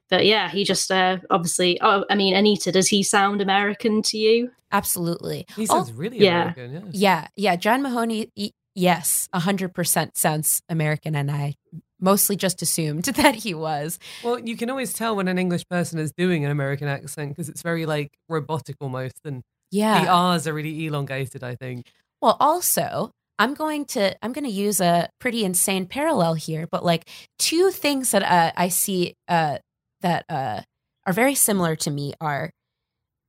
but 0.09 0.25
yeah, 0.25 0.49
he 0.49 0.63
just 0.63 0.89
uh, 0.91 1.17
obviously. 1.29 1.79
Oh, 1.81 2.05
I 2.09 2.15
mean, 2.15 2.35
Anita, 2.35 2.71
does 2.71 2.87
he 2.87 3.03
sound 3.03 3.41
American 3.41 4.01
to 4.03 4.17
you? 4.17 4.51
absolutely. 4.71 5.45
he 5.55 5.63
Oh, 5.63 5.65
sounds 5.65 5.91
really 5.93 6.19
yeah. 6.19 6.51
American. 6.53 6.71
Yeah. 6.73 6.81
Yeah, 6.91 7.27
yeah. 7.35 7.55
John 7.55 7.81
Mahoney, 7.81 8.29
y- 8.37 8.51
yes, 8.75 9.27
100% 9.33 10.11
sounds 10.15 10.61
American. 10.69 11.15
And 11.15 11.31
I 11.31 11.55
mostly 11.99 12.35
just 12.35 12.61
assumed 12.61 13.03
that 13.15 13.33
he 13.35 13.53
was. 13.55 13.97
Well, 14.23 14.39
you 14.39 14.55
can 14.55 14.69
always 14.69 14.93
tell 14.93 15.15
when 15.15 15.27
an 15.27 15.39
English 15.39 15.63
person 15.69 15.97
is 15.99 16.11
doing 16.15 16.45
an 16.45 16.51
American 16.51 16.87
accent 16.87 17.29
because 17.29 17.49
it's 17.49 17.61
very 17.63 17.85
like 17.87 18.11
robotic 18.29 18.75
almost, 18.79 19.19
and 19.25 19.41
Yeah. 19.71 20.03
the 20.03 20.09
R's 20.11 20.47
are 20.47 20.53
really 20.53 20.85
elongated. 20.85 21.43
I 21.43 21.55
think. 21.55 21.87
Well, 22.21 22.37
also, 22.39 23.11
I'm 23.39 23.53
going 23.55 23.85
to 23.85 24.15
I'm 24.23 24.33
going 24.33 24.45
to 24.45 24.51
use 24.51 24.79
a 24.79 25.09
pretty 25.19 25.43
insane 25.43 25.85
parallel 25.87 26.35
here, 26.35 26.67
but 26.71 26.85
like 26.85 27.09
two 27.39 27.71
things 27.71 28.11
that 28.11 28.21
uh, 28.23 28.51
I 28.55 28.67
see 28.69 29.15
uh, 29.27 29.57
that 30.01 30.25
uh, 30.29 30.61
are 31.05 31.13
very 31.13 31.35
similar 31.35 31.75
to 31.77 31.91
me 31.91 32.13
are 32.21 32.51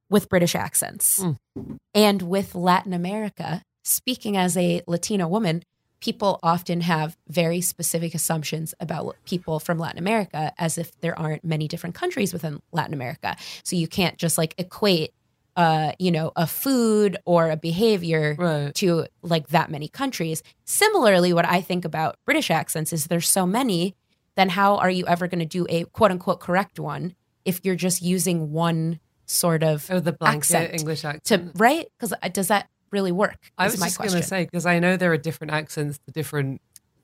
with 0.09 0.28
British 0.28 0.54
accents 0.54 1.20
Mm. 1.22 1.78
and 1.94 2.22
with 2.22 2.54
Latin 2.54 2.92
America. 2.92 3.62
Speaking 3.85 4.37
as 4.37 4.56
a 4.56 4.83
Latina 4.87 5.28
woman, 5.28 5.62
people 6.00 6.40
often 6.42 6.80
have 6.83 7.16
very 7.28 7.61
specific 7.61 8.14
assumptions 8.14 8.74
about 8.80 9.16
people 9.24 9.61
from 9.61 9.78
Latin 9.78 9.98
America 9.98 10.52
as 10.59 10.78
if 10.78 10.98
there 11.00 11.16
aren't 11.18 11.44
many 11.44 11.68
different 11.68 11.94
countries 11.94 12.33
within 12.33 12.61
Latin 12.72 12.94
America. 12.94 13.37
So 13.62 13.76
you 13.76 13.87
can't 13.87 14.16
just 14.16 14.37
like 14.38 14.54
equate 14.59 15.12
uh, 15.56 15.92
you 15.98 16.11
know, 16.12 16.30
a 16.37 16.46
food 16.46 17.16
or 17.26 17.50
a 17.50 17.56
behavior 17.56 18.37
Right. 18.38 18.74
to 18.76 19.06
like 19.22 19.48
that 19.48 19.68
many 19.70 19.88
countries. 19.88 20.42
Similarly, 20.64 21.33
what 21.33 21.44
I 21.44 21.61
think 21.61 21.85
about 21.85 22.16
British 22.24 22.50
accents 22.50 22.92
is 22.92 23.06
there's 23.06 23.28
so 23.28 23.44
many, 23.46 23.94
then 24.37 24.49
how 24.49 24.77
are 24.77 24.90
you 24.90 25.07
ever 25.07 25.29
going 25.29 25.40
to 25.40 25.47
do 25.47 25.66
a 25.69 25.85
quote 25.85 26.11
unquote 26.11 26.40
correct 26.40 26.79
one 26.79 27.14
if 27.45 27.61
you're 27.64 27.75
just 27.77 28.03
using 28.03 28.53
one 28.53 29.01
sort 29.27 29.62
of 29.62 29.88
Oh, 29.90 30.01
the 30.01 30.12
blanket 30.12 30.38
accent 30.55 30.75
English 30.75 31.03
to 31.03 31.09
accent. 31.09 31.53
right? 31.57 31.87
Because 31.99 32.12
does 32.33 32.49
that 32.49 32.69
really 32.90 33.12
work? 33.12 33.38
I 33.57 33.64
was 33.66 33.77
just 33.77 33.99
going 33.99 34.11
to 34.11 34.23
say 34.23 34.45
because 34.45 34.66
I 34.66 34.79
know 34.79 34.97
there 34.97 35.12
are 35.12 35.16
different 35.19 35.53
accents 35.53 35.99
to 36.07 36.12
different 36.12 36.61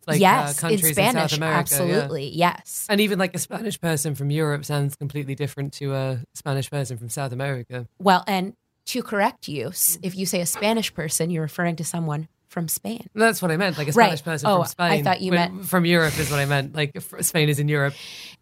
like 0.07 0.21
yes, 0.21 0.59
uh, 0.59 0.61
countries 0.69 0.87
in 0.87 0.93
Spanish, 0.95 1.33
South 1.33 1.39
America. 1.39 1.55
yeah. 1.57 1.59
absolutely, 1.59 2.29
yes. 2.29 2.87
And 2.89 3.01
even 3.01 3.19
like 3.19 3.35
a 3.35 3.39
Spanish 3.39 3.81
person 3.81 4.15
from 4.15 4.31
Europe 4.31 4.65
sounds 4.65 4.95
completely 4.95 5.35
different 5.35 5.73
to 5.75 5.95
a 5.95 6.21
Spanish 6.35 6.71
person 6.71 6.97
from 6.97 7.09
South 7.09 7.33
America. 7.33 7.89
Well, 7.99 8.23
and 8.29 8.55
to 8.87 9.03
correct 9.03 9.49
you, 9.49 9.73
if 10.03 10.15
you 10.15 10.25
say 10.27 10.41
a 10.41 10.47
Spanish 10.47 10.95
person, 10.95 11.31
you're 11.31 11.43
referring 11.43 11.75
to 11.77 11.85
someone 11.85 12.29
from 12.57 12.69
Spain. 12.69 13.07
That's 13.15 13.43
what 13.43 13.51
I 13.51 13.59
meant, 13.59 13.77
like 13.77 13.89
a 13.89 13.93
Right. 13.93 14.07
Spanish 14.19 14.25
person 14.25 14.49
Oh, 14.49 14.61
from 14.61 14.67
Spain. 14.69 14.93
I 14.93 15.03
thought 15.03 15.21
you 15.21 15.31
When- 15.33 15.57
meant- 15.57 15.67
from 15.67 15.85
Europe 15.85 16.19
is 16.19 16.31
what 16.31 16.41
I 16.41 16.47
meant. 16.47 16.75
Like 16.75 16.97
Spain 17.21 17.51
is 17.51 17.59
in 17.59 17.69
Europe. 17.69 17.93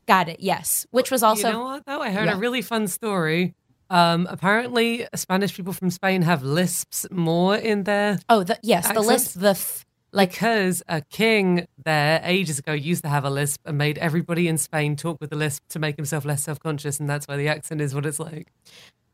Got 0.07 0.29
it. 0.29 0.39
Yes, 0.39 0.87
which 0.93 1.11
was 1.11 1.25
also 1.25 1.49
you 1.49 1.53
know 1.55 1.65
what 1.65 1.85
though? 1.85 2.01
I 2.01 2.11
heard 2.13 2.27
Yeah. 2.27 2.35
a 2.35 2.37
really 2.37 2.63
fun 2.63 2.87
story. 2.87 3.55
Um, 3.91 4.29
apparently, 4.31 5.05
Spanish 5.17 5.53
people 5.57 5.73
from 5.73 5.91
Spain 5.91 6.23
have 6.23 6.45
lisps 6.45 7.07
more 7.11 7.57
in 7.57 7.83
their 7.83 8.21
oh, 8.29 8.45
the, 8.45 8.57
yes, 8.63 8.87
the 8.89 9.01
list, 9.01 9.41
the 9.41 9.49
f- 9.51 9.85
like 10.13 10.31
because 10.31 10.81
a 10.89 11.01
king 11.01 11.67
there 11.85 12.21
ages 12.23 12.61
ago 12.61 12.73
used 12.73 13.03
to 13.03 13.09
have 13.09 13.25
a 13.25 13.31
lisp 13.31 13.61
and 13.65 13.77
made 13.77 13.99
everybody 13.99 14.47
in 14.47 14.59
Spain 14.59 14.95
talk 14.95 15.21
with 15.21 15.33
a 15.33 15.37
lisp 15.37 15.65
to 15.71 15.81
make 15.81 15.97
himself 15.97 16.25
less 16.25 16.45
self 16.45 16.61
conscious, 16.61 17.01
and 17.01 17.11
that's 17.11 17.27
why 17.27 17.37
the 17.37 17.49
accent 17.49 17.81
is 17.81 17.97
what 17.97 18.07
it's 18.07 18.21
like. 18.21 18.47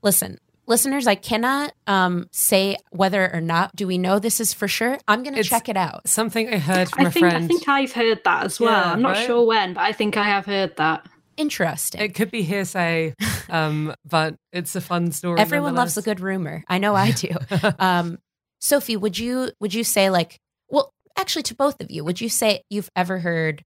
listen 0.02 0.38
listeners 0.70 1.06
i 1.06 1.14
cannot 1.14 1.72
um, 1.86 2.26
say 2.32 2.76
whether 2.90 3.30
or 3.34 3.40
not 3.42 3.74
do 3.76 3.86
we 3.86 3.98
know 3.98 4.18
this 4.18 4.40
is 4.40 4.54
for 4.54 4.66
sure 4.68 4.96
i'm 5.08 5.22
gonna 5.22 5.36
It's- 5.36 5.48
check 5.48 5.68
it 5.68 5.76
out 5.76 6.08
Something 6.08 6.48
I 6.54 6.58
heard 6.58 6.88
from 6.88 7.04
I 7.04 7.08
a 7.08 7.10
think 7.12 7.26
I 7.26 7.46
think 7.46 7.68
I've 7.68 7.92
heard 7.92 8.20
that 8.24 8.44
as 8.44 8.58
well. 8.58 8.70
Yeah, 8.70 8.92
I'm 8.92 9.02
not 9.02 9.16
right? 9.16 9.26
sure 9.26 9.44
when, 9.46 9.74
but 9.74 9.82
I 9.82 9.92
think 9.92 10.16
I 10.16 10.22
have 10.24 10.46
heard 10.46 10.76
that. 10.76 11.06
interesting 11.36 12.00
It 12.00 12.14
could 12.14 12.30
be 12.30 12.42
hearsay, 12.42 13.14
um, 13.50 13.94
but 14.08 14.36
it's 14.52 14.74
a 14.76 14.80
fun 14.80 15.12
story. 15.12 15.40
everyone 15.40 15.74
loves 15.74 15.96
a 15.98 16.02
good 16.02 16.20
rumor 16.20 16.64
i 16.68 16.78
know 16.78 16.94
i 16.94 17.10
do 17.10 17.28
um, 17.78 18.18
sophie 18.60 18.96
would 18.96 19.18
you 19.18 19.50
would 19.60 19.74
you 19.74 19.84
say 19.84 20.08
like 20.10 20.38
well 20.68 20.92
actually 21.18 21.42
to 21.44 21.54
both 21.54 21.80
of 21.82 21.90
you 21.90 22.04
would 22.04 22.20
you 22.20 22.28
say 22.28 22.62
you've 22.70 22.90
ever 22.94 23.18
heard 23.18 23.62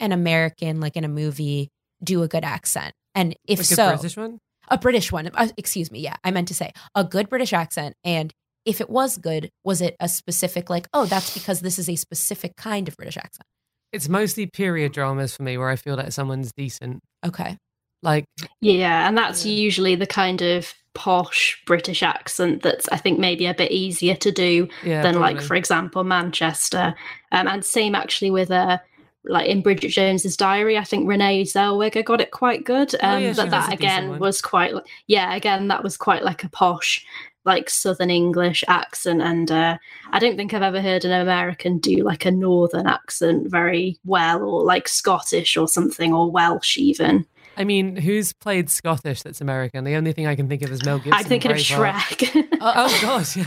an 0.00 0.12
american 0.12 0.80
like 0.80 0.96
in 0.96 1.04
a 1.04 1.08
movie 1.08 1.68
do 2.02 2.22
a 2.22 2.28
good 2.28 2.44
accent 2.44 2.94
and 3.14 3.34
if 3.46 3.58
Like 3.58 3.70
a 3.70 3.74
so 3.74 3.88
British 3.96 4.16
one. 4.16 4.38
A 4.70 4.78
british 4.78 5.10
one 5.12 5.28
uh, 5.34 5.48
excuse 5.56 5.90
me 5.90 6.00
yeah 6.00 6.16
i 6.24 6.30
meant 6.30 6.48
to 6.48 6.54
say 6.54 6.72
a 6.94 7.04
good 7.04 7.28
british 7.28 7.52
accent 7.52 7.94
and 8.04 8.32
if 8.64 8.80
it 8.80 8.90
was 8.90 9.16
good 9.16 9.50
was 9.64 9.80
it 9.80 9.96
a 10.00 10.08
specific 10.08 10.68
like 10.70 10.86
oh 10.92 11.06
that's 11.06 11.32
because 11.34 11.60
this 11.60 11.78
is 11.78 11.88
a 11.88 11.96
specific 11.96 12.56
kind 12.56 12.88
of 12.88 12.96
british 12.96 13.16
accent 13.16 13.44
It's 13.92 14.08
mostly 14.08 14.46
period 14.46 14.92
dramas 14.92 15.34
for 15.34 15.42
me 15.42 15.56
where 15.56 15.70
I 15.70 15.76
feel 15.76 15.96
like 15.96 16.12
someone's 16.12 16.52
decent. 16.56 17.00
okay 17.24 17.56
Like 18.02 18.24
Yeah, 18.60 19.08
and 19.08 19.16
that's 19.16 19.46
Yeah. 19.46 19.52
usually 19.52 19.94
the 19.96 20.06
kind 20.06 20.42
of 20.42 20.72
posh 20.94 21.62
British 21.66 22.02
accent 22.02 22.62
that's 22.62 22.88
I 22.90 22.96
think 22.98 23.18
maybe 23.18 23.46
a 23.46 23.54
bit 23.54 23.70
easier 23.72 24.16
to 24.16 24.30
do 24.32 24.68
yeah, 24.84 25.02
than 25.02 25.20
like 25.20 25.40
for 25.40 25.54
example 25.56 26.04
Manchester. 26.04 26.94
Um, 27.32 27.46
and 27.48 27.64
same 27.64 27.94
actually 27.94 28.30
with 28.30 28.50
uh 28.50 28.78
like 29.28 29.48
in 29.48 29.62
Bridget 29.62 29.90
Jones's 29.90 30.36
Diary, 30.36 30.78
I 30.78 30.84
think 30.84 31.08
Renee 31.08 31.44
Zellweger 31.44 32.04
got 32.04 32.20
it 32.20 32.30
quite 32.30 32.64
good. 32.64 32.94
Oh, 33.02 33.08
Um, 33.08 33.22
yeah, 33.22 33.32
but 33.36 33.50
that 33.50 33.72
again 33.72 34.18
was 34.18 34.40
quite 34.40 34.74
yeah, 35.06 35.34
again 35.34 35.68
that 35.68 35.82
was 35.82 35.96
quite 35.96 36.22
like 36.24 36.44
a 36.44 36.48
posh 36.48 37.04
like 37.44 37.70
Southern 37.70 38.10
English 38.10 38.62
accent, 38.68 39.22
and 39.22 39.50
uh, 39.50 39.78
I 40.10 40.18
don't 40.18 40.36
think 40.36 40.52
I've 40.52 40.62
ever 40.62 40.82
heard 40.82 41.04
an 41.04 41.12
American 41.12 41.78
do 41.78 42.04
like 42.04 42.26
a 42.26 42.30
Northern 42.30 42.86
accent 42.86 43.50
very 43.50 43.98
well, 44.04 44.42
or 44.42 44.62
like 44.64 44.86
Scottish 44.86 45.56
or 45.56 45.66
something, 45.66 46.12
or 46.12 46.30
Welsh 46.30 46.76
even. 46.76 47.26
I 47.56 47.64
mean, 47.64 47.96
who's 47.96 48.32
played 48.32 48.70
Scottish 48.70 49.22
that's 49.22 49.40
American? 49.40 49.82
The 49.82 49.96
only 49.96 50.12
thing 50.12 50.28
I 50.28 50.36
can 50.36 50.48
think 50.48 50.62
of 50.62 50.70
is 50.70 50.84
Mel 50.84 50.98
Gibson. 50.98 51.14
I'm 51.14 51.24
thinking 51.24 51.50
of. 51.50 51.56
Shrek. 51.56 52.48
Oh 52.60 52.98
gosh, 53.02 53.36
yeah. 53.36 53.46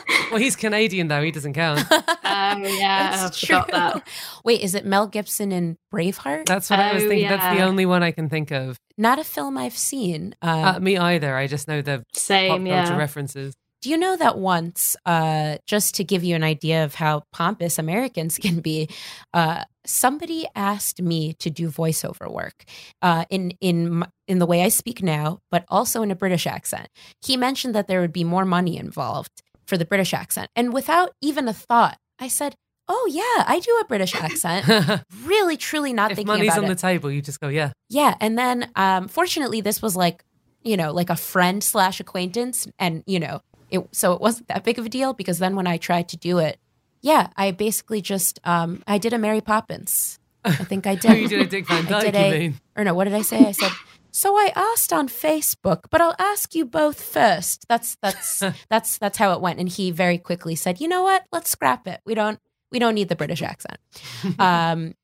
well, 0.30 0.38
he's 0.40 0.56
Canadian 0.56 1.08
though; 1.08 1.22
he 1.22 1.30
doesn't 1.30 1.52
count. 1.54 1.84
Oh 1.90 1.96
yeah, 2.24 3.10
I 3.12 3.16
That's 3.16 3.38
forgot 3.40 3.68
true. 3.68 3.72
that. 3.78 4.08
Wait, 4.44 4.60
is 4.62 4.74
it 4.74 4.84
Mel 4.84 5.06
Gibson 5.06 5.52
in 5.52 5.76
Braveheart? 5.92 6.46
That's 6.46 6.70
what 6.70 6.80
I 6.80 6.94
was 6.94 7.04
Oh, 7.04 7.08
thinking. 7.08 7.28
That's 7.28 7.56
the 7.58 7.62
only 7.64 7.86
one 7.86 8.02
I 8.02 8.10
can 8.12 8.28
think 8.28 8.50
of. 8.50 8.76
Not 8.98 9.18
a 9.18 9.24
film 9.24 9.58
I've 9.58 9.76
seen. 9.76 10.34
Uh, 10.42 10.74
Uh, 10.76 10.80
me 10.80 10.96
either. 10.96 11.36
I 11.36 11.46
just 11.46 11.68
know 11.68 11.82
the 11.82 11.98
pop 11.98 12.04
Same, 12.14 12.48
culture 12.50 12.66
yeah. 12.66 12.96
references. 12.96 13.54
do 13.82 13.90
you 13.90 13.96
know 13.98 14.16
that 14.16 14.38
once, 14.38 14.96
uh, 15.06 15.58
just 15.66 15.94
to 15.96 16.02
give 16.04 16.24
you 16.24 16.34
an 16.34 16.42
idea 16.42 16.82
of 16.84 16.94
how 16.94 17.22
pompous 17.32 17.78
Americans 17.78 18.38
can 18.42 18.60
be, 18.60 18.88
uh, 19.34 19.62
somebody 19.84 20.46
asked 20.56 21.00
me 21.00 21.34
to 21.34 21.50
do 21.50 21.68
voiceover 21.70 22.30
work 22.32 22.64
uh, 23.02 23.24
in 23.30 23.52
in 23.60 24.04
in 24.26 24.38
the 24.40 24.46
way 24.46 24.62
I 24.62 24.68
speak 24.70 25.02
now, 25.02 25.38
but 25.52 25.64
also 25.68 26.02
in 26.02 26.10
a 26.10 26.16
British 26.16 26.46
accent. 26.46 26.88
He 27.24 27.36
mentioned 27.36 27.74
that 27.74 27.86
there 27.86 28.00
would 28.00 28.12
be 28.12 28.24
more 28.24 28.44
money 28.44 28.76
involved 28.78 29.30
for 29.66 29.76
the 29.76 29.84
British 29.84 30.14
accent, 30.14 30.50
and 30.56 30.72
without 30.72 31.12
even 31.20 31.48
a 31.48 31.52
thought, 31.52 31.98
I 32.18 32.28
said, 32.28 32.54
"Oh 32.88 33.08
yeah, 33.10 33.44
I 33.46 33.60
do 33.60 33.76
a 33.80 33.84
British 33.86 34.14
accent." 34.26 35.02
really, 35.24 35.56
truly 35.56 35.92
not 35.92 36.10
if 36.12 36.16
thinking 36.16 36.32
money's 36.34 36.48
about 36.52 36.58
on 36.58 36.70
it. 36.70 36.74
the 36.74 36.80
table, 36.80 37.10
you 37.10 37.20
just 37.22 37.40
go, 37.40 37.48
yeah. 37.48 37.72
Yeah, 37.88 38.14
and 38.20 38.38
then 38.38 38.70
um, 38.76 39.08
fortunately, 39.08 39.60
this 39.60 39.80
was 39.82 39.96
like 39.96 40.24
you 40.62 40.76
know 40.76 40.92
like 40.92 41.10
a 41.10 41.16
friend 41.16 41.62
slash 41.62 42.00
acquaintance, 42.00 42.66
and 42.78 43.02
you 43.06 43.18
know 43.20 43.40
it. 43.70 43.86
So 43.92 44.12
it 44.12 44.20
wasn't 44.20 44.48
that 44.48 44.64
big 44.64 44.78
of 44.78 44.86
a 44.86 44.88
deal 44.88 45.12
because 45.12 45.38
then 45.38 45.56
when 45.56 45.66
I 45.66 45.76
tried 45.76 46.08
to 46.10 46.16
do 46.16 46.38
it, 46.38 46.58
yeah, 47.02 47.28
I 47.36 47.50
basically 47.50 48.00
just 48.00 48.38
um, 48.44 48.82
I 48.86 48.98
did 48.98 49.12
a 49.12 49.18
Mary 49.18 49.40
Poppins. 49.40 50.18
I 50.44 50.52
think 50.52 50.86
I 50.86 50.94
did. 51.06 51.18
You 51.20 51.28
did 51.28 51.40
a 51.40 51.46
Dick 51.46 51.66
Van 51.68 51.86
I 51.86 51.88
Dyke, 51.88 52.12
did 52.12 52.14
you 52.14 52.20
a- 52.20 52.38
mean? 52.38 52.60
or 52.76 52.84
no, 52.84 52.94
what 52.94 53.04
did 53.04 53.14
I 53.14 53.22
say? 53.22 53.44
I 53.44 53.50
said 53.52 53.72
So 54.16 54.34
I 54.34 54.50
asked 54.56 54.94
on 54.94 55.08
Facebook, 55.10 55.84
but 55.90 56.00
I'll 56.00 56.14
ask 56.18 56.54
you 56.54 56.64
both 56.64 56.98
first. 56.98 57.66
That's 57.68 57.98
that's 58.00 58.42
that's 58.70 58.96
that's 58.96 59.18
how 59.18 59.34
it 59.34 59.42
went. 59.42 59.60
And 59.60 59.68
he 59.68 59.90
very 59.90 60.16
quickly 60.16 60.54
said, 60.54 60.80
"You 60.80 60.88
know 60.88 61.02
what? 61.02 61.26
Let's 61.32 61.50
scrap 61.50 61.86
it. 61.86 62.00
We 62.06 62.14
don't 62.14 62.38
we 62.72 62.78
don't 62.78 62.94
need 62.94 63.10
the 63.10 63.14
British 63.14 63.42
accent." 63.42 63.76
um, 64.38 64.94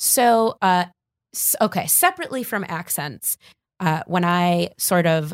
so 0.00 0.56
uh, 0.60 0.86
okay, 1.60 1.86
separately 1.86 2.42
from 2.42 2.64
accents, 2.66 3.38
uh, 3.78 4.02
when 4.08 4.24
I 4.24 4.70
sort 4.78 5.06
of 5.06 5.32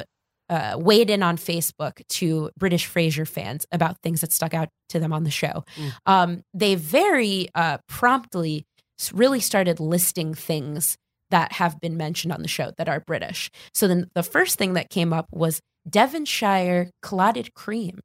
uh, 0.50 0.76
weighed 0.78 1.08
in 1.08 1.22
on 1.22 1.38
Facebook 1.38 2.06
to 2.08 2.50
British 2.58 2.86
Frasier 2.86 3.26
fans 3.26 3.64
about 3.72 3.96
things 4.02 4.20
that 4.20 4.30
stuck 4.30 4.52
out 4.52 4.68
to 4.90 5.00
them 5.00 5.14
on 5.14 5.24
the 5.24 5.30
show, 5.30 5.64
Mm. 5.78 5.92
um, 6.04 6.42
they 6.52 6.74
very 6.74 7.48
uh, 7.54 7.78
promptly 7.88 8.66
really 9.14 9.40
started 9.40 9.80
listing 9.80 10.34
things 10.34 10.98
that 11.32 11.52
have 11.52 11.80
been 11.80 11.96
mentioned 11.96 12.32
on 12.32 12.40
the 12.42 12.48
show 12.48 12.70
that 12.78 12.88
are 12.88 13.00
British. 13.00 13.50
So 13.74 13.88
then 13.88 14.08
the 14.14 14.22
first 14.22 14.56
thing 14.56 14.74
that 14.74 14.88
came 14.88 15.12
up 15.12 15.26
was 15.32 15.60
Devonshire 15.88 16.90
clotted 17.02 17.54
cream. 17.54 18.00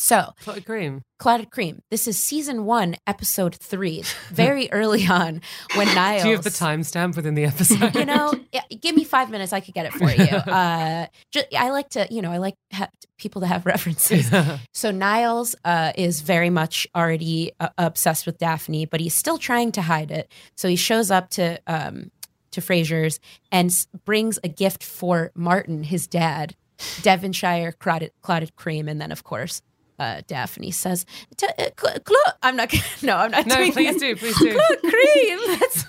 So 0.00 0.30
Clotted 0.42 0.64
cream. 0.64 1.02
clotted 1.18 1.50
cream. 1.50 1.80
This 1.90 2.06
is 2.06 2.16
season 2.16 2.64
one, 2.64 2.94
episode 3.08 3.56
three, 3.56 4.04
very 4.30 4.70
early 4.70 5.04
on 5.08 5.40
when 5.74 5.86
Niles. 5.94 6.22
Do 6.22 6.28
you 6.28 6.34
have 6.36 6.44
the 6.44 6.50
timestamp 6.50 7.16
within 7.16 7.34
the 7.34 7.44
episode? 7.44 7.96
You 7.96 8.04
know, 8.04 8.32
give 8.80 8.94
me 8.94 9.02
five 9.02 9.28
minutes, 9.28 9.52
I 9.52 9.58
could 9.58 9.74
get 9.74 9.86
it 9.86 9.92
for 9.94 10.08
you. 10.08 10.24
Uh, 10.52 11.06
ju- 11.32 11.42
I 11.58 11.70
like 11.70 11.88
to, 11.90 12.06
you 12.12 12.22
know, 12.22 12.30
I 12.30 12.36
like 12.38 12.54
ha- 12.72 12.90
people 13.18 13.40
to 13.40 13.48
have 13.48 13.66
references. 13.66 14.30
So 14.72 14.92
Niles 14.92 15.56
uh, 15.64 15.90
is 15.96 16.20
very 16.20 16.50
much 16.50 16.86
already 16.94 17.50
uh, 17.58 17.70
obsessed 17.76 18.24
with 18.24 18.38
Daphne, 18.38 18.86
but 18.86 19.00
he's 19.00 19.14
still 19.16 19.36
trying 19.38 19.72
to 19.72 19.82
hide 19.82 20.12
it. 20.12 20.30
So 20.56 20.68
he 20.68 20.76
shows 20.76 21.10
up 21.10 21.30
to 21.30 21.60
um, 21.66 22.12
to 22.52 22.60
Frasier's 22.60 23.20
and 23.52 23.70
brings 24.04 24.38
a 24.44 24.48
gift 24.48 24.82
for 24.84 25.30
Martin, 25.34 25.82
his 25.84 26.06
dad, 26.06 26.54
Devonshire 27.02 27.72
clotted, 27.72 28.12
clotted 28.22 28.54
cream, 28.56 28.88
and 28.88 29.00
then 29.00 29.12
of 29.12 29.24
course. 29.24 29.62
Uh, 30.00 30.22
Daphne 30.28 30.70
says, 30.70 31.04
"T- 31.36 31.48
uh, 31.58 31.70
cl- 31.76 31.96
cl- 32.06 32.36
"I'm 32.40 32.54
not. 32.54 32.72
No, 33.02 33.16
I'm 33.16 33.32
not 33.32 33.46
no, 33.48 33.56
doing 33.56 33.72
please 33.72 33.96
it. 33.96 33.98
do, 34.00 34.14
please 34.14 34.38
do. 34.38 34.52
Clotted 34.54 34.80
cream. 34.82 35.38
That's 35.58 35.86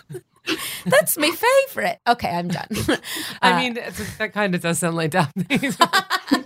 that's 0.86 1.18
my 1.20 1.30
favorite. 1.30 2.00
Okay, 2.08 2.28
I'm 2.30 2.48
done. 2.48 2.66
I 3.44 3.52
Uh, 3.52 3.58
mean, 3.60 3.76
that 4.18 4.32
kind 4.34 4.56
of 4.56 4.62
does 4.62 4.80
sound 4.80 4.96
like 4.96 5.12
Daphne. 5.12 5.46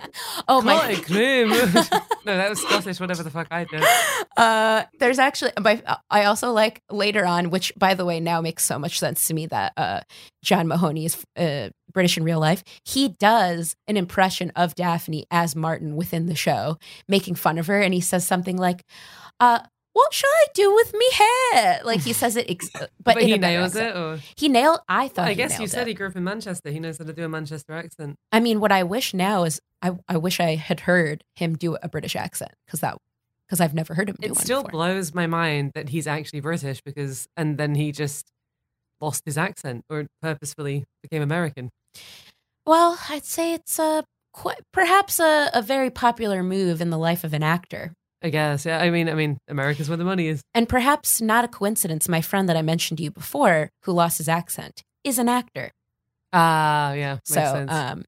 oh 0.47 0.61
my 0.61 0.95
Clotted 0.95 1.05
no, 2.25 2.37
that 2.37 2.49
was 2.49 2.61
Scottish, 2.61 2.99
whatever 2.99 3.23
the 3.23 3.29
fuck 3.29 3.47
I 3.51 3.65
did. 3.65 3.83
Uh, 4.37 4.83
there's 4.99 5.19
actually, 5.19 5.51
but 5.61 5.83
I 6.09 6.25
also 6.25 6.51
like 6.51 6.81
later 6.89 7.25
on, 7.25 7.49
which 7.49 7.71
by 7.77 7.93
the 7.93 8.05
way 8.05 8.19
now 8.19 8.41
makes 8.41 8.63
so 8.63 8.79
much 8.79 8.99
sense 8.99 9.27
to 9.27 9.33
me 9.33 9.45
that 9.47 9.73
uh, 9.77 10.01
John 10.43 10.67
Mahoney 10.67 11.05
is 11.05 11.23
uh, 11.37 11.69
British 11.91 12.17
in 12.17 12.23
real 12.23 12.39
life. 12.39 12.63
He 12.85 13.09
does 13.09 13.75
an 13.87 13.97
impression 13.97 14.51
of 14.55 14.75
Daphne 14.75 15.25
as 15.31 15.55
Martin 15.55 15.95
within 15.95 16.25
the 16.25 16.35
show, 16.35 16.77
making 17.07 17.35
fun 17.35 17.57
of 17.57 17.67
her, 17.67 17.81
and 17.81 17.93
he 17.93 18.01
says 18.01 18.25
something 18.25 18.57
like, 18.57 18.83
uh, 19.39 19.59
"What 19.93 20.13
should 20.13 20.27
I 20.27 20.45
do 20.53 20.73
with 20.73 20.93
me 20.93 21.05
hair?" 21.13 21.81
Like 21.85 22.01
he 22.01 22.13
says 22.13 22.35
it, 22.35 22.49
ex- 22.49 22.69
uh, 22.75 22.87
but, 23.03 23.15
But, 23.15 23.23
he 23.23 23.37
nails 23.37 23.75
accent. 23.75 23.95
it, 23.95 23.99
or 23.99 24.19
He 24.35 24.49
nailed. 24.49 24.79
I 24.89 25.07
thought. 25.07 25.27
I 25.27 25.33
guess 25.33 25.59
you 25.59 25.67
said 25.67 25.83
it. 25.83 25.87
he 25.89 25.93
grew 25.93 26.07
up 26.07 26.15
in 26.15 26.23
Manchester. 26.23 26.69
He 26.71 26.79
knows 26.79 26.97
how 26.97 27.05
to 27.05 27.13
do 27.13 27.23
a 27.25 27.29
Manchester 27.29 27.73
accent. 27.73 28.15
I 28.31 28.39
mean, 28.39 28.59
what 28.59 28.71
I 28.71 28.83
wish 28.83 29.13
now 29.13 29.43
is 29.43 29.59
I, 29.81 29.91
I 30.07 30.17
wish 30.17 30.39
I 30.39 30.55
had 30.55 30.81
heard 30.81 31.23
him 31.35 31.55
do 31.55 31.77
a 31.81 31.87
British 31.89 32.15
accent 32.15 32.51
because 32.65 32.79
that 32.81 32.97
because 33.47 33.59
I've 33.61 33.73
never 33.73 33.93
heard 33.93 34.09
him 34.09 34.15
do 34.19 34.31
It 34.31 34.37
still 34.37 34.61
before. 34.63 34.71
blows 34.71 35.13
my 35.13 35.27
mind 35.27 35.71
that 35.75 35.89
he's 35.89 36.07
actually 36.07 36.39
British 36.39 36.81
because, 36.81 37.27
and 37.37 37.57
then 37.57 37.75
he 37.75 37.91
just 37.91 38.25
lost 39.01 39.21
his 39.25 39.37
accent 39.37 39.83
or 39.89 40.07
purposefully 40.21 40.85
became 41.03 41.21
American. 41.21 41.69
Well, 42.65 42.97
I'd 43.09 43.25
say 43.25 43.53
it's 43.53 43.77
a 43.79 44.05
quite, 44.33 44.61
perhaps 44.71 45.19
a, 45.19 45.49
a 45.53 45.61
very 45.61 45.89
popular 45.89 46.41
move 46.41 46.79
in 46.81 46.89
the 46.89 46.97
life 46.97 47.23
of 47.25 47.33
an 47.33 47.43
actor. 47.43 47.91
I 48.23 48.29
guess. 48.29 48.65
Yeah. 48.65 48.79
I 48.79 48.89
mean, 48.89 49.09
I 49.09 49.13
mean, 49.13 49.37
America's 49.49 49.89
where 49.89 49.97
the 49.97 50.05
money 50.05 50.27
is. 50.27 50.41
And 50.53 50.69
perhaps 50.69 51.19
not 51.21 51.43
a 51.43 51.47
coincidence, 51.49 52.07
my 52.07 52.21
friend 52.21 52.47
that 52.47 52.55
I 52.55 52.61
mentioned 52.61 52.99
to 52.99 53.03
you 53.03 53.11
before, 53.11 53.69
who 53.83 53.91
lost 53.91 54.17
his 54.17 54.29
accent, 54.29 54.81
is 55.03 55.19
an 55.19 55.27
actor. 55.27 55.71
Ah, 56.31 56.93
yeah. 56.93 57.13
Makes 57.15 57.29
so, 57.29 57.43
sense. 57.43 57.71
um, 57.71 58.05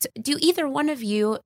t- 0.00 0.08
do 0.20 0.38
either 0.40 0.66
one 0.66 0.88
of 0.88 1.02
you 1.02 1.38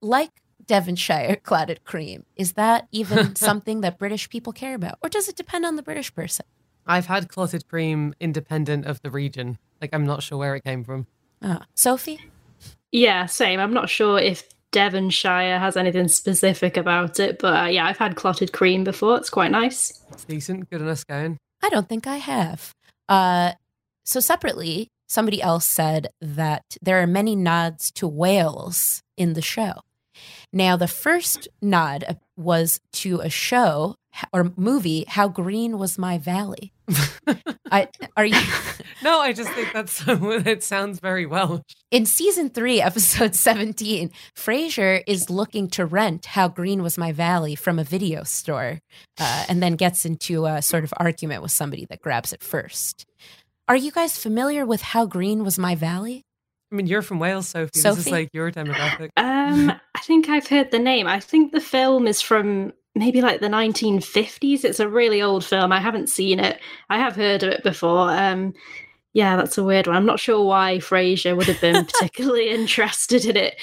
like 0.00 0.30
Devonshire 0.64 1.36
clotted 1.42 1.84
cream? 1.84 2.24
Is 2.34 2.54
that 2.54 2.88
even 2.90 3.36
something 3.36 3.82
that 3.82 3.98
British 3.98 4.30
people 4.30 4.54
care 4.54 4.74
about? 4.74 4.98
Or 5.02 5.10
does 5.10 5.28
it 5.28 5.36
depend 5.36 5.66
on 5.66 5.76
the 5.76 5.82
British 5.82 6.14
person? 6.14 6.46
I've 6.86 7.06
had 7.06 7.28
clotted 7.28 7.68
cream 7.68 8.14
independent 8.20 8.86
of 8.86 9.02
the 9.02 9.10
region. 9.10 9.58
Like, 9.82 9.90
I'm 9.92 10.06
not 10.06 10.22
sure 10.22 10.38
where 10.38 10.56
it 10.56 10.64
came 10.64 10.82
from. 10.82 11.06
Uh, 11.42 11.58
Sophie? 11.74 12.20
Yeah, 12.90 13.26
same. 13.26 13.60
I'm 13.60 13.72
not 13.72 13.88
sure 13.88 14.18
if 14.18 14.48
Devonshire 14.72 15.58
has 15.58 15.76
anything 15.76 16.08
specific 16.08 16.76
about 16.76 17.18
it, 17.18 17.38
but 17.38 17.64
uh, 17.64 17.66
yeah, 17.66 17.86
I've 17.86 17.98
had 17.98 18.16
clotted 18.16 18.52
cream 18.52 18.84
before. 18.84 19.16
It's 19.16 19.30
quite 19.30 19.50
nice. 19.50 20.02
It's 20.10 20.24
decent. 20.24 20.70
Good 20.70 20.80
enough 20.80 21.06
going. 21.06 21.38
I 21.62 21.68
don't 21.68 21.88
think 21.88 22.06
I 22.06 22.16
have. 22.16 22.72
Uh, 23.08 23.52
so 24.04 24.20
separately, 24.20 24.88
somebody 25.08 25.42
else 25.42 25.64
said 25.64 26.08
that 26.20 26.62
there 26.80 27.02
are 27.02 27.06
many 27.06 27.34
nods 27.36 27.90
to 27.92 28.06
Wales 28.08 29.02
in 29.16 29.34
the 29.34 29.42
show. 29.42 29.80
Now, 30.52 30.76
the 30.76 30.88
first 30.88 31.48
nod 31.60 32.04
uh, 32.06 32.14
was 32.36 32.80
to 32.94 33.20
a 33.20 33.30
show 33.30 33.96
or 34.32 34.52
movie, 34.56 35.04
How 35.08 35.28
Green 35.28 35.78
Was 35.78 35.98
My 35.98 36.18
Valley. 36.18 36.72
I 37.70 37.88
are 38.16 38.26
you 38.26 38.40
No, 39.02 39.20
I 39.20 39.32
just 39.32 39.50
think 39.52 39.72
that's 39.72 39.92
so. 39.92 40.30
It 40.50 40.62
sounds 40.62 41.00
very 41.00 41.26
well 41.26 41.62
in 41.90 42.06
season 42.06 42.50
three, 42.50 42.80
episode 42.80 43.34
seventeen? 43.34 44.10
Frasier 44.36 45.02
is 45.06 45.30
looking 45.30 45.68
to 45.70 45.86
rent 45.86 46.26
How 46.26 46.48
Green 46.48 46.82
Was 46.82 46.98
My 46.98 47.12
Valley 47.12 47.54
from 47.54 47.78
a 47.78 47.84
video 47.84 48.24
store, 48.24 48.80
uh, 49.18 49.44
and 49.48 49.62
then 49.62 49.76
gets 49.76 50.04
into 50.04 50.46
a 50.46 50.62
sort 50.62 50.84
of 50.84 50.92
argument 50.96 51.42
with 51.42 51.52
somebody 51.52 51.86
that 51.90 52.00
grabs 52.00 52.32
it 52.32 52.42
first. 52.42 53.06
Are 53.68 53.76
you 53.76 53.92
guys 53.92 54.18
familiar 54.18 54.66
with 54.66 54.82
How 54.82 55.06
Green 55.06 55.44
Was 55.44 55.58
My 55.58 55.74
Valley? 55.74 56.24
I 56.72 56.76
mean, 56.76 56.86
you're 56.86 57.02
from 57.02 57.18
Wales, 57.18 57.48
Sophie. 57.48 57.70
This 57.74 57.98
is 57.98 58.10
like 58.10 58.30
your 58.32 58.50
demographic. 58.52 59.10
Um, 59.16 59.72
I 59.94 60.00
think 60.00 60.28
I've 60.28 60.46
heard 60.46 60.70
the 60.70 60.78
name. 60.78 61.08
I 61.08 61.18
think 61.18 61.52
the 61.52 61.60
film 61.60 62.06
is 62.06 62.20
from 62.20 62.72
maybe 62.94 63.20
like 63.22 63.40
the 63.40 63.48
1950s. 63.48 64.64
It's 64.64 64.80
a 64.80 64.88
really 64.88 65.22
old 65.22 65.44
film. 65.44 65.72
I 65.72 65.80
haven't 65.80 66.08
seen 66.08 66.40
it. 66.40 66.60
I 66.88 66.98
have 66.98 67.16
heard 67.16 67.42
of 67.42 67.50
it 67.50 67.62
before. 67.62 68.10
Um, 68.10 68.54
yeah, 69.12 69.34
that's 69.36 69.58
a 69.58 69.64
weird 69.64 69.88
one. 69.88 69.96
I'm 69.96 70.06
not 70.06 70.20
sure 70.20 70.44
why 70.44 70.78
Frasier 70.78 71.36
would 71.36 71.48
have 71.48 71.60
been 71.60 71.84
particularly 71.92 72.50
interested 72.50 73.24
in 73.24 73.36
it. 73.36 73.60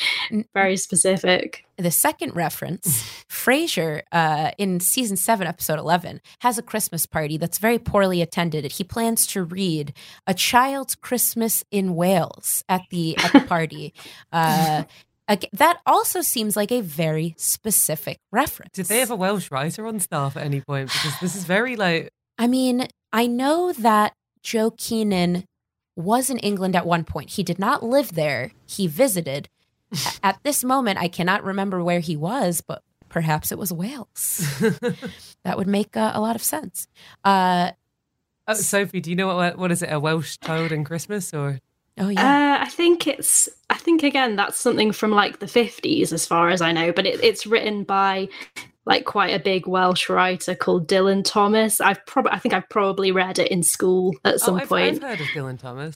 Very 0.53 0.75
specific. 0.75 1.63
The 1.77 1.91
second 1.91 2.35
reference, 2.35 3.03
Frasier, 3.29 4.01
uh, 4.11 4.51
in 4.57 4.81
season 4.81 5.15
seven, 5.15 5.47
episode 5.47 5.79
11, 5.79 6.19
has 6.39 6.57
a 6.57 6.63
Christmas 6.63 7.05
party 7.05 7.37
that's 7.37 7.59
very 7.59 7.79
poorly 7.79 8.21
attended. 8.21 8.69
He 8.73 8.83
plans 8.83 9.25
to 9.27 9.43
read 9.43 9.93
A 10.25 10.33
Child's 10.33 10.95
Christmas 10.95 11.63
in 11.71 11.95
Wales 11.95 12.65
at 12.67 12.81
the, 12.89 13.15
at 13.17 13.31
the 13.31 13.39
party. 13.47 13.93
Uh, 14.33 14.83
ag- 15.27 15.49
that 15.53 15.79
also 15.85 16.21
seems 16.21 16.55
like 16.55 16.71
a 16.71 16.81
very 16.81 17.35
specific 17.37 18.19
reference. 18.31 18.73
Did 18.73 18.87
they 18.87 18.99
have 18.99 19.11
a 19.11 19.15
Welsh 19.15 19.51
writer 19.51 19.85
on 19.87 19.99
staff 19.99 20.37
at 20.37 20.43
any 20.43 20.61
point? 20.61 20.91
Because 20.91 21.19
this 21.19 21.35
is 21.35 21.45
very 21.45 21.75
like. 21.75 22.09
I 22.37 22.47
mean, 22.47 22.87
I 23.11 23.27
know 23.27 23.73
that 23.73 24.13
Joe 24.43 24.71
Keenan 24.71 25.45
was 25.95 26.29
in 26.29 26.37
England 26.39 26.75
at 26.75 26.85
one 26.85 27.03
point. 27.03 27.31
He 27.31 27.43
did 27.43 27.57
not 27.59 27.83
live 27.83 28.13
there, 28.13 28.51
he 28.67 28.87
visited. 28.87 29.49
At 30.23 30.37
this 30.43 30.63
moment, 30.63 30.99
I 30.99 31.07
cannot 31.07 31.43
remember 31.43 31.83
where 31.83 32.01
he 32.01 32.15
was, 32.15 32.61
but 32.61 32.83
perhaps 33.09 33.51
it 33.51 33.57
was 33.57 33.71
Wales. 33.73 34.45
that 35.43 35.57
would 35.57 35.65
make 35.67 35.95
uh, 35.97 36.11
a 36.13 36.19
lot 36.21 36.35
of 36.35 36.43
sense. 36.43 36.87
Uh, 37.23 37.71
Oh, 38.49 38.53
Sophie, 38.53 39.01
do 39.01 39.09
you 39.09 39.15
know 39.17 39.35
what 39.35 39.57
what 39.57 39.71
is 39.71 39.81
it? 39.81 39.91
A 39.91 39.99
Welsh 39.99 40.37
child 40.39 40.71
in 40.71 40.85
Christmas 40.85 41.33
or? 41.33 41.59
Oh, 41.97 42.09
yeah. 42.09 42.59
Uh, 42.59 42.63
I 42.63 42.69
think 42.69 43.07
it's. 43.07 43.49
I 43.69 43.75
think 43.75 44.03
again 44.03 44.35
that's 44.35 44.57
something 44.57 44.91
from 44.91 45.11
like 45.11 45.39
the 45.39 45.47
fifties, 45.47 46.13
as 46.13 46.25
far 46.25 46.49
as 46.49 46.61
I 46.61 46.71
know. 46.71 46.91
But 46.91 47.05
it, 47.05 47.23
it's 47.23 47.45
written 47.45 47.83
by 47.83 48.29
like 48.85 49.05
quite 49.05 49.33
a 49.33 49.39
big 49.39 49.67
Welsh 49.67 50.09
writer 50.09 50.55
called 50.55 50.87
Dylan 50.87 51.23
Thomas. 51.23 51.81
I've 51.81 52.05
probably. 52.05 52.31
I 52.31 52.39
think 52.39 52.53
I've 52.53 52.69
probably 52.69 53.11
read 53.11 53.39
it 53.39 53.51
in 53.51 53.63
school 53.63 54.15
at 54.23 54.39
some 54.39 54.55
oh, 54.55 54.59
I've, 54.59 54.69
point. 54.69 54.95
I've 54.95 55.01
heard 55.01 55.21
of 55.21 55.27
Dylan 55.27 55.59
Thomas. 55.59 55.95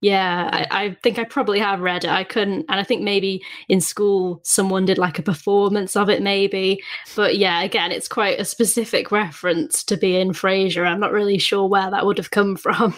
Yeah, 0.00 0.48
I, 0.52 0.84
I 0.84 0.94
think 1.02 1.18
I 1.18 1.24
probably 1.24 1.58
have 1.58 1.80
read 1.80 2.04
it. 2.04 2.10
I 2.10 2.22
couldn't, 2.22 2.66
and 2.68 2.78
I 2.78 2.84
think 2.84 3.02
maybe 3.02 3.42
in 3.68 3.80
school 3.80 4.40
someone 4.44 4.84
did 4.84 4.96
like 4.96 5.18
a 5.18 5.24
performance 5.24 5.96
of 5.96 6.08
it, 6.08 6.22
maybe. 6.22 6.80
But 7.16 7.36
yeah, 7.36 7.62
again, 7.62 7.90
it's 7.90 8.06
quite 8.06 8.38
a 8.38 8.44
specific 8.44 9.10
reference 9.10 9.82
to 9.84 9.96
be 9.96 10.16
in 10.16 10.30
Frasier. 10.30 10.86
I'm 10.86 11.00
not 11.00 11.10
really 11.10 11.38
sure 11.38 11.66
where 11.66 11.90
that 11.90 12.06
would 12.06 12.18
have 12.18 12.30
come 12.30 12.54
from. 12.56 12.94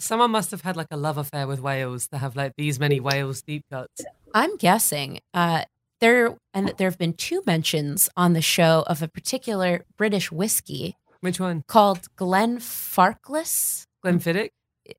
Someone 0.00 0.30
must 0.30 0.50
have 0.50 0.62
had 0.62 0.76
like 0.76 0.86
a 0.90 0.96
love 0.96 1.18
affair 1.18 1.46
with 1.46 1.60
Wales 1.60 2.08
to 2.08 2.16
have 2.16 2.34
like 2.34 2.54
these 2.56 2.80
many 2.80 3.00
Wales 3.00 3.42
deep 3.42 3.64
cuts. 3.70 4.02
I'm 4.34 4.56
guessing 4.56 5.20
uh, 5.34 5.64
there 6.00 6.36
and 6.54 6.66
that 6.66 6.78
there 6.78 6.88
have 6.88 6.96
been 6.96 7.12
two 7.12 7.42
mentions 7.46 8.08
on 8.16 8.32
the 8.32 8.40
show 8.40 8.82
of 8.86 9.02
a 9.02 9.08
particular 9.08 9.84
British 9.98 10.32
whiskey 10.32 10.96
Which 11.20 11.38
one? 11.38 11.64
called 11.68 12.06
Glen 12.16 12.56
Glenfarclas. 12.56 13.84
Glenfiddich? 14.02 14.50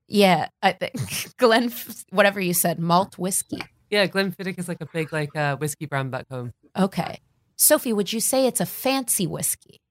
Yeah, 0.08 0.50
I 0.62 0.74
think 0.74 1.36
Glen, 1.38 1.74
whatever 2.12 2.40
you 2.40 2.54
said, 2.54 2.78
malt 2.78 3.18
whiskey. 3.18 3.62
Yeah, 3.90 4.06
Glenfiddich 4.06 4.60
is 4.60 4.68
like 4.68 4.82
a 4.82 4.86
big 4.86 5.12
like 5.12 5.36
uh, 5.36 5.58
whiskey 5.58 5.88
brand 5.88 6.12
back 6.12 6.28
home. 6.30 6.54
Okay. 6.78 7.20
Sophie, 7.58 7.94
would 7.94 8.14
you 8.14 8.20
say 8.20 8.46
it's 8.46 8.62
a 8.62 8.66
fancy 8.68 9.26
whiskey? 9.26 9.82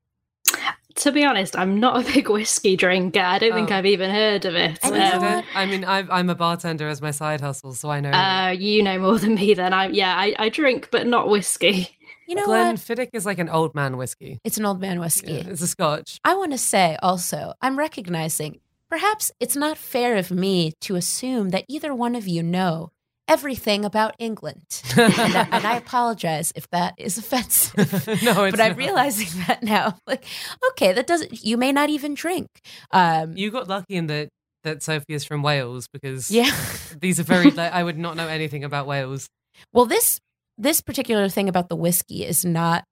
To 0.97 1.13
be 1.13 1.25
honest, 1.25 1.57
I'm 1.57 1.79
not 1.81 2.01
a 2.07 2.13
big 2.13 2.29
whiskey 2.29 2.77
drinker. 2.77 3.21
I 3.21 3.39
don't 3.39 3.53
think 3.55 3.71
Oh. 3.71 3.75
I've 3.77 3.87
even 3.87 4.11
heard 4.11 4.45
of 4.45 4.55
it. 4.55 4.79
I 4.83 5.11
Um. 5.11 5.45
I 5.55 5.67
mean, 5.67 5.85
I've, 5.85 6.11
I'm 6.11 6.29
a 6.31 6.35
bartender 6.35 6.89
as 6.89 7.01
my 7.01 7.11
side 7.11 7.41
hustle, 7.41 7.73
so 7.75 7.91
I 7.91 8.01
know. 8.01 8.11
uh, 8.11 8.51
you 8.51 8.83
know 8.83 8.99
more 8.99 9.19
than 9.19 9.35
me. 9.35 9.55
Then 9.55 9.73
I 9.73 9.89
yeah, 9.89 10.15
I, 10.17 10.35
I 10.39 10.49
drink, 10.49 10.89
but 10.91 11.07
not 11.07 11.29
whiskey. 11.29 11.97
You 12.27 12.37
know 12.37 12.47
what? 12.47 12.77
Glenfiddich 12.77 13.11
is 13.13 13.27
like 13.27 13.39
an 13.41 13.49
old 13.49 13.75
man 13.75 13.97
whiskey. 13.97 14.39
It's 14.45 14.57
an 14.57 14.65
old 14.65 14.81
man 14.81 15.01
whiskey. 15.01 15.33
Yeah, 15.33 15.49
it's 15.49 15.63
a 15.63 15.67
Scotch. 15.67 16.21
I 16.25 16.35
want 16.37 16.53
to 16.53 16.59
say 16.59 16.97
also, 17.03 17.55
I'm 17.61 17.77
recognizing 17.77 18.61
perhaps 18.89 19.33
it's 19.41 19.57
not 19.57 19.77
fair 19.77 20.15
of 20.17 20.31
me 20.31 20.73
to 20.83 20.95
assume 20.95 21.49
that 21.51 21.65
either 21.69 21.93
one 21.93 22.15
of 22.15 22.29
you 22.29 22.43
know 22.45 22.93
everything 23.31 23.85
about 23.85 24.15
England. 24.19 24.83
and, 24.97 25.13
I, 25.37 25.49
and 25.53 25.67
I 25.67 25.77
apologize 25.77 26.53
if 26.57 26.69
that 26.71 26.95
is 26.99 27.17
offensive. 27.17 27.77
no, 28.23 28.45
it's 28.45 28.57
but 28.57 28.61
I'm 28.61 28.77
realizing 28.77 29.29
that 29.47 29.63
now. 29.63 29.99
Like, 30.07 30.25
okay, 30.71 30.93
that 30.93 31.07
doesn't, 31.07 31.45
you 31.45 31.57
may 31.57 31.73
not 31.73 31.89
even 31.89 32.15
drink. 32.15 32.49
Um, 32.91 33.37
You 33.37 33.51
got 33.51 33.69
lucky 33.69 33.97
in 33.97 34.09
that 34.09 34.29
that 34.63 34.83
Sophie 34.83 35.15
is 35.15 35.25
from 35.25 35.43
Wales 35.43 35.89
because 35.91 36.31
yeah. 36.31 36.51
these 37.01 37.19
are 37.19 37.23
very. 37.23 37.51
Like, 37.51 37.73
I 37.73 37.83
would 37.83 37.97
not 37.97 38.17
know 38.17 38.29
anything 38.29 38.63
about 38.63 38.87
Wales. 38.87 39.27
Well, 39.73 39.87
this 39.87 40.21
this 40.59 40.83
particular 40.83 41.31
thing 41.31 41.49
about 41.49 41.71
the 41.71 41.77
whiskey 41.77 42.27
is 42.27 42.45
not. 42.45 42.85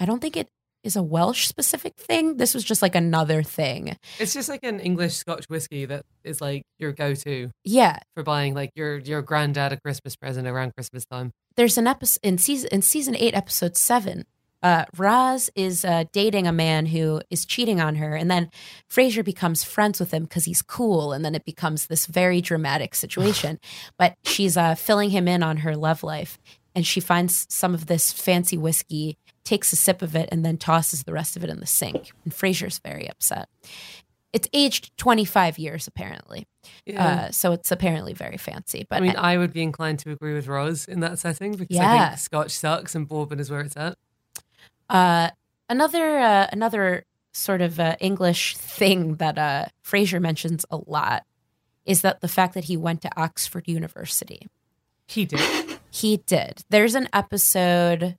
I 0.00 0.04
don't 0.04 0.20
think 0.20 0.36
it 0.36 0.48
is 0.82 0.96
a 0.96 1.02
Welsh 1.02 1.46
specific 1.46 1.96
thing. 1.96 2.36
This 2.36 2.54
was 2.54 2.62
just 2.64 2.82
like 2.82 2.94
another 2.94 3.42
thing. 3.42 3.96
It's 4.18 4.32
just 4.32 4.48
like 4.48 4.62
an 4.62 4.78
English 4.80 5.14
Scotch 5.14 5.46
whiskey 5.48 5.84
that 5.86 6.04
is 6.24 6.40
like 6.40 6.62
your 6.78 6.92
go-to 6.92 7.50
Yeah, 7.64 7.98
for 8.14 8.22
buying 8.22 8.54
like 8.54 8.70
your 8.74 8.98
your 8.98 9.22
granddad 9.22 9.72
a 9.72 9.80
Christmas 9.80 10.14
present 10.16 10.46
around 10.46 10.74
Christmas 10.74 11.04
time. 11.06 11.32
there's 11.56 11.78
an 11.78 11.86
episode 11.86 12.20
in 12.22 12.38
season 12.38 12.68
in 12.72 12.82
season 12.82 13.16
eight, 13.16 13.34
episode 13.34 13.76
seven. 13.76 14.24
Uh, 14.62 14.84
Roz 14.96 15.50
is 15.54 15.84
uh, 15.84 16.04
dating 16.12 16.46
a 16.46 16.52
man 16.52 16.86
who 16.86 17.20
is 17.30 17.44
cheating 17.44 17.80
on 17.80 17.96
her, 17.96 18.16
and 18.16 18.30
then 18.30 18.50
Frasier 18.90 19.24
becomes 19.24 19.62
friends 19.62 20.00
with 20.00 20.12
him 20.12 20.24
because 20.24 20.44
he's 20.46 20.62
cool, 20.62 21.12
and 21.12 21.24
then 21.24 21.34
it 21.34 21.44
becomes 21.44 21.86
this 21.86 22.06
very 22.06 22.40
dramatic 22.40 22.94
situation. 23.04 23.58
but 23.98 24.14
she's 24.24 24.56
uh, 24.56 24.74
filling 24.74 25.10
him 25.10 25.28
in 25.28 25.42
on 25.42 25.58
her 25.58 25.76
love 25.76 26.02
life, 26.02 26.38
and 26.74 26.86
she 26.86 27.00
finds 27.00 27.46
some 27.50 27.74
of 27.74 27.86
this 27.86 28.10
fancy 28.12 28.56
whiskey, 28.56 29.18
takes 29.46 29.72
a 29.72 29.76
sip 29.76 30.02
of 30.02 30.14
it, 30.14 30.28
and 30.30 30.44
then 30.44 30.58
tosses 30.58 31.04
the 31.04 31.12
rest 31.14 31.36
of 31.36 31.42
it 31.44 31.48
in 31.50 31.60
the 31.60 31.66
sink. 31.66 32.12
And 32.24 32.32
Frasier's 32.34 32.78
very 32.78 33.08
upset. 33.08 33.48
It's 34.32 34.48
aged 34.52 34.94
25 34.98 35.58
years 35.58 35.86
apparently, 35.86 36.46
Yeah. 36.84 37.06
uh, 37.06 37.30
so 37.30 37.52
it's 37.52 37.72
apparently 37.72 38.12
very 38.12 38.36
fancy. 38.36 38.86
But 38.90 38.96
I 38.96 39.00
mean, 39.00 39.16
I 39.16 39.38
would 39.38 39.54
be 39.54 39.62
inclined 39.62 40.00
to 40.00 40.10
agree 40.10 40.34
with 40.34 40.46
Roz 40.46 40.84
in 40.86 41.00
that 41.00 41.18
setting 41.18 41.52
because 41.52 41.78
I 41.78 42.06
think 42.08 42.18
Scotch 42.18 42.50
sucks 42.50 42.94
and 42.94 43.08
bourbon 43.08 43.40
is 43.40 43.50
where 43.50 43.60
it's 43.62 43.76
at. 43.78 43.96
Uh, 44.90 45.30
another 45.70 46.18
uh, 46.18 46.46
another 46.52 47.04
sort 47.32 47.60
of 47.62 47.80
uh, 47.80 47.96
English 48.00 48.56
thing 48.56 49.14
that 49.16 49.38
uh, 49.38 49.66
Frasier 49.84 50.20
mentions 50.20 50.66
a 50.70 50.78
lot 50.86 51.24
is 51.86 52.02
that 52.02 52.20
the 52.20 52.28
fact 52.28 52.54
that 52.54 52.64
he 52.64 52.76
went 52.76 53.00
to 53.02 53.10
Oxford 53.16 53.68
University. 53.68 54.48
He 55.06 55.24
did. 55.24 55.78
He 55.90 56.18
did. 56.26 56.64
There's 56.68 56.94
an 56.94 57.08
episode 57.12 58.16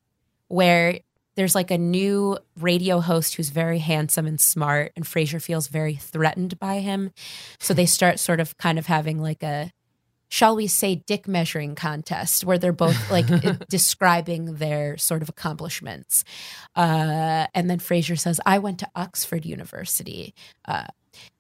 where 0.48 1.00
there's 1.38 1.56
like 1.56 1.70
a 1.70 1.78
new 1.78 2.38
radio 2.60 3.00
host 3.00 3.36
who's 3.36 3.50
very 3.50 3.78
handsome 3.78 4.26
and 4.26 4.42
smart, 4.42 4.92
and 4.96 5.06
Frasier 5.06 5.42
feels 5.42 5.68
very 5.68 5.94
threatened 5.94 6.60
by 6.60 6.80
him. 6.80 7.12
So 7.60 7.74
they 7.76 7.86
start 7.86 8.20
sort 8.20 8.40
of 8.40 8.58
kind 8.58 8.80
of 8.80 8.88
having 8.88 9.22
like 9.22 9.44
a, 9.44 9.72
shall 10.30 10.56
we 10.56 10.66
say, 10.66 10.96
dick 10.96 11.28
measuring 11.28 11.76
contest 11.76 12.44
where 12.44 12.58
they're 12.58 12.74
both 12.74 13.12
like 13.12 13.28
describing 13.70 14.56
their 14.56 14.98
sort 14.98 15.22
of 15.22 15.30
accomplishments. 15.30 16.24
Uh, 16.76 17.46
and 17.54 17.70
then 17.70 17.78
Frasier 17.78 18.20
says, 18.20 18.42
I 18.44 18.58
went 18.58 18.80
to 18.80 18.90
Oxford 18.96 19.46
University. 19.46 20.34
Uh, 20.68 20.88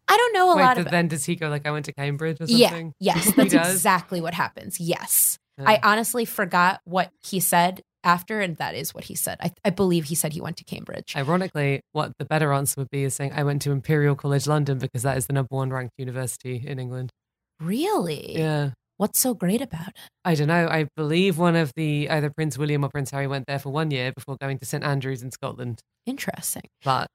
I 0.07 0.15
don't 0.15 0.33
know 0.33 0.53
a 0.53 0.55
Wait, 0.57 0.61
lot 0.61 0.73
th- 0.75 0.83
about 0.83 0.91
then 0.91 1.07
does 1.07 1.25
he 1.25 1.35
go 1.35 1.49
like 1.49 1.65
I 1.65 1.71
went 1.71 1.85
to 1.85 1.91
Cambridge 1.91 2.39
or 2.39 2.45
yeah, 2.45 2.69
something? 2.69 2.93
yes, 2.99 3.33
that's 3.33 3.53
exactly 3.53 4.21
what 4.21 4.35
happens. 4.35 4.79
Yes. 4.79 5.39
Yeah. 5.57 5.71
I 5.71 5.79
honestly 5.81 6.23
forgot 6.23 6.81
what 6.85 7.11
he 7.27 7.39
said 7.39 7.81
after, 8.07 8.39
and 8.39 8.57
that 8.57 8.73
is 8.73 8.93
what 8.95 9.03
he 9.03 9.15
said. 9.15 9.37
I, 9.41 9.51
I 9.63 9.69
believe 9.69 10.05
he 10.05 10.15
said 10.15 10.33
he 10.33 10.41
went 10.41 10.57
to 10.57 10.63
Cambridge. 10.63 11.13
Ironically, 11.15 11.81
what 11.91 12.13
the 12.17 12.25
better 12.25 12.51
answer 12.53 12.81
would 12.81 12.89
be 12.89 13.03
is 13.03 13.13
saying 13.13 13.33
I 13.35 13.43
went 13.43 13.61
to 13.63 13.71
Imperial 13.71 14.15
College 14.15 14.47
London 14.47 14.79
because 14.79 15.03
that 15.03 15.17
is 15.17 15.27
the 15.27 15.33
number 15.33 15.53
one 15.55 15.69
ranked 15.69 15.93
university 15.97 16.63
in 16.65 16.79
England. 16.79 17.11
really? 17.59 18.37
Yeah. 18.37 18.71
What's 18.97 19.19
so 19.19 19.35
great 19.35 19.61
about 19.61 19.89
it? 19.89 19.95
I 20.25 20.33
don't 20.33 20.47
know. 20.47 20.67
I 20.67 20.87
believe 20.95 21.37
one 21.37 21.55
of 21.55 21.71
the 21.75 22.09
either 22.09 22.31
Prince 22.31 22.57
William 22.57 22.83
or 22.83 22.89
Prince 22.89 23.11
Harry 23.11 23.27
went 23.27 23.45
there 23.45 23.59
for 23.59 23.71
one 23.71 23.91
year 23.91 24.11
before 24.11 24.37
going 24.41 24.57
to 24.57 24.65
St 24.65 24.83
Andrews 24.83 25.21
in 25.21 25.29
Scotland. 25.29 25.81
Interesting. 26.07 26.63
But 26.83 27.11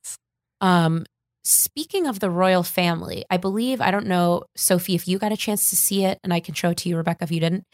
Um, 0.60 1.04
speaking 1.42 2.06
of 2.06 2.20
the 2.20 2.30
royal 2.30 2.62
family, 2.62 3.24
I 3.30 3.36
believe, 3.36 3.80
I 3.80 3.90
don't 3.90 4.06
know, 4.06 4.44
Sophie, 4.54 4.94
if 4.94 5.08
you 5.08 5.18
got 5.18 5.32
a 5.32 5.36
chance 5.36 5.70
to 5.70 5.76
see 5.76 6.04
it, 6.04 6.18
and 6.22 6.32
I 6.32 6.38
can 6.38 6.54
show 6.54 6.70
it 6.70 6.76
to 6.78 6.88
you, 6.88 6.96
Rebecca, 6.96 7.24
if 7.24 7.32
you 7.32 7.40
didn't, 7.40 7.64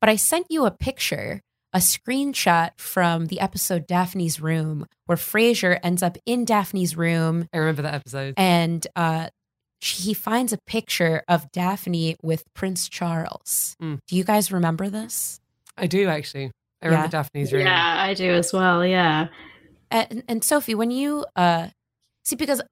but 0.00 0.08
I 0.08 0.14
sent 0.14 0.46
you 0.48 0.64
a 0.64 0.70
picture, 0.70 1.40
a 1.76 1.78
screenshot 1.78 2.70
from 2.78 3.26
the 3.26 3.38
episode 3.38 3.86
Daphne's 3.86 4.40
Room, 4.40 4.86
where 5.04 5.18
Frasier 5.18 5.78
ends 5.82 6.02
up 6.02 6.16
in 6.24 6.46
Daphne's 6.46 6.96
room 6.96 7.46
I 7.52 7.58
remember 7.58 7.82
that 7.82 7.92
episode. 7.94 8.32
and 8.38 8.86
uh, 8.96 9.28
she- 9.82 10.02
he 10.04 10.14
finds 10.14 10.54
a 10.54 10.58
picture 10.66 11.22
of 11.28 11.52
Daphne 11.52 12.16
with 12.22 12.44
Prince 12.54 12.88
Charles. 12.88 13.76
Mm. 13.82 13.98
Do 14.08 14.16
you 14.16 14.24
guys 14.24 14.50
remember 14.50 14.88
this? 14.88 15.38
I 15.76 15.86
do 15.86 16.08
actually. 16.08 16.50
I 16.80 16.86
remember 16.86 17.04
Yeah. 17.06 17.10
Daphne's 17.10 17.52
room. 17.52 17.62
Yeah, 17.66 17.96
I 17.98 18.14
do 18.14 18.30
as 18.30 18.52
well. 18.54 18.84
Yeah. 18.86 19.26
And, 19.90 20.24
and 20.28 20.42
Sophie, 20.42 20.74
when 20.74 20.90
you 20.90 21.26
uh, 21.36 21.68
see, 22.24 22.36
because 22.36 22.62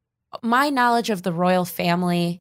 my 0.42 0.70
knowledge 0.70 1.10
of 1.10 1.22
the 1.22 1.32
royal 1.32 1.64
family, 1.66 2.40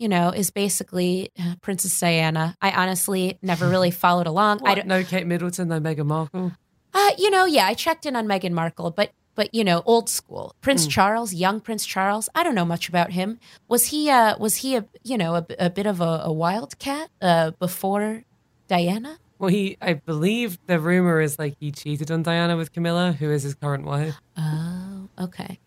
you 0.00 0.08
know, 0.08 0.30
is 0.30 0.50
basically 0.50 1.30
Princess 1.60 2.00
Diana. 2.00 2.56
I 2.60 2.72
honestly 2.72 3.38
never 3.42 3.68
really 3.68 3.90
followed 4.04 4.26
along. 4.26 4.60
I 4.66 4.74
don't, 4.74 4.88
no 4.88 5.04
Kate 5.04 5.26
Middleton, 5.26 5.68
no 5.68 5.78
Meghan 5.80 6.06
Markle. 6.06 6.52
uh, 6.92 7.10
you 7.18 7.30
know, 7.30 7.44
yeah, 7.44 7.66
I 7.66 7.74
checked 7.74 8.04
in 8.06 8.16
on 8.16 8.26
Meghan 8.26 8.52
Markle, 8.52 8.90
but 8.90 9.12
but 9.36 9.54
you 9.54 9.62
know, 9.62 9.82
old 9.86 10.08
school. 10.08 10.54
Prince 10.60 10.86
Mm. 10.86 10.90
Charles, 10.90 11.32
young 11.32 11.60
Prince 11.60 11.86
Charles. 11.86 12.28
I 12.34 12.42
don't 12.42 12.56
know 12.56 12.64
much 12.64 12.88
about 12.88 13.12
him. 13.12 13.38
Was 13.68 13.86
he 13.92 14.10
uh 14.10 14.36
was 14.38 14.56
he 14.56 14.74
a 14.76 14.84
you 15.04 15.16
know 15.16 15.36
a, 15.36 15.46
a 15.58 15.70
bit 15.70 15.86
of 15.86 16.00
a, 16.00 16.22
a 16.24 16.32
wildcat 16.32 17.08
uh 17.22 17.52
before 17.60 18.24
Diana? 18.68 19.18
Well, 19.38 19.48
he, 19.48 19.78
I 19.80 19.94
believe 19.94 20.58
the 20.66 20.78
rumor 20.78 21.18
is 21.22 21.38
like 21.38 21.54
he 21.60 21.72
cheated 21.72 22.10
on 22.10 22.22
Diana 22.22 22.58
with 22.58 22.72
Camilla, 22.74 23.12
who 23.18 23.30
is 23.30 23.42
his 23.42 23.54
current 23.54 23.86
wife. 23.86 24.14
Oh, 24.36 25.08
okay. 25.18 25.58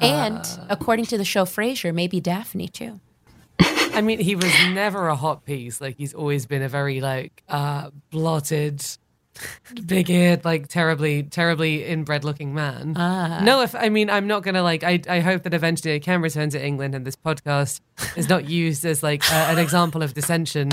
And 0.00 0.36
Uh. 0.36 0.66
according 0.68 1.06
to 1.06 1.16
the 1.16 1.24
show 1.24 1.44
Frasier, 1.46 1.94
maybe 1.94 2.20
Daphne 2.20 2.68
too. 2.68 3.00
I 3.60 4.00
mean, 4.00 4.18
he 4.20 4.34
was 4.34 4.52
never 4.70 5.08
a 5.08 5.16
hot 5.16 5.44
piece. 5.44 5.80
Like 5.80 5.96
he's 5.98 6.14
always 6.14 6.46
been 6.46 6.62
a 6.62 6.68
very 6.68 7.00
like 7.00 7.42
uh 7.48 7.90
blotted, 8.10 8.82
big 9.86 10.08
eared, 10.10 10.44
like 10.44 10.68
terribly, 10.68 11.22
terribly 11.24 11.84
inbred 11.84 12.24
looking 12.24 12.54
man. 12.54 12.94
Ah. 12.96 13.40
No, 13.42 13.60
if 13.62 13.74
I 13.74 13.88
mean, 13.90 14.08
I'm 14.10 14.26
not 14.26 14.42
gonna 14.42 14.62
like. 14.62 14.82
I 14.82 15.00
I 15.08 15.20
hope 15.20 15.42
that 15.42 15.54
eventually 15.54 15.94
I 15.94 15.98
can 15.98 16.22
return 16.22 16.50
to 16.50 16.64
England, 16.64 16.94
and 16.94 17.06
this 17.06 17.16
podcast 17.16 17.80
is 18.16 18.28
not 18.28 18.48
used 18.48 18.84
as 18.84 19.02
like 19.02 19.30
uh, 19.30 19.46
an 19.50 19.58
example 19.58 20.02
of 20.02 20.14
dissension 20.14 20.70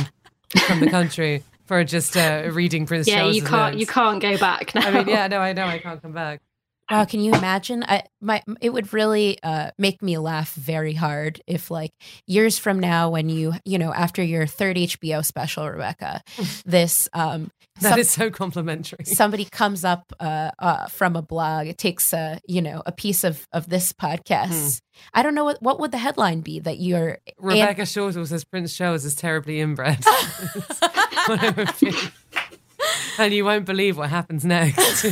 from 0.68 0.80
the 0.80 0.90
country 0.90 1.44
for 1.66 1.84
just 1.84 2.16
uh, 2.18 2.50
reading 2.52 2.86
Prince 2.86 3.08
Yeah, 3.08 3.20
Charles. 3.20 3.36
you 3.36 3.44
can't 3.44 3.78
you 3.78 3.86
can't 3.86 4.22
go 4.22 4.38
back 4.38 4.74
now. 4.74 4.88
I 4.88 4.92
mean, 4.92 5.08
yeah, 5.08 5.28
no, 5.28 5.40
I 5.40 5.54
know 5.54 5.66
I 5.66 5.80
can't 5.80 6.02
come 6.02 6.14
back. 6.14 6.42
Wow, 6.90 7.06
can 7.06 7.20
you 7.22 7.34
imagine? 7.34 7.84
I 7.84 8.04
my 8.20 8.42
it 8.62 8.72
would 8.72 8.94
really 8.94 9.38
uh, 9.44 9.72
make 9.78 10.02
me 10.02 10.18
laugh 10.18 10.54
very 10.56 10.94
hard 10.94 11.40
if 11.46 11.70
like 11.70 11.92
years 12.26 12.58
from 12.58 12.80
now, 12.80 13.12
when 13.12 13.30
you 13.30 13.54
you 13.64 13.78
know 13.78 13.94
after 13.94 14.24
your 14.24 14.48
third 14.48 14.76
HBO 14.76 15.24
special, 15.24 15.70
Rebecca, 15.70 16.24
this 16.66 17.08
um 17.14 17.52
That 17.82 17.92
some- 17.92 18.00
is 18.00 18.10
so 18.10 18.32
complimentary. 18.32 19.06
somebody 19.06 19.46
comes 19.46 19.86
up 19.86 20.12
uh, 20.20 20.52
uh, 20.58 20.88
from 20.88 21.16
a 21.16 21.22
blog, 21.22 21.68
it 21.68 21.78
takes 21.78 22.12
a 22.12 22.40
you 22.48 22.62
know 22.62 22.82
a 22.86 22.92
piece 22.92 23.24
of 23.24 23.48
of 23.54 23.70
this 23.70 23.94
podcast. 23.94 24.82
I 25.14 25.22
don't 25.22 25.36
know 25.36 25.44
what 25.44 25.62
what 25.62 25.80
would 25.80 25.92
the 25.92 26.00
headline 26.00 26.42
be 26.42 26.60
that 26.60 26.80
you're 26.80 27.20
Rebecca 27.38 27.84
Shortall 27.84 28.26
says 28.28 28.44
Prince 28.44 28.76
Charles 28.76 29.06
is 29.06 29.16
terribly 29.16 29.60
inbred. 29.60 30.04
What 31.28 31.44
it 31.44 31.58
would 31.58 32.12
and 33.20 33.34
you 33.34 33.46
won't 33.46 33.66
believe 33.66 33.98
what 33.98 34.10
happens 34.10 34.44
next. 34.46 35.06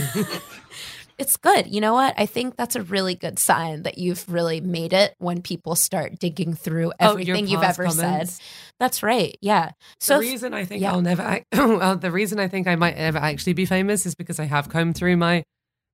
It's 1.18 1.36
good. 1.38 1.68
You 1.68 1.82
know 1.82 1.94
what? 1.94 2.14
I 2.18 2.26
think 2.26 2.56
that's 2.56 2.76
a 2.76 2.82
really 2.84 3.16
good 3.16 3.40
sign 3.40 3.84
that 3.84 3.98
you've 3.98 4.28
really 4.32 4.62
made 4.62 4.94
it 4.94 5.16
when 5.18 5.42
people 5.42 5.76
start 5.76 6.20
digging 6.20 6.54
through 6.54 6.92
Oh, 7.00 7.12
everything 7.12 7.48
you've 7.48 7.64
ever 7.64 7.86
comments? 7.86 8.34
said. 8.36 8.44
That's 8.80 9.02
right. 9.02 9.36
Yeah. 9.42 9.72
So 10.00 10.16
the 10.16 10.22
reason 10.30 10.54
I 10.54 10.66
think 10.66 10.82
yeah. 10.82 10.92
I'll 10.92 11.02
never, 11.02 11.24
ac- 11.24 11.44
well, 11.54 11.98
the 11.98 12.12
reason 12.12 12.40
I 12.40 12.48
think 12.48 12.68
I 12.68 12.76
might 12.76 12.96
ever 12.96 13.18
actually 13.18 13.54
be 13.54 13.66
famous 13.66 14.06
is 14.06 14.14
because 14.16 14.40
I 14.40 14.46
have 14.46 14.70
combed 14.70 14.96
through 14.96 15.18
my 15.18 15.44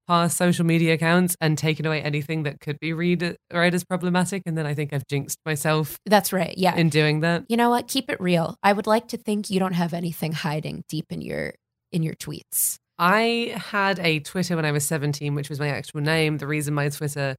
past 0.06 0.36
social 0.36 0.66
media 0.66 0.96
accounts 0.96 1.38
and 1.40 1.58
taken 1.58 1.86
away 1.86 2.02
anything 2.02 2.44
that 2.44 2.60
could 2.60 2.78
be 2.82 2.92
read 2.92 3.38
read 3.54 3.74
as 3.74 3.86
problematic, 3.86 4.44
and 4.46 4.58
then 4.58 4.66
I 4.66 4.74
think 4.74 4.92
I've 4.92 5.08
jinxed 5.08 5.38
myself 5.46 5.98
That's 6.06 6.34
right. 6.34 6.54
Yeah. 6.58 6.76
in 6.76 6.90
doing 6.90 7.22
that. 7.22 7.46
you 7.48 7.56
know 7.56 7.70
what? 7.70 7.88
Keep 7.88 8.10
it 8.10 8.20
real. 8.20 8.58
I 8.62 8.74
would 8.74 8.86
like 8.88 9.08
to 9.10 9.18
think 9.18 9.50
you 9.50 9.62
don't 9.62 9.72
have 9.72 9.94
anything 9.94 10.34
hiding 10.34 10.84
deep 10.90 11.06
in 11.10 11.22
your 11.22 11.54
in 11.94 12.04
your 12.04 12.16
tweets. 12.16 12.76
I 13.00 13.54
had 13.56 14.00
a 14.00 14.20
Twitter 14.20 14.56
when 14.56 14.66
I 14.66 14.72
was 14.72 14.86
17, 14.86 15.34
which 15.36 15.50
was 15.50 15.60
my 15.60 15.70
actual 15.70 16.02
name. 16.02 16.38
The 16.38 16.48
reason 16.48 16.74
my 16.74 16.90
Twitter 16.90 17.36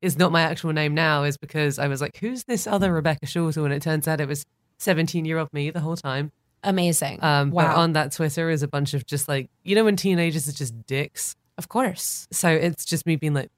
is 0.00 0.18
not 0.18 0.32
my 0.32 0.42
actual 0.42 0.72
name 0.72 0.94
now 0.94 1.24
is 1.24 1.36
because 1.36 1.78
I 1.78 1.88
was 1.88 2.00
like, 2.00 2.16
who's 2.18 2.44
this 2.44 2.66
other 2.66 2.92
Rebecca 2.92 3.26
Shortall? 3.26 3.64
And 3.64 3.72
it 3.72 3.82
turns 3.82 4.08
out 4.08 4.20
it 4.20 4.28
was 4.28 4.44
17 4.78 5.24
year 5.24 5.38
old 5.38 5.52
me 5.52 5.70
the 5.70 5.80
whole 5.80 5.96
time. 5.96 6.32
Amazing. 6.62 7.22
Um, 7.22 7.50
But 7.50 7.56
wow. 7.68 7.76
on 7.76 7.92
that 7.92 8.12
Twitter 8.12 8.48
is 8.50 8.62
a 8.62 8.68
bunch 8.68 8.94
of 8.94 9.04
just 9.06 9.28
like, 9.28 9.50
you 9.62 9.74
know, 9.74 9.84
when 9.84 9.96
teenagers 9.96 10.48
are 10.48 10.52
just 10.52 10.86
dicks. 10.86 11.36
of 11.58 11.68
course. 11.68 12.26
So 12.32 12.48
it's 12.48 12.84
just 12.84 13.06
me 13.06 13.16
being 13.16 13.34
like, 13.34 13.50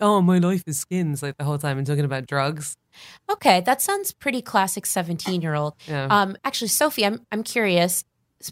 oh, 0.00 0.20
my 0.20 0.38
life 0.38 0.64
is 0.66 0.78
skins 0.78 1.22
like 1.22 1.36
the 1.38 1.44
whole 1.44 1.58
time 1.58 1.78
and 1.78 1.86
talking 1.86 2.04
about 2.04 2.26
drugs. 2.26 2.76
Okay, 3.30 3.60
that 3.62 3.80
sounds 3.80 4.12
pretty 4.12 4.42
classic 4.42 4.84
17-year-old. 4.84 5.74
Yeah. 5.88 6.06
Um 6.10 6.36
actually 6.44 6.68
Sophie, 6.68 7.06
I'm 7.06 7.24
I'm 7.32 7.42
curious 7.42 8.04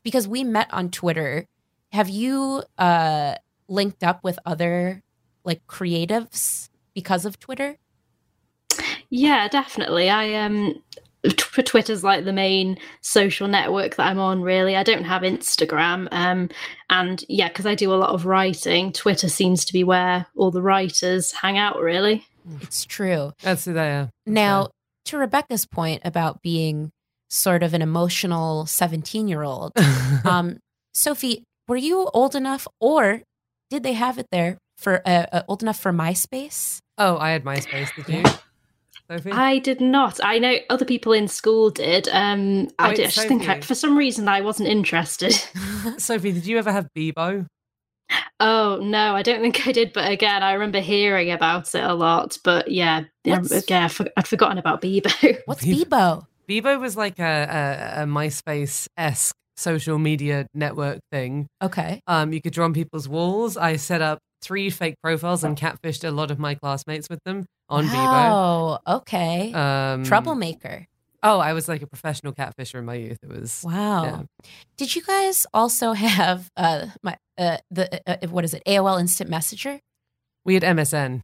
because 0.02 0.26
we 0.28 0.44
met 0.44 0.72
on 0.72 0.90
Twitter. 0.90 1.46
Have 1.92 2.08
you 2.08 2.62
uh 2.78 3.34
linked 3.68 4.02
up 4.02 4.22
with 4.24 4.38
other 4.44 5.02
like 5.44 5.66
creatives 5.66 6.68
because 6.94 7.24
of 7.24 7.38
Twitter? 7.38 7.76
Yeah, 9.10 9.48
definitely. 9.48 10.08
I 10.08 10.34
um 10.34 10.82
tw- 11.28 11.66
Twitter's 11.66 12.02
like 12.02 12.24
the 12.24 12.32
main 12.32 12.78
social 13.02 13.46
network 13.48 13.96
that 13.96 14.06
I'm 14.06 14.18
on 14.18 14.40
really. 14.42 14.74
I 14.76 14.82
don't 14.82 15.04
have 15.04 15.22
Instagram. 15.22 16.08
Um 16.10 16.48
and 16.88 17.24
yeah, 17.28 17.48
cuz 17.48 17.66
I 17.66 17.74
do 17.74 17.92
a 17.92 17.96
lot 17.96 18.10
of 18.10 18.26
writing, 18.26 18.92
Twitter 18.92 19.28
seems 19.28 19.64
to 19.66 19.72
be 19.72 19.84
where 19.84 20.26
all 20.36 20.50
the 20.50 20.62
writers 20.62 21.32
hang 21.32 21.58
out 21.58 21.78
really. 21.80 22.26
It's 22.62 22.84
true. 22.84 23.32
That's 23.42 23.64
there. 23.66 24.10
Now, 24.26 24.70
to 25.04 25.18
Rebecca's 25.18 25.66
point 25.66 26.02
about 26.04 26.42
being 26.42 26.90
sort 27.28 27.62
of 27.62 27.72
an 27.72 27.82
emotional 27.82 28.64
17-year-old, 28.64 29.72
um, 30.24 30.58
Sophie, 30.92 31.44
were 31.68 31.76
you 31.76 32.08
old 32.12 32.34
enough, 32.34 32.66
or 32.80 33.22
did 33.70 33.82
they 33.82 33.92
have 33.94 34.18
it 34.18 34.26
there 34.30 34.58
for 34.76 35.00
uh, 35.06 35.26
uh, 35.32 35.42
old 35.48 35.62
enough 35.62 35.78
for 35.80 35.92
MySpace? 35.92 36.78
oh, 36.98 37.16
I 37.18 37.30
had 37.30 37.44
MySpace. 37.44 37.94
Did 37.96 38.08
you? 38.08 38.24
Sophie? 39.10 39.32
I 39.32 39.58
did 39.58 39.80
not. 39.80 40.20
I 40.24 40.38
know 40.38 40.56
other 40.70 40.84
people 40.84 41.12
in 41.12 41.26
school 41.28 41.70
did. 41.70 42.08
Um 42.08 42.68
I, 42.78 42.94
did, 42.94 43.06
I 43.06 43.08
just 43.10 43.28
think 43.28 43.48
I, 43.48 43.60
for 43.60 43.74
some 43.74 43.96
reason 43.96 44.28
I 44.28 44.40
wasn't 44.40 44.68
interested. 44.68 45.32
Sophie, 45.98 46.32
did 46.32 46.46
you 46.46 46.58
ever 46.58 46.70
have 46.72 46.88
Bebo? 46.96 47.46
Oh 48.40 48.78
no, 48.82 49.14
I 49.14 49.22
don't 49.22 49.40
think 49.40 49.66
I 49.66 49.72
did. 49.72 49.92
But 49.92 50.10
again, 50.10 50.42
I 50.42 50.52
remember 50.52 50.80
hearing 50.80 51.30
about 51.30 51.74
it 51.74 51.82
a 51.82 51.94
lot. 51.94 52.38
But 52.44 52.70
yeah, 52.70 53.04
yeah, 53.24 53.38
What's- 53.40 53.68
yeah 53.70 53.84
I 53.86 53.88
for- 53.88 54.08
I'd 54.16 54.28
forgotten 54.28 54.58
about 54.58 54.80
Bebo. 54.82 55.38
What's 55.46 55.64
Bebo. 55.64 55.84
Bebo? 55.88 56.26
Bebo 56.48 56.80
was 56.80 56.96
like 56.96 57.18
a, 57.18 57.22
a, 57.98 58.02
a 58.02 58.06
MySpace 58.06 58.88
esque 58.96 59.34
social 59.56 59.98
media 59.98 60.46
network 60.54 61.00
thing. 61.10 61.46
Okay. 61.62 62.00
Um, 62.06 62.32
you 62.32 62.40
could 62.40 62.52
draw 62.52 62.64
on 62.64 62.74
people's 62.74 63.08
walls. 63.08 63.56
I 63.56 63.76
set 63.76 64.02
up 64.02 64.18
three 64.40 64.70
fake 64.70 64.96
profiles 65.02 65.44
and 65.44 65.56
catfished 65.56 66.06
a 66.06 66.10
lot 66.10 66.30
of 66.30 66.38
my 66.38 66.54
classmates 66.54 67.08
with 67.08 67.20
them 67.24 67.46
on 67.68 67.86
Bebo. 67.86 68.78
Oh, 68.86 68.96
okay. 68.98 69.52
Um, 69.52 70.04
Troublemaker. 70.04 70.86
Oh, 71.22 71.38
I 71.38 71.52
was 71.52 71.68
like 71.68 71.82
a 71.82 71.86
professional 71.86 72.32
catfisher 72.32 72.76
in 72.80 72.84
my 72.84 72.94
youth. 72.94 73.18
It 73.22 73.28
was 73.28 73.62
Wow. 73.64 74.04
yeah. 74.04 74.22
Did 74.76 74.96
you 74.96 75.02
guys 75.02 75.46
also 75.54 75.92
have 75.92 76.50
uh 76.56 76.86
my 77.02 77.16
uh 77.38 77.58
the 77.70 78.00
uh, 78.06 78.26
what 78.28 78.44
is 78.44 78.54
it 78.54 78.62
AOL 78.66 78.98
Instant 78.98 79.30
Messenger 79.30 79.78
we 80.44 80.54
had 80.54 80.64
MSN. 80.64 81.20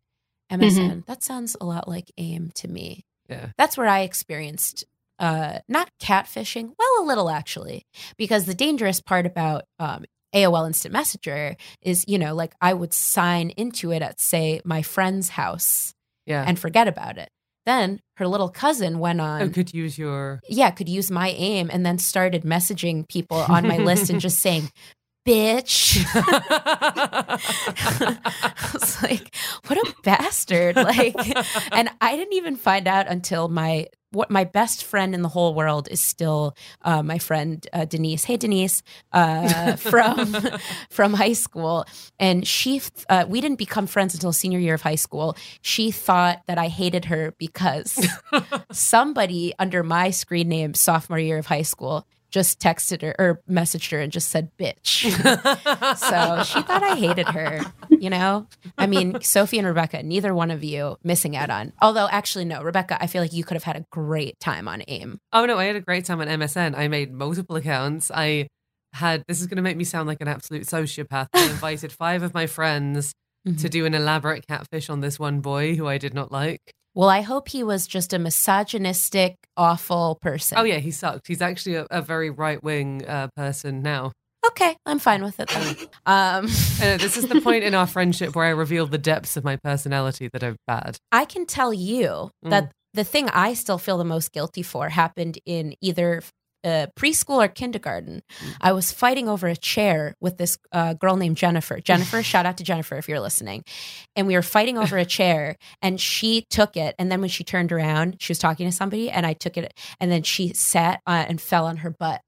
MSN? 0.53 1.05
That 1.07 1.25
sounds 1.25 1.57
a 1.61 1.65
lot 1.67 1.89
like 1.89 2.13
AIM 2.17 2.53
to 2.55 2.69
me. 2.69 3.03
Yeah. 3.29 3.49
That's 3.59 3.77
where 3.77 3.89
I 3.89 4.01
experienced 4.03 4.85
uh 5.19 5.59
not 5.69 5.89
catfishing, 6.01 6.73
well 6.79 7.05
a 7.05 7.07
little 7.07 7.29
actually, 7.31 7.83
because 8.17 8.45
the 8.47 8.55
dangerous 8.55 9.01
part 9.01 9.27
about 9.27 9.65
um 9.79 10.05
AOL 10.35 10.67
Instant 10.67 10.93
Messenger 10.93 11.57
is, 11.83 12.05
you 12.07 12.19
know, 12.19 12.35
like 12.35 12.55
I 12.61 12.75
would 12.75 12.93
sign 12.93 13.51
into 13.51 13.93
it 13.93 14.03
at 14.03 14.21
say 14.21 14.61
my 14.65 14.83
friend's 14.83 15.31
house 15.31 15.95
Yeah. 16.27 16.45
and 16.47 16.59
forget 16.59 16.87
about 16.87 17.17
it. 17.19 17.31
Then 17.65 18.01
her 18.17 18.27
little 18.27 18.49
cousin 18.49 18.99
went 18.99 19.21
on 19.21 19.53
could 19.53 19.73
use 19.75 19.99
your 19.99 20.41
yeah, 20.49 20.71
could 20.71 20.89
use 20.89 21.11
my 21.11 21.29
AIM 21.31 21.71
and 21.73 21.85
then 21.85 21.99
started 21.99 22.43
messaging 22.43 23.07
people 23.09 23.39
on 23.39 23.67
my 23.67 23.79
list 23.79 24.11
and 24.11 24.21
just 24.21 24.39
saying, 24.47 24.71
bitch. 25.29 26.05
I 28.43 28.71
was 28.73 29.03
like, 29.03 29.35
what 29.67 29.79
a 29.79 29.95
bastard. 30.03 30.77
Like, 30.77 31.15
and 31.73 31.91
I 32.01 32.17
didn't 32.17 32.35
even 32.35 32.57
find 32.57 32.89
out 32.89 33.07
until 33.09 33.49
my 33.49 33.89
what 34.11 34.31
my 34.31 34.45
best 34.45 34.85
friend 34.85 35.15
in 35.15 35.21
the 35.21 35.29
whole 35.29 35.53
world 35.53 35.87
is 35.91 36.01
still 36.01 36.57
uh, 36.81 37.03
my 37.03 37.19
friend 37.19 37.67
uh, 37.75 37.85
Denise. 37.85 38.25
Hey 38.25 38.39
Denise, 38.39 38.83
uh, 39.13 39.77
from 39.77 40.35
from 40.89 41.13
high 41.13 41.35
school, 41.35 41.85
and 42.19 42.47
she 42.47 42.81
uh, 43.11 43.27
we 43.29 43.43
didn't 43.43 43.59
become 43.59 43.87
friends 43.87 44.15
until 44.15 44.33
senior 44.33 44.59
year 44.59 44.75
of 44.75 44.81
high 44.81 44.95
school. 44.95 45.37
She 45.61 45.91
thought 45.91 46.43
that 46.47 46.57
I 46.57 46.69
hated 46.69 47.05
her 47.07 47.35
because 47.39 48.07
somebody 48.73 49.53
under 49.59 49.83
my 49.83 50.11
screen 50.11 50.49
name 50.49 50.73
sophomore 50.73 51.19
year 51.19 51.39
of 51.39 51.47
high 51.47 51.63
school 51.63 52.07
just 52.31 52.61
texted 52.61 53.03
her 53.03 53.15
or 53.19 53.41
messaged 53.49 53.91
her 53.91 54.01
and 54.01 54.13
just 54.13 54.29
said 54.29 54.51
bitch. 54.59 55.11
so 55.97 56.43
she 56.45 56.63
thought 56.63 56.83
I 56.83 56.97
hated 56.97 57.29
her, 57.29 57.61
you 57.91 58.11
know? 58.11 58.47
I 58.77 58.87
mean, 58.87 59.21
Sophie 59.23 59.59
and 59.59 59.67
Rebecca, 59.67 60.03
neither 60.03 60.35
one 60.35 60.51
of 60.51 60.63
you 60.63 60.99
missing 61.03 61.37
out 61.37 61.51
on. 61.51 61.73
Although 61.81 62.09
actually 62.11 62.45
no, 62.45 62.63
Rebecca, 62.63 63.03
I 63.03 63.07
feel 63.07 63.23
like 63.23 63.33
you 63.33 63.45
could 63.45 63.55
have 63.55 63.65
had 63.65 63.77
a 63.77 63.85
great 63.91 64.39
time 64.41 64.69
on 64.69 64.83
AIM. 64.89 65.21
Oh 65.33 65.47
no, 65.47 65.59
I 65.59 65.65
had 65.65 65.77
a 65.77 65.81
great 65.81 66.05
time 66.05 66.21
on 66.21 66.29
MSN. 66.29 66.77
I 66.77 66.89
made 66.89 67.13
multiple 67.13 67.57
accounts. 67.57 68.11
I 68.15 68.49
had 68.95 69.25
this 69.29 69.41
is 69.41 69.47
going 69.47 69.57
to 69.57 69.63
make 69.63 69.77
me 69.77 69.85
sound 69.85 70.07
like 70.07 70.21
an 70.21 70.29
absolute 70.29 70.65
sociopath. 70.65 71.29
I 71.35 71.45
invited 71.45 71.93
five 71.99 72.23
of 72.23 72.35
my 72.35 72.47
friends 72.47 73.13
to 73.45 73.53
mm-hmm. 73.53 73.69
do 73.69 73.87
an 73.87 73.95
elaborate 73.95 74.47
catfish 74.47 74.91
on 74.91 75.01
this 75.01 75.19
one 75.19 75.41
boy 75.41 75.75
who 75.75 75.87
I 75.87 75.99
did 75.99 76.15
not 76.15 76.33
like. 76.33 76.75
Well, 76.99 77.09
I 77.09 77.21
hope 77.21 77.51
he 77.51 77.63
was 77.63 77.87
just 77.87 78.13
a 78.13 78.19
misogynistic, 78.19 79.37
awful 79.57 80.19
person. 80.21 80.59
Oh 80.59 80.65
yeah, 80.65 80.79
he 80.79 80.91
sucked. 80.91 81.29
He's 81.29 81.41
actually 81.41 81.77
a, 81.77 81.87
a 81.93 82.03
very 82.03 82.29
right 82.29 82.61
wing 82.61 83.07
uh, 83.07 83.29
person 83.37 83.83
now. 83.83 84.11
Okay, 84.45 84.75
I'm 84.85 84.99
fine 84.99 85.23
with 85.23 85.39
it 85.39 85.49
then. 85.49 85.77
Um, 86.07 86.47
this 86.47 87.17
is 87.17 87.29
the 87.29 87.41
point 87.41 87.63
in 87.63 87.75
our 87.77 87.87
friendship 87.87 88.35
where 88.35 88.47
I 88.47 88.49
reveal 88.49 88.87
the 88.87 88.99
depths 88.99 89.37
of 89.37 89.45
my 89.45 89.55
personality 89.57 90.29
that 90.33 90.43
are 90.43 90.57
bad. 90.67 90.97
I 91.13 91.25
can 91.25 91.47
tell 91.47 91.73
you 91.73 92.31
Mm. 92.45 92.51
that 92.51 92.73
the 92.95 93.05
thing 93.05 93.29
I 93.29 93.55
still 93.55 93.79
feel 93.79 93.99
the 93.99 94.05
most 94.05 94.33
guilty 94.33 94.63
for 94.63 94.89
happened 94.89 95.39
in 95.47 95.75
either 95.81 96.23
uh, 96.65 96.87
preschool 96.97 97.43
or 97.45 97.49
kindergarten. 97.49 98.23
Mm. 98.41 98.55
I 98.61 98.73
was 98.73 98.93
fighting 98.93 99.29
over 99.29 99.47
a 99.47 99.57
chair 99.57 100.15
with 100.21 100.39
this 100.39 100.59
uh, 100.73 100.95
girl 100.95 101.17
named 101.17 101.37
Jennifer. 101.37 101.81
Jennifer, 101.85 102.23
shout 102.23 102.47
out 102.47 102.57
to 102.59 102.65
Jennifer 102.65 102.97
if 102.97 103.09
you're 103.09 103.21
listening. 103.21 103.65
And 104.17 104.27
we 104.27 104.35
were 104.35 104.43
fighting 104.43 104.79
over 104.79 104.97
a 104.99 105.05
chair, 105.05 105.57
and 105.83 106.01
she 106.01 106.47
took 106.51 106.77
it. 106.77 106.95
And 106.99 107.11
then 107.11 107.21
when 107.21 107.31
she 107.31 107.45
turned 107.45 107.73
around, 107.73 108.17
she 108.21 108.31
was 108.33 108.39
talking 108.39 108.67
to 108.69 108.73
somebody, 108.73 109.11
and 109.11 109.25
I 109.27 109.33
took 109.35 109.57
it, 109.57 109.73
and 110.01 110.11
then 110.11 110.23
she 110.23 110.53
sat 110.55 111.01
uh, 111.07 111.25
and 111.29 111.41
fell 111.41 111.67
on 111.67 111.79
her 111.79 111.91
butt. 111.91 112.21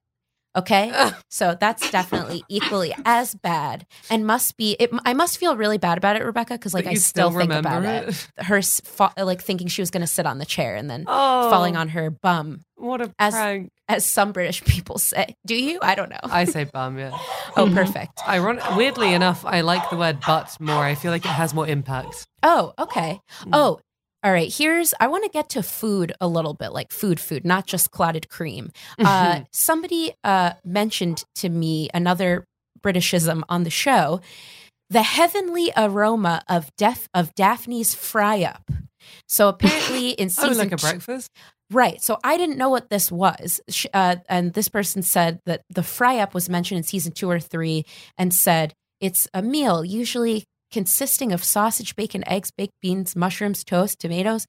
Okay, 0.57 0.93
so 1.31 1.57
that's 1.61 1.93
definitely 1.93 2.43
equally 2.49 2.93
as 3.05 3.37
bad, 3.37 3.87
and 4.11 4.27
must 4.27 4.57
be. 4.57 4.73
It, 4.81 4.91
I 5.05 5.15
must 5.15 5.39
feel 5.39 5.57
really 5.57 5.79
bad 5.79 5.97
about 5.97 6.17
it, 6.17 6.25
Rebecca, 6.25 6.55
because 6.55 6.75
like 6.75 6.87
I 6.89 6.95
still, 6.95 7.31
still 7.31 7.39
think 7.39 7.51
remember 7.53 7.69
about 7.69 7.85
it. 8.09 8.29
it? 8.37 8.45
Her 8.47 8.61
fa- 8.61 9.13
like 9.17 9.41
thinking 9.43 9.69
she 9.69 9.81
was 9.81 9.93
going 9.93 10.01
to 10.01 10.09
sit 10.09 10.27
on 10.27 10.39
the 10.39 10.45
chair 10.45 10.75
and 10.75 10.91
then 10.91 11.05
Oh, 11.07 11.51
falling 11.51 11.77
on 11.77 11.91
her 11.91 12.11
bum, 12.11 12.63
What 12.75 13.01
a 13.01 13.13
As- 13.21 13.33
prank! 13.35 13.71
As 13.91 14.05
some 14.05 14.33
British 14.33 14.63
people 14.65 14.99
say. 14.99 15.35
Do 15.47 15.55
you? 15.55 15.79
I 15.83 15.95
don't 15.95 16.11
know. 16.11 16.21
I 16.23 16.45
say 16.45 16.65
bum. 16.65 16.99
Yeah. 16.99 17.17
oh, 17.57 17.71
perfect. 17.73 18.21
Iron- 18.27 18.61
weirdly 18.77 19.13
enough, 19.15 19.45
I 19.45 19.61
like 19.63 19.89
the 19.91 19.97
word 19.97 20.19
"but" 20.27 20.57
more. 20.61 20.83
I 20.83 20.95
feel 20.95 21.11
like 21.11 21.25
it 21.25 21.29
has 21.29 21.53
more 21.53 21.67
impact. 21.67 22.27
Oh, 22.43 22.73
okay. 22.79 23.21
Oh, 23.53 23.81
all 24.23 24.33
right. 24.33 24.53
Here's, 24.53 24.95
I 25.01 25.09
want 25.09 25.25
to 25.25 25.31
get 25.31 25.49
to 25.51 25.63
food 25.63 26.13
a 26.21 26.29
little 26.29 26.55
bit, 26.55 26.73
like 26.73 26.93
food, 26.93 27.19
food, 27.19 27.45
not 27.45 27.67
just 27.67 27.91
clotted 27.91 28.29
cream. 28.29 28.71
Uh, 28.99 29.41
somebody 29.53 30.13
uh, 30.25 30.53
mentioned 30.65 31.25
to 31.37 31.49
me 31.49 31.89
another 31.93 32.45
Britishism 32.83 33.43
on 33.49 33.65
the 33.65 33.71
show 33.71 34.21
the 34.91 35.03
heavenly 35.03 35.71
aroma 35.77 36.43
of, 36.49 36.69
Def- 36.77 37.09
of 37.15 37.33
Daphne's 37.37 37.95
fry 37.95 38.43
up. 38.43 38.71
So 39.29 39.49
apparently 39.55 40.11
in 40.11 40.31
Oh, 40.39 40.49
like 40.49 40.73
a 40.73 40.77
breakfast. 40.77 41.31
Right. 41.71 42.03
So 42.03 42.19
I 42.25 42.37
didn't 42.37 42.59
know 42.59 42.69
what 42.69 42.91
this 42.91 43.13
was. 43.13 43.61
Uh, 43.95 44.17
and 44.29 44.53
this 44.55 44.69
person 44.69 45.03
said 45.03 45.41
that 45.47 45.63
the 45.71 45.83
fry 45.83 46.19
up 46.19 46.35
was 46.35 46.49
mentioned 46.49 46.79
in 46.79 46.83
season 46.83 47.13
two 47.13 47.31
or 47.31 47.39
three 47.39 47.85
and 48.19 48.35
said 48.35 48.75
it's 49.01 49.29
a 49.33 49.41
meal 49.41 49.85
usually 49.85 50.45
consisting 50.73 51.33
of 51.33 51.45
sausage, 51.45 51.95
bacon, 51.97 52.27
eggs, 52.29 52.51
baked 52.51 52.75
beans, 52.83 53.15
mushrooms, 53.15 53.65
toast, 53.65 54.01
tomatoes. 54.01 54.47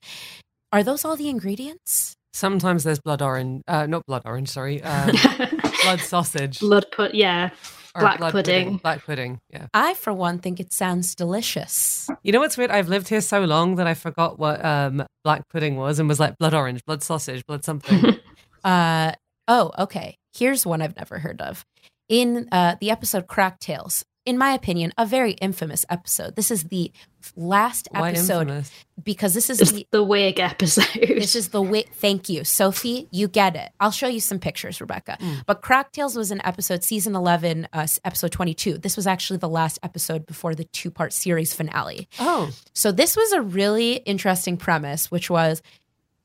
Are 0.72 0.84
those 0.84 1.05
all 1.05 1.15
the 1.15 1.30
ingredients? 1.30 2.15
Sometimes 2.34 2.84
there's 2.84 2.99
blood 2.99 3.22
orange, 3.22 3.61
uh, 3.67 3.86
not 3.88 4.05
blood 4.05 4.22
orange. 4.26 4.49
Sorry, 4.49 4.82
um, 4.84 5.11
blood 5.84 5.99
sausage. 5.99 6.59
Blood 6.59 6.86
put, 6.91 7.13
yeah. 7.13 7.49
Or 7.94 8.02
Black 8.02 8.20
blood 8.20 8.32
pudding. 8.32 8.78
Black 8.78 9.06
pudding. 9.06 9.42
Yeah. 9.50 9.68
I, 9.74 9.94
for 9.96 10.14
one, 10.14 10.39
think 10.39 10.60
it 10.60 10.72
sounds 10.72 11.14
delicious. 11.14 12.10
You 12.24 12.32
know 12.32 12.39
what's 12.39 12.58
weird? 12.58 12.72
I've 12.72 12.88
lived 12.88 13.10
here 13.10 13.20
so 13.22 13.44
long 13.44 13.76
that 13.76 13.88
I 13.88 13.94
forgot 13.96 14.39
what 14.39 14.64
um, 14.64 15.06
black 15.24 15.50
pudding 15.50 15.76
was 15.76 16.00
and 16.00 16.08
was 16.08 16.20
like 16.20 16.38
blood 16.38 16.54
orange, 16.54 16.86
blood 16.86 17.04
sausage, 17.04 17.46
blood 17.46 17.64
something. 17.64 18.18
Uh, 18.64 19.12
oh, 19.48 19.72
okay. 19.80 20.16
Here's 20.36 20.68
one 20.68 20.84
I've 20.84 20.96
never 20.96 21.18
heard 21.18 21.42
of. 21.42 21.66
In 22.10 22.48
uh, 22.52 22.76
the 22.80 22.92
episode 22.92 23.26
Crock 23.26 23.58
Tales, 23.58 24.06
in 24.26 24.38
my 24.38 24.51
opinion, 24.51 24.93
a 24.97 25.05
very 25.05 25.32
infamous 25.34 25.84
episode. 25.89 26.36
This 26.36 26.51
is 26.51 26.65
the 26.65 26.91
last 27.36 27.88
episode 27.93 28.41
infamous? 28.41 28.72
because 29.03 29.34
this 29.34 29.49
is 29.49 29.57
the 29.72 29.88
the 29.91 30.03
wig 30.03 30.39
episode. 30.39 30.86
This 30.93 31.36
is 31.36 31.49
the 31.49 31.61
wig. 31.61 31.89
Thank 31.93 32.30
you, 32.30 32.43
Sophie. 32.43 33.07
You 33.11 33.28
get 33.28 33.55
it. 33.55 33.72
I'll 33.80 33.91
show 33.91 34.07
you 34.07 34.19
some 34.19 34.38
pictures, 34.39 34.80
Rebecca. 34.80 35.17
But 35.47 35.61
Crock 35.63 35.91
Tales 35.91 36.15
was 36.15 36.30
an 36.32 36.41
episode, 36.43 36.84
season 36.84 37.15
eleven, 37.15 37.67
uh, 37.74 37.88
episode 38.05 38.32
twenty-two. 38.32 38.78
This 38.78 38.95
was 38.95 39.07
actually 39.07 39.38
the 39.38 39.49
last 39.49 39.80
episode 39.82 40.26
before 40.28 40.53
the 40.53 40.65
two-part 40.65 41.13
series 41.13 41.53
finale. 41.53 42.07
Oh, 42.19 42.51
So 42.74 42.91
this 42.91 43.15
was 43.17 43.32
a 43.32 43.41
really 43.41 43.93
interesting 43.95 44.55
premise, 44.57 45.09
which 45.09 45.30
was 45.32 45.61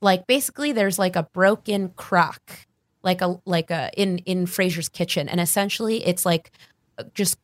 like 0.01 0.27
basically 0.27 0.71
there's 0.71 0.99
like 0.99 1.15
a 1.15 1.23
broken 1.23 1.89
crock, 1.89 2.67
like 3.01 3.21
a 3.21 3.39
like 3.45 3.71
a 3.71 3.89
in 3.99 4.19
in 4.19 4.45
Frasier's 4.45 4.89
kitchen, 4.89 5.27
and 5.27 5.39
essentially 5.39 6.05
it's 6.05 6.25
like 6.25 6.51
just 7.15 7.37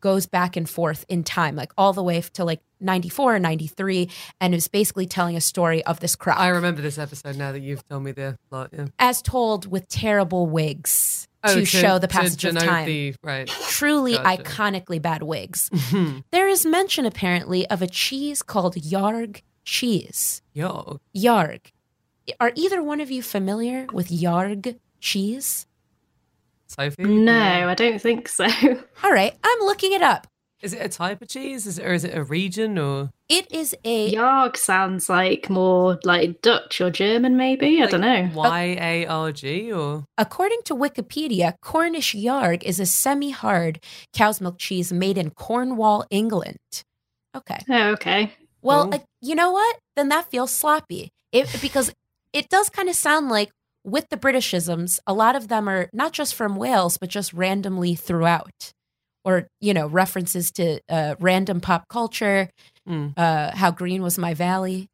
goes 0.00 0.26
back 0.26 0.56
and 0.56 0.68
forth 0.68 1.04
in 1.08 1.24
time, 1.24 1.56
like 1.56 1.72
all 1.76 1.92
the 1.92 2.02
way 2.02 2.20
to 2.20 2.44
like 2.44 2.60
94 2.80 3.36
or 3.36 3.38
93, 3.38 4.08
and 4.40 4.54
is 4.54 4.68
basically 4.68 5.06
telling 5.06 5.36
a 5.36 5.40
story 5.40 5.84
of 5.84 6.00
this 6.00 6.14
crock 6.16 6.38
I 6.38 6.48
remember 6.48 6.80
this 6.82 6.98
episode 6.98 7.36
now 7.36 7.52
that 7.52 7.60
you've 7.60 7.86
told 7.88 8.04
me 8.04 8.12
the 8.12 8.38
plot. 8.50 8.70
Yeah. 8.72 8.86
as 8.98 9.20
told 9.22 9.70
with 9.70 9.88
terrible 9.88 10.46
wigs 10.46 11.26
Oh, 11.44 11.54
to, 11.54 11.64
show 11.64 12.00
the 12.00 12.08
passage 12.08 12.44
of 12.44 12.58
time. 12.58 12.84
The, 12.86 13.14
right. 13.22 13.46
Truly 13.46 14.14
Gotcha. 14.14 14.42
iconically 14.42 15.00
bad 15.00 15.22
wigs. 15.22 15.70
Mm-hmm. 15.70 16.18
there 16.32 16.48
is 16.48 16.66
mention 16.66 17.06
apparently 17.06 17.64
of 17.70 17.80
a 17.80 17.86
cheese 17.86 18.42
called 18.42 18.74
Yarg 18.74 19.42
cheese. 19.64 20.42
Yo. 20.52 20.98
Yarg. 21.16 21.60
Are 22.40 22.50
either 22.56 22.82
one 22.82 23.00
of 23.00 23.10
you 23.12 23.22
familiar 23.22 23.86
with 23.92 24.08
Yarg 24.08 24.78
cheese? 25.00 25.66
Sophie? 26.68 27.02
no, 27.04 27.68
I 27.68 27.74
don't 27.74 28.00
think 28.00 28.28
so. 28.28 28.46
All 29.04 29.12
right, 29.12 29.34
I'm 29.42 29.58
looking 29.60 29.92
it 29.92 30.02
up. 30.02 30.26
Is 30.60 30.72
it 30.72 30.84
a 30.84 30.88
type 30.88 31.22
of 31.22 31.28
cheese? 31.28 31.66
Is 31.68 31.78
it, 31.78 31.86
or 31.86 31.92
is 31.92 32.02
it 32.02 32.16
a 32.16 32.24
region 32.24 32.78
or 32.78 33.10
It 33.28 33.50
is 33.52 33.76
a 33.84 34.12
Yarg 34.12 34.56
sounds 34.56 35.08
like 35.08 35.48
more 35.48 36.00
like 36.02 36.42
Dutch 36.42 36.80
or 36.80 36.90
German, 36.90 37.36
maybe. 37.36 37.80
I 37.80 37.86
don't 37.86 38.00
know. 38.00 38.28
Y 38.34 38.76
A 38.80 39.06
R 39.06 39.30
G 39.30 39.72
or 39.72 40.04
According 40.18 40.62
to 40.64 40.74
Wikipedia, 40.74 41.54
Cornish 41.62 42.12
Yarg 42.12 42.64
is 42.64 42.80
a 42.80 42.86
semi 42.86 43.30
hard 43.30 43.78
cow's 44.12 44.40
milk 44.40 44.56
cheese 44.58 44.92
made 44.92 45.16
in 45.16 45.30
Cornwall, 45.30 46.04
England. 46.10 46.58
Okay. 47.36 47.58
Oh, 47.70 47.90
okay. 47.92 48.32
Well, 48.60 48.86
Cool. 48.86 48.94
uh, 48.94 48.98
you 49.20 49.36
know 49.36 49.52
what? 49.52 49.78
Then 49.94 50.08
that 50.08 50.28
feels 50.28 50.50
sloppy. 50.50 51.10
It, 51.30 51.46
because 51.62 51.92
it 52.32 52.48
does 52.48 52.68
kind 52.68 52.88
of 52.88 52.96
sound 52.96 53.28
like 53.28 53.50
with 53.90 54.08
the 54.10 54.16
Britishisms, 54.16 55.00
a 55.06 55.12
lot 55.14 55.34
of 55.36 55.48
them 55.48 55.68
are 55.68 55.88
not 55.92 56.12
just 56.12 56.34
from 56.34 56.56
Wales, 56.56 56.96
but 56.98 57.08
just 57.08 57.32
randomly 57.32 57.94
throughout. 57.94 58.72
Or, 59.24 59.48
you 59.60 59.74
know, 59.74 59.86
references 59.88 60.50
to 60.52 60.80
uh, 60.88 61.14
random 61.20 61.60
pop 61.60 61.88
culture, 61.88 62.48
Mm. 62.88 63.12
uh, 63.18 63.54
how 63.54 63.70
green 63.70 64.02
was 64.02 64.16
my 64.18 64.32
valley. 64.32 64.88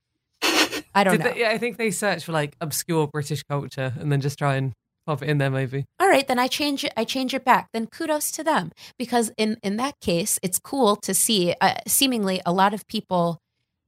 I 0.97 1.05
don't 1.05 1.17
Did 1.19 1.25
know. 1.25 1.33
they- 1.33 1.41
yeah, 1.41 1.51
I 1.51 1.59
think 1.59 1.77
they 1.77 1.91
search 1.91 2.25
for 2.25 2.33
like 2.33 2.57
obscure 2.61 3.07
British 3.07 3.43
culture 3.45 3.93
and 4.01 4.11
then 4.11 4.21
just 4.21 4.37
try 4.39 4.57
and 4.57 4.73
pop 5.07 5.23
it 5.23 5.29
in 5.29 5.39
there 5.39 5.51
maybe. 5.51 5.85
All 6.01 6.09
right, 6.09 6.27
then 6.27 6.39
I 6.39 6.47
change 6.49 6.83
it. 6.85 6.93
I 6.97 7.05
change 7.05 7.35
it 7.35 7.45
back. 7.45 7.69
Then 7.73 7.87
kudos 7.87 8.31
to 8.33 8.43
them 8.45 8.73
because 8.99 9.31
in 9.37 9.59
in 9.63 9.77
that 9.77 9.95
case, 10.01 10.39
it's 10.43 10.59
cool 10.59 10.97
to 10.97 11.15
see 11.15 11.55
uh, 11.61 11.75
seemingly 11.87 12.41
a 12.47 12.53
lot 12.53 12.75
of 12.75 12.87
people 12.89 13.39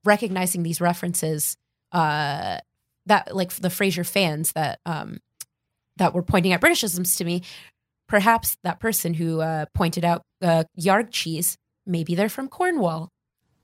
recognizing 0.04 0.62
these 0.62 0.80
references. 0.80 1.56
Uh, 1.92 2.58
that 3.06 3.34
like 3.34 3.52
the 3.52 3.68
Frasier 3.68 4.06
fans 4.06 4.52
that 4.52 4.80
um 4.86 5.18
that 5.96 6.14
were 6.14 6.22
pointing 6.22 6.52
out 6.52 6.60
Britishisms 6.60 7.16
to 7.18 7.24
me. 7.24 7.42
Perhaps 8.08 8.56
that 8.62 8.78
person 8.78 9.14
who 9.14 9.40
uh, 9.40 9.66
pointed 9.74 10.04
out 10.04 10.22
uh, 10.40 10.62
Yarg 10.78 11.08
cheese, 11.10 11.56
maybe 11.86 12.14
they're 12.14 12.28
from 12.28 12.48
Cornwall, 12.48 13.08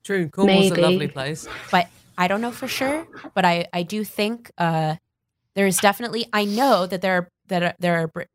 True. 0.02 0.28
Cornwall's 0.28 0.70
Maybe. 0.70 0.82
a 0.82 0.84
lovely 0.84 1.08
place. 1.08 1.46
but 1.70 1.88
I 2.18 2.26
don't 2.26 2.40
know 2.40 2.50
for 2.50 2.66
sure. 2.66 3.06
But 3.34 3.44
I 3.44 3.66
I 3.72 3.82
do 3.84 4.02
think 4.04 4.50
uh, 4.58 4.96
there 5.54 5.66
is 5.66 5.76
definitely 5.76 6.26
I 6.32 6.44
know 6.44 6.86
that 6.86 7.02
there 7.02 7.18
are 7.18 7.28
that 7.48 7.62
are, 7.62 7.74
there 7.78 8.10
are 8.16 8.26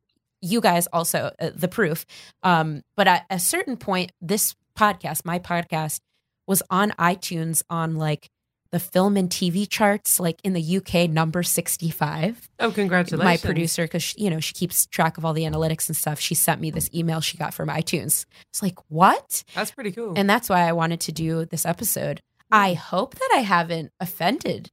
you 0.41 0.61
guys 0.61 0.87
also 0.93 1.31
uh, 1.39 1.49
the 1.53 1.67
proof. 1.67 2.05
Um, 2.43 2.83
but 2.95 3.07
at 3.07 3.25
a 3.29 3.39
certain 3.39 3.75
point, 3.75 4.11
this 4.21 4.55
podcast, 4.77 5.25
my 5.25 5.39
podcast, 5.39 5.99
was 6.45 6.63
on 6.69 6.91
iTunes 6.91 7.63
on 7.69 7.95
like 7.97 8.29
the 8.71 8.79
film 8.79 9.17
and 9.17 9.29
TV 9.29 9.67
charts, 9.69 10.19
like 10.19 10.39
in 10.43 10.53
the 10.53 10.77
UK, 10.77 11.09
number 11.09 11.43
sixty 11.43 11.89
five. 11.89 12.49
Oh, 12.59 12.71
congratulations. 12.71 13.23
My 13.23 13.37
producer, 13.37 13.83
because 13.83 14.15
you 14.17 14.29
know 14.29 14.39
she 14.39 14.53
keeps 14.53 14.85
track 14.87 15.17
of 15.17 15.25
all 15.25 15.33
the 15.33 15.43
analytics 15.43 15.87
and 15.87 15.95
stuff, 15.95 16.19
she 16.19 16.35
sent 16.35 16.61
me 16.61 16.71
this 16.71 16.89
email 16.93 17.21
she 17.21 17.37
got 17.37 17.53
from 17.53 17.69
iTunes. 17.69 18.25
It's 18.49 18.61
like 18.61 18.77
what? 18.89 19.43
That's 19.55 19.71
pretty 19.71 19.91
cool. 19.91 20.13
And 20.15 20.29
that's 20.29 20.49
why 20.49 20.67
I 20.67 20.73
wanted 20.73 20.99
to 21.01 21.11
do 21.11 21.45
this 21.45 21.65
episode. 21.65 22.21
I 22.51 22.73
hope 22.73 23.15
that 23.15 23.29
I 23.33 23.39
haven't 23.39 23.91
offended 23.99 24.71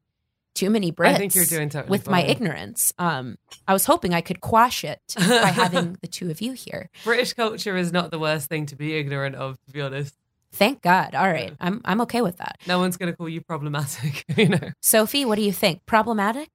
too 0.55 0.71
many 0.71 0.93
Brits 0.93 1.09
I 1.09 1.15
think 1.15 1.35
you're 1.35 1.45
doing 1.45 1.69
totally 1.69 1.91
with 1.91 2.09
my 2.09 2.23
ignorance. 2.23 2.93
Um, 2.99 3.37
I 3.67 3.73
was 3.73 3.85
hoping 3.85 4.15
I 4.15 4.21
could 4.21 4.41
quash 4.41 4.85
it 4.85 5.01
by 5.17 5.23
having 5.55 5.99
the 6.01 6.07
two 6.07 6.31
of 6.31 6.41
you 6.41 6.53
here. 6.53 6.91
British 7.03 7.33
culture 7.33 7.77
is 7.77 7.93
not 7.93 8.11
the 8.11 8.19
worst 8.19 8.49
thing 8.49 8.67
to 8.67 8.77
be 8.77 8.95
ignorant 8.97 9.35
of, 9.35 9.61
to 9.67 9.73
be 9.73 9.81
honest. 9.81 10.15
Thank 10.55 10.83
God. 10.83 11.15
All 11.15 11.27
right, 11.29 11.51
Yeah. 11.51 11.57
I'm 11.61 11.81
I'm 11.85 12.01
okay 12.03 12.23
with 12.23 12.37
that. 12.39 12.59
No 12.67 12.79
one's 12.79 12.97
going 12.97 13.11
to 13.13 13.17
call 13.17 13.29
you 13.29 13.41
problematic, 13.41 14.25
you 14.37 14.49
know. 14.49 14.71
Sophie, 14.81 15.25
what 15.25 15.35
do 15.37 15.43
you 15.43 15.53
think? 15.53 15.85
Problematic? 15.87 16.49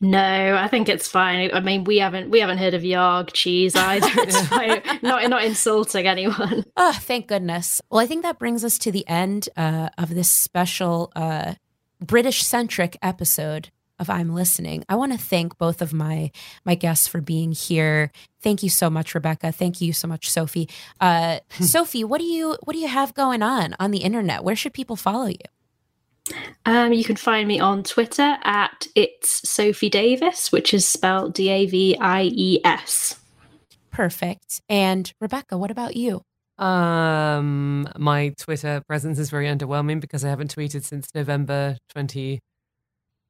No, 0.00 0.56
I 0.56 0.68
think 0.68 0.88
it's 0.88 1.06
fine. 1.08 1.50
I 1.52 1.60
mean, 1.60 1.84
we 1.84 1.98
haven't 1.98 2.30
we 2.30 2.40
haven't 2.40 2.58
heard 2.58 2.74
of 2.74 2.82
Yarg 2.82 3.32
cheese 3.32 3.76
either. 3.76 4.06
It's 4.22 4.46
fine. 4.48 4.82
Not 5.02 5.28
not 5.30 5.44
insulting 5.44 6.06
anyone. 6.06 6.64
Oh, 6.76 6.92
thank 6.92 7.26
goodness. 7.28 7.80
Well, 7.90 8.00
I 8.00 8.06
think 8.06 8.22
that 8.22 8.38
brings 8.38 8.64
us 8.64 8.78
to 8.78 8.92
the 8.92 9.06
end 9.08 9.48
uh, 9.56 9.90
of 9.98 10.14
this 10.14 10.30
special 10.30 11.12
uh, 11.14 11.54
British 12.00 12.42
centric 12.42 12.96
episode 13.02 13.70
of 13.98 14.10
I'm 14.10 14.34
Listening. 14.34 14.84
I 14.88 14.96
want 14.96 15.12
to 15.12 15.18
thank 15.18 15.56
both 15.58 15.80
of 15.80 15.92
my 15.92 16.30
my 16.64 16.74
guests 16.74 17.06
for 17.06 17.20
being 17.20 17.52
here. 17.52 18.10
Thank 18.40 18.62
you 18.62 18.70
so 18.70 18.90
much, 18.90 19.14
Rebecca. 19.14 19.52
Thank 19.52 19.80
you 19.80 19.92
so 19.92 20.08
much, 20.08 20.30
Sophie. 20.30 20.68
Uh, 21.00 21.40
Sophie, 21.60 22.04
what 22.04 22.18
do 22.18 22.24
you 22.24 22.56
what 22.64 22.74
do 22.74 22.80
you 22.80 22.88
have 22.88 23.14
going 23.14 23.42
on 23.42 23.74
on 23.78 23.90
the 23.90 23.98
internet? 23.98 24.44
Where 24.44 24.56
should 24.56 24.72
people 24.72 24.96
follow 24.96 25.26
you? 25.26 25.36
Um, 26.64 26.92
you 26.92 27.04
can 27.04 27.16
find 27.16 27.46
me 27.46 27.60
on 27.60 27.82
Twitter 27.82 28.36
at 28.42 28.86
it's 28.94 29.48
Sophie 29.48 29.90
Davies, 29.90 30.48
which 30.48 30.72
is 30.72 30.86
spelled 30.86 31.34
D 31.34 31.48
A 31.50 31.66
V 31.66 31.96
I 32.00 32.30
E 32.32 32.60
S. 32.64 33.20
Perfect. 33.90 34.60
And 34.68 35.12
Rebecca, 35.20 35.56
what 35.56 35.70
about 35.70 35.96
you? 35.96 36.22
Um, 36.58 37.88
my 37.98 38.32
Twitter 38.38 38.82
presence 38.86 39.18
is 39.18 39.30
very 39.30 39.46
underwhelming 39.46 40.00
because 40.00 40.24
I 40.24 40.28
haven't 40.28 40.54
tweeted 40.54 40.84
since 40.84 41.08
November 41.14 41.76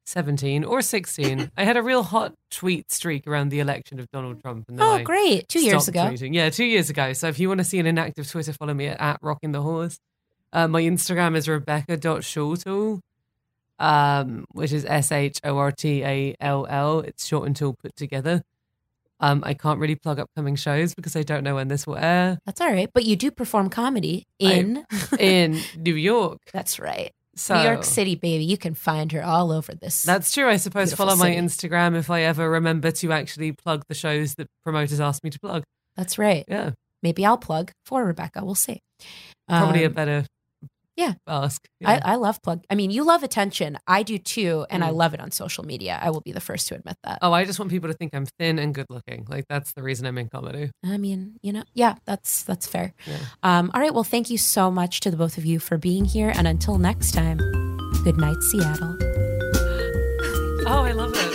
2017 0.06 0.64
or 0.64 0.82
16. 0.82 1.50
I 1.56 1.64
had 1.64 1.76
a 1.76 1.82
real 1.82 2.02
hot 2.02 2.34
tweet 2.50 2.90
streak 2.90 3.26
around 3.26 3.48
the 3.50 3.60
election 3.60 3.98
of 4.00 4.10
Donald 4.10 4.40
Trump. 4.42 4.68
And 4.68 4.80
Oh, 4.80 4.92
I 4.96 5.02
great! 5.02 5.48
Two 5.48 5.60
years 5.60 5.88
ago. 5.88 6.00
tweeting. 6.00 6.34
Yeah, 6.34 6.50
two 6.50 6.64
years 6.64 6.90
ago. 6.90 7.12
So 7.12 7.28
if 7.28 7.38
you 7.38 7.48
want 7.48 7.58
to 7.58 7.64
see 7.64 7.78
an 7.78 7.86
inactive 7.86 8.30
Twitter, 8.30 8.52
follow 8.52 8.74
me 8.74 8.86
at, 8.86 9.00
at 9.00 9.18
Rocking 9.22 9.52
the 9.52 9.62
Horse. 9.62 9.98
Uh, 10.52 10.68
my 10.68 10.82
Instagram 10.82 11.36
is 11.36 11.48
rebecca.shortall, 11.48 13.00
um, 13.78 14.44
which 14.52 14.72
is 14.72 14.84
S 14.84 15.10
H 15.10 15.40
O 15.44 15.56
R 15.56 15.72
T 15.72 16.04
A 16.04 16.36
L 16.40 16.66
L. 16.68 17.00
It's 17.00 17.26
short 17.26 17.46
and 17.46 17.56
tall 17.56 17.74
put 17.74 17.96
together. 17.96 18.42
Um, 19.20 19.42
I 19.46 19.54
can't 19.54 19.78
really 19.78 19.94
plug 19.94 20.18
upcoming 20.18 20.54
shows 20.56 20.94
because 20.94 21.16
I 21.16 21.22
don't 21.22 21.44
know 21.44 21.54
when 21.54 21.68
this 21.68 21.86
will 21.86 21.96
air 21.96 22.38
That's 22.44 22.60
all 22.60 22.70
right. 22.70 22.90
But 22.92 23.04
you 23.04 23.16
do 23.16 23.30
perform 23.30 23.70
comedy 23.70 24.26
I- 24.42 24.44
in. 24.52 24.84
in 25.18 25.60
New 25.78 25.94
York. 25.94 26.40
That's 26.52 26.78
right. 26.78 27.12
So 27.36 27.56
New 27.56 27.62
York 27.64 27.84
City, 27.84 28.14
baby. 28.14 28.44
You 28.44 28.56
can 28.56 28.74
find 28.74 29.10
her 29.12 29.22
all 29.24 29.50
over 29.52 29.74
this. 29.74 30.02
That's 30.02 30.32
true. 30.32 30.48
I 30.48 30.56
suppose 30.56 30.94
follow 30.94 31.16
my. 31.16 31.30
Instagram 31.30 31.96
if 31.96 32.10
I 32.10 32.22
ever 32.22 32.48
remember 32.48 32.90
to 32.90 33.12
actually 33.12 33.52
plug 33.52 33.84
the 33.88 33.94
shows 33.94 34.34
that 34.36 34.46
promoters 34.62 35.00
ask 35.00 35.22
me 35.24 35.30
to 35.30 35.40
plug. 35.40 35.62
That's 35.96 36.18
right. 36.18 36.44
Yeah, 36.48 36.70
Maybe 37.02 37.24
I'll 37.26 37.36
plug 37.38 37.70
for 37.86 38.04
Rebecca. 38.04 38.44
We'll 38.44 38.54
see. 38.54 38.80
probably 39.48 39.84
a 39.84 39.88
Um, 39.88 39.92
better 39.92 40.26
yeah. 40.96 41.14
ask. 41.26 41.66
Yeah. 41.80 42.00
I, 42.04 42.12
I 42.12 42.14
love 42.16 42.40
plug. 42.42 42.64
I 42.70 42.74
mean, 42.74 42.90
you 42.90 43.04
love 43.04 43.22
attention. 43.22 43.78
I 43.86 44.02
do 44.02 44.16
too, 44.18 44.64
and 44.70 44.82
I 44.84 44.90
Mm. 44.90 44.94
love 44.96 45.14
it 45.14 45.20
on 45.20 45.30
social 45.30 45.64
media. 45.64 45.98
I 46.00 46.10
will 46.10 46.20
be 46.20 46.32
the 46.32 46.40
first 46.40 46.68
to 46.68 46.74
admit 46.76 46.96
that. 47.04 47.18
oh, 47.22 47.32
I 47.32 47.44
just 47.44 47.58
want 47.58 47.70
people 47.70 47.88
to 47.90 47.94
think 47.96 48.14
I'm 48.14 48.26
thin 48.38 48.58
and 48.58 48.74
good 48.74 48.86
looking. 48.90 49.26
Like 49.28 49.44
that's 49.48 49.72
the 49.72 49.82
reason 49.82 50.06
I'm 50.06 50.18
in 50.18 50.28
comedy. 50.28 50.70
I 50.84 50.96
mean, 50.98 51.38
you 51.42 51.52
know, 51.52 51.64
yeah, 51.74 51.94
that's 52.06 52.42
that's 52.44 52.66
fair. 52.66 52.94
Yeah. 53.06 53.16
Um, 53.42 53.70
all 53.74 53.80
right. 53.80 53.92
Well, 53.94 54.04
thank 54.04 54.30
you 54.30 54.38
so 54.38 54.70
much 54.70 55.00
to 55.00 55.10
the 55.10 55.16
both 55.16 55.36
of 55.38 55.44
you 55.44 55.58
for 55.58 55.78
being 55.78 56.04
here, 56.04 56.32
and 56.34 56.46
until 56.46 56.78
next 56.78 57.12
time, 57.12 57.38
good 58.04 58.16
night, 58.16 58.40
Seattle. 58.50 58.96
Oh, 60.66 60.82
I 60.82 60.92
love 60.92 61.12
it. 61.14 61.33